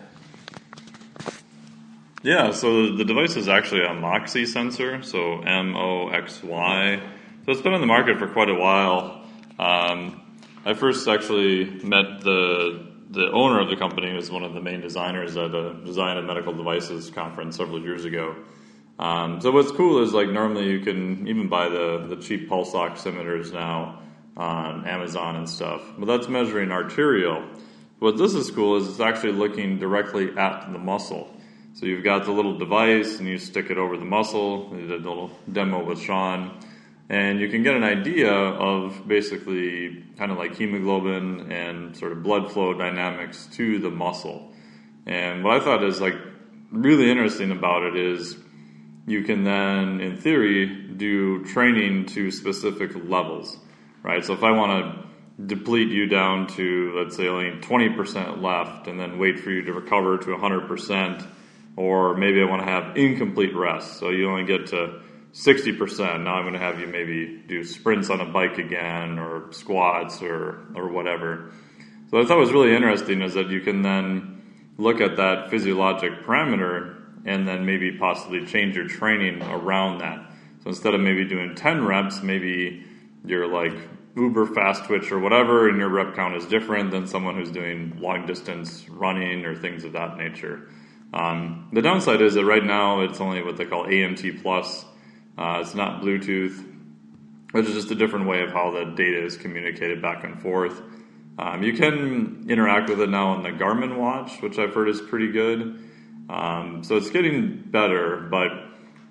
Yeah, 2.26 2.54
so 2.54 2.96
the 2.96 3.06
device 3.06 3.36
is 3.36 3.48
actually 3.48 3.86
a 3.86 3.94
Moxy 3.94 4.48
sensor, 4.48 5.04
so 5.04 5.42
M 5.42 5.76
O 5.76 6.10
X 6.10 6.42
Y. 6.42 7.00
So 7.46 7.52
it's 7.52 7.62
been 7.62 7.76
in 7.76 7.82
the 7.82 7.86
market 7.86 8.18
for 8.18 8.28
quite 8.28 8.50
a 8.50 8.56
while. 8.56 9.24
Um, 9.60 10.24
I 10.66 10.74
first 10.74 11.08
actually 11.08 11.66
met 11.84 12.22
the 12.22 12.84
the 13.12 13.30
owner 13.32 13.60
of 13.60 13.70
the 13.70 13.76
company 13.76 14.12
was 14.12 14.32
one 14.32 14.42
of 14.42 14.56
the 14.56 14.60
main 14.60 14.82
designers 14.82 15.38
at 15.38 15.54
a 15.54 15.76
Design 15.86 16.18
of 16.18 16.26
Medical 16.26 16.52
Devices 16.54 17.12
conference 17.12 17.58
several 17.58 17.80
years 17.80 18.06
ago. 18.06 18.36
Um, 18.98 19.40
so 19.40 19.52
what's 19.52 19.70
cool 19.70 20.02
is 20.02 20.12
like 20.12 20.30
normally 20.30 20.72
you 20.72 20.80
can 20.80 21.28
even 21.28 21.48
buy 21.48 21.70
the 21.70 22.08
the 22.10 22.16
cheap 22.16 22.50
pulse 22.50 22.74
oximeters 22.74 23.54
now 23.54 24.02
on 24.36 24.88
Amazon 24.88 25.36
and 25.36 25.48
stuff, 25.48 25.84
but 25.96 26.08
that's 26.08 26.28
measuring 26.28 26.72
arterial. 26.72 27.44
What 28.00 28.18
this 28.18 28.34
is 28.34 28.50
cool 28.50 28.78
is 28.78 28.90
it's 28.90 29.00
actually 29.00 29.34
looking 29.34 29.78
directly 29.78 30.36
at 30.36 30.74
the 30.74 30.80
muscle. 30.80 31.35
So 31.76 31.86
you've 31.86 32.06
got 32.06 32.24
the 32.24 32.32
little 32.32 32.58
device 32.58 33.20
and 33.20 33.28
you 33.28 33.38
stick 33.38 33.70
it 33.70 33.78
over 33.78 33.98
the 33.98 34.06
muscle. 34.06 34.70
We 34.70 34.84
did 34.84 34.92
a 34.92 34.96
little 35.10 35.30
demo 35.52 35.84
with 35.84 36.00
Sean. 36.00 36.58
And 37.10 37.42
you 37.42 37.50
can 37.50 37.64
get 37.64 37.76
an 37.76 37.84
idea 37.84 38.32
of 38.32 39.06
basically 39.06 40.06
kind 40.18 40.32
of 40.32 40.38
like 40.38 40.56
hemoglobin 40.56 41.52
and 41.52 41.98
sort 41.98 42.14
of 42.14 42.24
blood 42.24 42.50
flow 42.50 42.74
dynamics 42.74 43.50
to 43.58 43.80
the 43.80 43.90
muscle. 43.90 44.54
And 45.06 45.44
what 45.44 45.58
I 45.58 45.66
thought 45.66 45.84
is 45.84 46.00
like 46.00 46.16
really 46.72 47.12
interesting 47.12 47.52
about 47.52 47.84
it 47.84 47.98
is 47.98 48.38
you 49.06 49.24
can 49.24 49.44
then, 49.44 50.00
in 50.00 50.16
theory, 50.16 50.68
do 50.96 51.44
training 51.44 52.06
to 52.06 52.32
specific 52.32 52.92
levels, 52.96 53.58
right? 54.02 54.24
So 54.24 54.32
if 54.32 54.44
I 54.44 54.52
want 54.52 54.72
to 54.72 55.46
deplete 55.46 55.90
you 55.90 56.06
down 56.06 56.48
to, 56.56 56.94
let's 56.96 57.18
say, 57.18 57.28
only 57.28 57.60
20% 57.60 58.42
left 58.42 58.88
and 58.88 58.98
then 58.98 59.20
wait 59.20 59.42
for 59.42 59.52
you 59.52 59.64
to 59.64 59.74
recover 59.74 60.18
to 60.20 60.28
100%, 60.28 61.28
or 61.78 62.16
maybe 62.16 62.42
I 62.42 62.46
want 62.46 62.62
to 62.62 62.72
have 62.72 62.98
incomplete 62.98 63.56
rest. 63.56 64.00
So 64.00 64.10
you 64.10 64.30
only 64.30 64.46
get 64.46 64.68
to 64.68 65.02
60%. 65.34 66.24
Now 66.24 66.36
I'm 66.36 66.44
going 66.44 66.54
to 66.54 66.60
have 66.60 66.80
you 66.80 66.88
maybe 66.88 67.44
do 67.48 67.64
sprints 67.64 68.10
on 68.10 68.22
a 68.22 68.26
bike 68.26 68.58
again 68.58 69.20
or 69.20 69.52
squats 69.52 70.22
or, 70.22 70.66
or 70.76 70.90
whatever. 70.90 71.52
So 72.10 72.20
I 72.20 72.26
thought 72.26 72.38
was 72.38 72.54
really 72.54 72.74
interesting 72.74 73.22
is 73.22 73.34
that 73.34 73.50
you 73.50 73.62
can 73.62 73.82
then 73.82 74.42
look 74.78 75.02
at 75.02 75.18
that 75.18 75.50
physiologic 75.50 76.24
parameter 76.24 77.02
and 77.26 77.48
then 77.48 77.66
maybe 77.66 77.98
possibly 77.98 78.46
change 78.46 78.76
your 78.76 78.88
training 78.88 79.42
around 79.44 79.98
that. 80.00 80.20
So 80.64 80.70
instead 80.70 80.94
of 80.94 81.02
maybe 81.02 81.26
doing 81.26 81.56
10 81.56 81.86
reps, 81.86 82.22
maybe 82.22 82.86
you're 83.26 83.48
like 83.48 83.74
uber 84.16 84.46
fast 84.46 84.86
twitch 84.86 85.12
or 85.12 85.20
whatever, 85.20 85.68
and 85.68 85.78
your 85.78 85.90
rep 85.90 86.16
count 86.16 86.36
is 86.36 86.46
different 86.46 86.92
than 86.92 87.06
someone 87.08 87.36
who's 87.36 87.52
doing 87.52 87.98
long 88.00 88.26
distance 88.26 88.88
running 88.90 89.46
or 89.46 89.56
things 89.56 89.84
of 89.84 89.94
that 89.94 90.18
nature. 90.18 90.70
Um, 91.14 91.70
the 91.72 91.82
downside 91.82 92.22
is 92.22 92.34
that 92.34 92.46
right 92.46 92.64
now 92.64 93.02
it's 93.02 93.22
only 93.22 93.42
what 93.42 93.58
they 93.58 93.66
call 93.66 93.86
ANT 93.86 94.22
plus. 94.42 94.84
Uh, 95.38 95.60
it's 95.62 95.76
not 95.76 96.02
Bluetooth. 96.02 96.64
which 97.56 97.68
is 97.68 97.74
just 97.74 97.90
a 97.92 97.96
different 97.96 98.28
way 98.28 98.42
of 98.44 98.52
how 98.52 98.72
the 98.72 98.84
data 98.96 99.24
is 99.24 99.38
communicated 99.38 100.02
back 100.02 100.26
and 100.26 100.42
forth. 100.42 100.82
Um, 101.40 101.64
you 101.64 101.72
can 101.72 102.46
interact 102.50 102.90
with 102.90 103.00
it 103.00 103.10
now 103.10 103.30
on 103.30 103.44
the 103.44 103.50
Garmin 103.50 103.98
watch, 103.98 104.42
which 104.42 104.60
I've 104.60 104.74
heard 104.74 104.90
is 104.90 105.00
pretty 105.00 105.32
good. 105.32 105.80
Um, 106.30 106.84
so 106.84 106.98
it's 106.98 107.10
getting 107.12 107.62
better, 107.66 108.18
but 108.30 108.52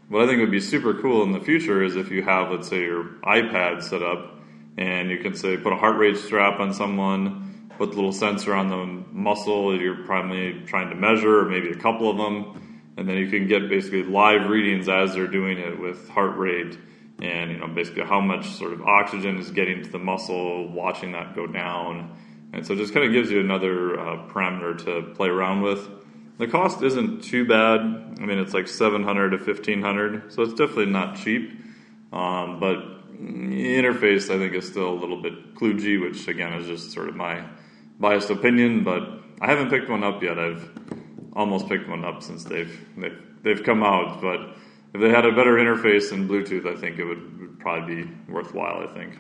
what 0.09 0.22
I 0.22 0.26
think 0.26 0.40
would 0.40 0.51
be 0.51 0.61
super 0.61 0.92
cool 1.01 1.22
in 1.22 1.32
the 1.32 1.40
future 1.40 1.82
is 1.82 1.97
if 1.97 2.11
you 2.11 2.22
have, 2.22 2.51
let's 2.51 2.68
say, 2.68 2.82
your 2.82 3.05
iPad 3.24 3.82
set 3.82 4.03
up 4.03 4.34
and 4.76 5.09
you 5.11 5.18
can 5.18 5.34
say 5.34 5.57
put 5.57 5.72
a 5.72 5.76
heart 5.76 5.97
rate 5.97 6.18
strap 6.18 6.61
on 6.61 6.74
someone, 6.74 7.53
put 7.78 7.90
the 7.90 7.96
little 7.96 8.12
sensor 8.12 8.54
on 8.54 8.68
the 8.68 9.04
muscle 9.12 9.78
you're 9.78 10.04
probably 10.04 10.62
trying 10.66 10.90
to 10.90 10.96
measure, 10.96 11.40
or 11.40 11.44
maybe 11.44 11.70
a 11.70 11.76
couple 11.76 12.10
of 12.10 12.16
them, 12.16 12.82
and 12.96 13.08
then 13.08 13.16
you 13.16 13.28
can 13.28 13.46
get 13.46 13.68
basically 13.68 14.02
live 14.02 14.48
readings 14.48 14.88
as 14.88 15.14
they're 15.14 15.26
doing 15.26 15.58
it 15.58 15.78
with 15.78 16.08
heart 16.08 16.36
rate 16.36 16.78
and 17.20 17.50
you 17.50 17.58
know 17.58 17.68
basically 17.68 18.02
how 18.02 18.20
much 18.20 18.48
sort 18.50 18.72
of 18.72 18.82
oxygen 18.82 19.38
is 19.38 19.50
getting 19.50 19.82
to 19.82 19.90
the 19.90 19.98
muscle, 19.98 20.68
watching 20.68 21.12
that 21.12 21.34
go 21.34 21.46
down, 21.46 22.16
and 22.52 22.66
so 22.66 22.74
it 22.74 22.76
just 22.76 22.92
kind 22.92 23.06
of 23.06 23.12
gives 23.12 23.30
you 23.30 23.40
another 23.40 23.98
uh, 23.98 24.28
parameter 24.28 24.84
to 24.84 25.14
play 25.14 25.28
around 25.28 25.62
with. 25.62 25.88
The 26.38 26.48
cost 26.48 26.82
isn't 26.82 27.22
too 27.22 27.46
bad. 27.46 27.80
I 27.80 28.26
mean, 28.26 28.38
it's 28.38 28.54
like 28.54 28.66
seven 28.66 29.04
hundred 29.04 29.30
to 29.30 29.38
fifteen 29.38 29.82
hundred, 29.82 30.32
so 30.32 30.42
it's 30.42 30.54
definitely 30.54 30.86
not 30.86 31.16
cheap. 31.16 31.52
Um, 32.12 32.58
but 32.58 33.10
interface, 33.12 34.24
I 34.34 34.38
think, 34.38 34.54
is 34.54 34.66
still 34.66 34.88
a 34.88 34.98
little 34.98 35.20
bit 35.20 35.54
kludgy, 35.54 36.00
which 36.00 36.26
again 36.26 36.52
is 36.54 36.66
just 36.66 36.92
sort 36.92 37.08
of 37.08 37.14
my 37.14 37.44
biased 37.99 38.30
opinion. 38.30 38.84
But 38.84 39.03
I 39.40 39.49
haven't 39.49 39.70
picked 39.70 39.88
one 39.88 40.05
up 40.05 40.22
yet. 40.22 40.38
I've 40.38 40.68
almost 41.34 41.68
picked 41.68 41.88
one 41.88 42.05
up 42.05 42.22
since 42.22 42.45
they've 42.45 42.78
they've, 42.97 43.18
they've 43.42 43.62
come 43.62 43.82
out, 43.82 44.20
but 44.20 44.57
if 44.95 45.01
they 45.01 45.11
had 45.11 45.26
a 45.26 45.32
better 45.32 45.57
interface 45.57 46.12
and 46.12 46.30
Bluetooth, 46.30 46.66
I 46.66 46.80
think 46.80 46.99
it 46.99 47.05
would, 47.05 47.40
would 47.40 47.59
probably 47.59 48.05
be 48.05 48.11
worthwhile. 48.28 48.88
I 48.88 48.95
think. 48.95 49.18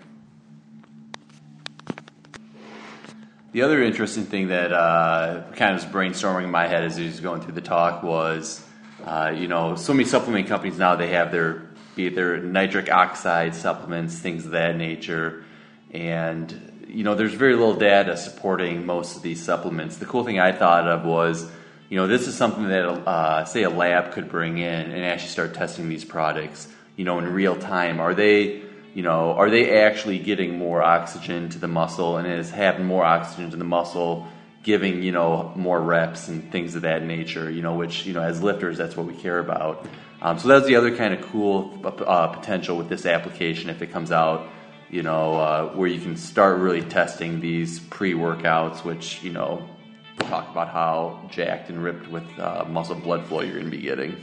The 3.52 3.62
other 3.62 3.82
interesting 3.82 4.24
thing 4.24 4.48
that 4.48 4.72
uh, 4.72 5.44
kind 5.54 5.76
of 5.76 5.84
was 5.84 5.92
brainstorming 5.92 6.44
in 6.44 6.50
my 6.50 6.66
head 6.66 6.82
as 6.82 6.96
he 6.96 7.06
was 7.06 7.20
going 7.20 7.40
through 7.40 7.54
the 7.54 7.60
talk 7.60 8.02
was, 8.02 8.64
uh, 9.04 9.32
you 9.36 9.46
know, 9.46 9.76
so 9.76 9.92
many 9.92 10.04
supplement 10.04 10.48
companies 10.48 10.76
now 10.76 10.96
they 10.96 11.10
have 11.10 11.30
their 11.30 11.68
be 11.94 12.06
it 12.06 12.14
their 12.16 12.38
nitric 12.38 12.90
oxide 12.90 13.54
supplements, 13.54 14.18
things 14.18 14.44
of 14.44 14.52
that 14.52 14.76
nature, 14.76 15.44
and 15.92 16.63
you 16.86 17.04
know, 17.04 17.14
there's 17.14 17.34
very 17.34 17.54
little 17.54 17.74
data 17.74 18.16
supporting 18.16 18.86
most 18.86 19.16
of 19.16 19.22
these 19.22 19.42
supplements. 19.42 19.96
The 19.96 20.06
cool 20.06 20.24
thing 20.24 20.38
I 20.38 20.52
thought 20.52 20.86
of 20.86 21.04
was 21.04 21.50
you 21.94 22.00
know, 22.00 22.06
this 22.06 22.26
is 22.26 22.34
something 22.34 22.68
that, 22.68 22.86
uh, 22.86 23.44
say, 23.44 23.62
a 23.62 23.70
lab 23.70 24.12
could 24.12 24.28
bring 24.28 24.58
in 24.58 24.90
and 24.90 25.04
actually 25.04 25.28
start 25.28 25.54
testing 25.54 25.88
these 25.88 26.04
products, 26.04 26.66
you 26.96 27.04
know, 27.04 27.18
in 27.18 27.32
real 27.32 27.56
time. 27.56 28.00
Are 28.00 28.14
they, 28.14 28.62
you 28.94 29.02
know, 29.02 29.32
are 29.32 29.50
they 29.50 29.78
actually 29.78 30.18
getting 30.18 30.58
more 30.58 30.82
oxygen 30.82 31.50
to 31.50 31.58
the 31.58 31.68
muscle 31.68 32.16
and 32.16 32.26
is 32.26 32.50
having 32.50 32.86
more 32.86 33.04
oxygen 33.04 33.50
to 33.50 33.56
the 33.56 33.64
muscle, 33.64 34.26
giving, 34.62 35.02
you 35.02 35.12
know, 35.12 35.52
more 35.56 35.80
reps 35.80 36.28
and 36.28 36.50
things 36.50 36.74
of 36.74 36.82
that 36.82 37.04
nature, 37.04 37.50
you 37.50 37.60
know, 37.60 37.74
which, 37.74 38.06
you 38.06 38.14
know, 38.14 38.22
as 38.22 38.42
lifters, 38.42 38.78
that's 38.78 38.96
what 38.96 39.06
we 39.06 39.14
care 39.14 39.38
about. 39.38 39.86
Um, 40.22 40.38
so 40.38 40.48
that's 40.48 40.66
the 40.66 40.76
other 40.76 40.96
kind 40.96 41.12
of 41.12 41.20
cool 41.30 41.78
uh, 41.84 42.28
potential 42.28 42.78
with 42.78 42.88
this 42.88 43.04
application 43.04 43.68
if 43.68 43.82
it 43.82 43.92
comes 43.92 44.10
out, 44.10 44.48
you 44.90 45.02
know, 45.02 45.34
uh, 45.34 45.68
where 45.74 45.88
you 45.88 46.00
can 46.00 46.16
start 46.16 46.58
really 46.58 46.82
testing 46.82 47.40
these 47.40 47.78
pre 47.80 48.14
workouts, 48.14 48.84
which, 48.84 49.22
you 49.22 49.32
know, 49.32 49.68
talk 50.18 50.50
about 50.50 50.68
how 50.68 51.28
jacked 51.30 51.70
and 51.70 51.82
ripped 51.82 52.08
with 52.08 52.24
uh, 52.38 52.64
muscle 52.68 52.94
blood 52.94 53.24
flow 53.26 53.40
you're 53.40 53.54
going 53.54 53.64
to 53.64 53.70
be 53.70 53.82
getting. 53.82 54.16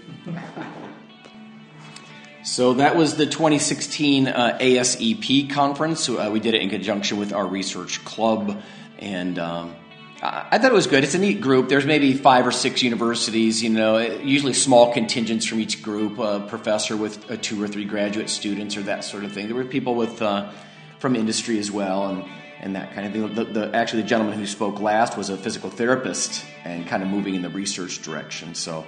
So 2.43 2.73
that 2.73 2.95
was 2.95 3.17
the 3.17 3.27
2016 3.27 4.27
uh, 4.27 4.57
ASEP 4.59 5.51
conference. 5.51 6.09
Uh, 6.09 6.29
we 6.33 6.39
did 6.39 6.55
it 6.55 6.61
in 6.61 6.69
conjunction 6.69 7.19
with 7.19 7.33
our 7.33 7.45
research 7.45 8.03
club, 8.03 8.61
and 8.97 9.37
um, 9.37 9.75
I 10.23 10.59
thought 10.59 10.71
it 10.71 10.75
was 10.75 10.85
good. 10.85 11.03
It's 11.03 11.15
a 11.15 11.19
neat 11.19 11.41
group. 11.41 11.67
There's 11.67 11.85
maybe 11.85 12.13
five 12.13 12.45
or 12.45 12.51
six 12.51 12.83
universities, 12.83 13.63
you 13.63 13.71
know, 13.71 13.97
usually 13.97 14.53
small 14.53 14.93
contingents 14.93 15.47
from 15.47 15.59
each 15.59 15.81
group, 15.81 16.19
a 16.19 16.41
professor 16.41 16.95
with 16.95 17.31
uh, 17.31 17.37
two 17.41 17.61
or 17.61 17.67
three 17.67 17.85
graduate 17.85 18.29
students 18.29 18.77
or 18.77 18.83
that 18.83 19.03
sort 19.03 19.23
of 19.23 19.31
thing. 19.31 19.47
There 19.47 19.55
were 19.55 19.65
people 19.65 19.95
with 19.95 20.21
uh, 20.21 20.51
from 20.99 21.15
industry 21.15 21.57
as 21.57 21.71
well, 21.71 22.07
and 22.07 22.25
and 22.59 22.75
that 22.75 22.93
kind 22.93 23.07
of 23.07 23.13
thing. 23.13 23.33
The, 23.33 23.45
the, 23.45 23.75
actually, 23.75 24.03
the 24.03 24.09
gentleman 24.09 24.37
who 24.37 24.45
spoke 24.45 24.79
last 24.79 25.17
was 25.17 25.31
a 25.31 25.37
physical 25.37 25.71
therapist 25.71 26.45
and 26.63 26.85
kind 26.85 27.01
of 27.01 27.09
moving 27.09 27.33
in 27.33 27.41
the 27.41 27.49
research 27.49 28.03
direction. 28.03 28.53
So 28.53 28.85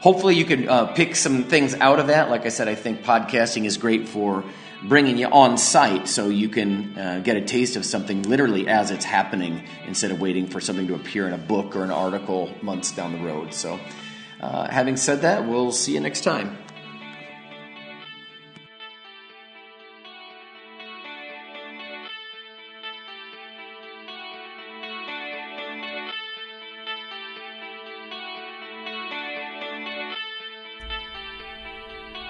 hopefully 0.00 0.34
you 0.34 0.44
can 0.44 0.68
uh, 0.68 0.92
pick 0.92 1.16
some 1.16 1.44
things 1.44 1.74
out 1.74 2.00
of 2.00 2.08
that. 2.08 2.28
Like 2.28 2.44
I 2.44 2.50
said, 2.50 2.68
I 2.68 2.74
think 2.74 3.02
podcasting 3.02 3.64
is 3.64 3.78
great 3.78 4.08
for 4.08 4.44
bringing 4.84 5.18
you 5.18 5.26
on 5.26 5.58
site 5.58 6.08
so 6.08 6.28
you 6.28 6.48
can 6.48 6.98
uh, 6.98 7.20
get 7.24 7.36
a 7.36 7.40
taste 7.40 7.76
of 7.76 7.84
something 7.84 8.22
literally 8.22 8.68
as 8.68 8.90
it's 8.90 9.04
happening 9.04 9.62
instead 9.86 10.10
of 10.10 10.20
waiting 10.20 10.46
for 10.46 10.60
something 10.60 10.86
to 10.86 10.94
appear 10.94 11.26
in 11.26 11.32
a 11.32 11.38
book 11.38 11.76
or 11.76 11.84
an 11.84 11.90
article 11.90 12.50
months 12.62 12.92
down 12.92 13.12
the 13.12 13.24
road. 13.24 13.52
So, 13.54 13.80
uh, 14.40 14.68
having 14.68 14.96
said 14.96 15.22
that, 15.22 15.46
we'll 15.46 15.72
see 15.72 15.94
you 15.94 16.00
next 16.00 16.22
time. 16.22 16.56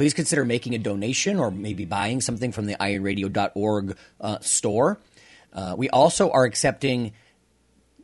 please 0.00 0.14
consider 0.14 0.46
making 0.46 0.74
a 0.74 0.78
donation 0.78 1.38
or 1.38 1.50
maybe 1.50 1.84
buying 1.84 2.22
something 2.22 2.52
from 2.52 2.64
the 2.64 2.74
ironradio.org 2.76 3.98
uh, 4.18 4.38
store. 4.40 4.98
Uh, 5.52 5.74
we 5.76 5.90
also 5.90 6.30
are 6.30 6.44
accepting 6.44 7.12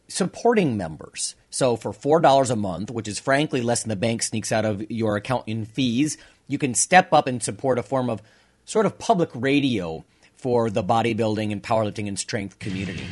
supporting 0.07 0.77
members. 0.77 1.37
So 1.49 1.75
for 1.75 1.93
$4 1.93 2.51
a 2.51 2.55
month, 2.55 2.91
which 2.91 3.09
is 3.09 3.19
frankly 3.19 3.63
less 3.63 3.83
than 3.83 3.89
the 3.89 3.97
bank 3.97 4.23
sneaks 4.23 4.53
out 4.53 4.67
of 4.67 4.91
your 4.91 5.17
account 5.17 5.45
in 5.47 5.65
fees, 5.65 6.19
you 6.47 6.59
can 6.59 6.75
step 6.75 7.15
up 7.15 7.27
and 7.27 7.43
support 7.43 7.79
a 7.79 7.83
form 7.83 8.11
of 8.11 8.21
sort 8.67 8.85
of 8.85 8.99
public 8.99 9.31
radio 9.33 10.05
for 10.35 10.69
the 10.69 10.85
bodybuilding 10.85 11.51
and 11.51 11.63
powerlifting 11.63 12.09
and 12.09 12.19
strength 12.19 12.59
community. 12.59 13.07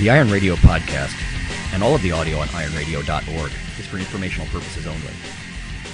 The 0.00 0.10
Iron 0.10 0.30
Radio 0.30 0.54
podcast 0.56 1.18
and 1.72 1.82
all 1.82 1.94
of 1.94 2.02
the 2.02 2.12
audio 2.12 2.36
on 2.40 2.48
ironradio.org 2.48 3.52
is 3.78 3.86
for 3.86 3.96
informational 3.96 4.46
purposes 4.48 4.86
only. 4.86 5.14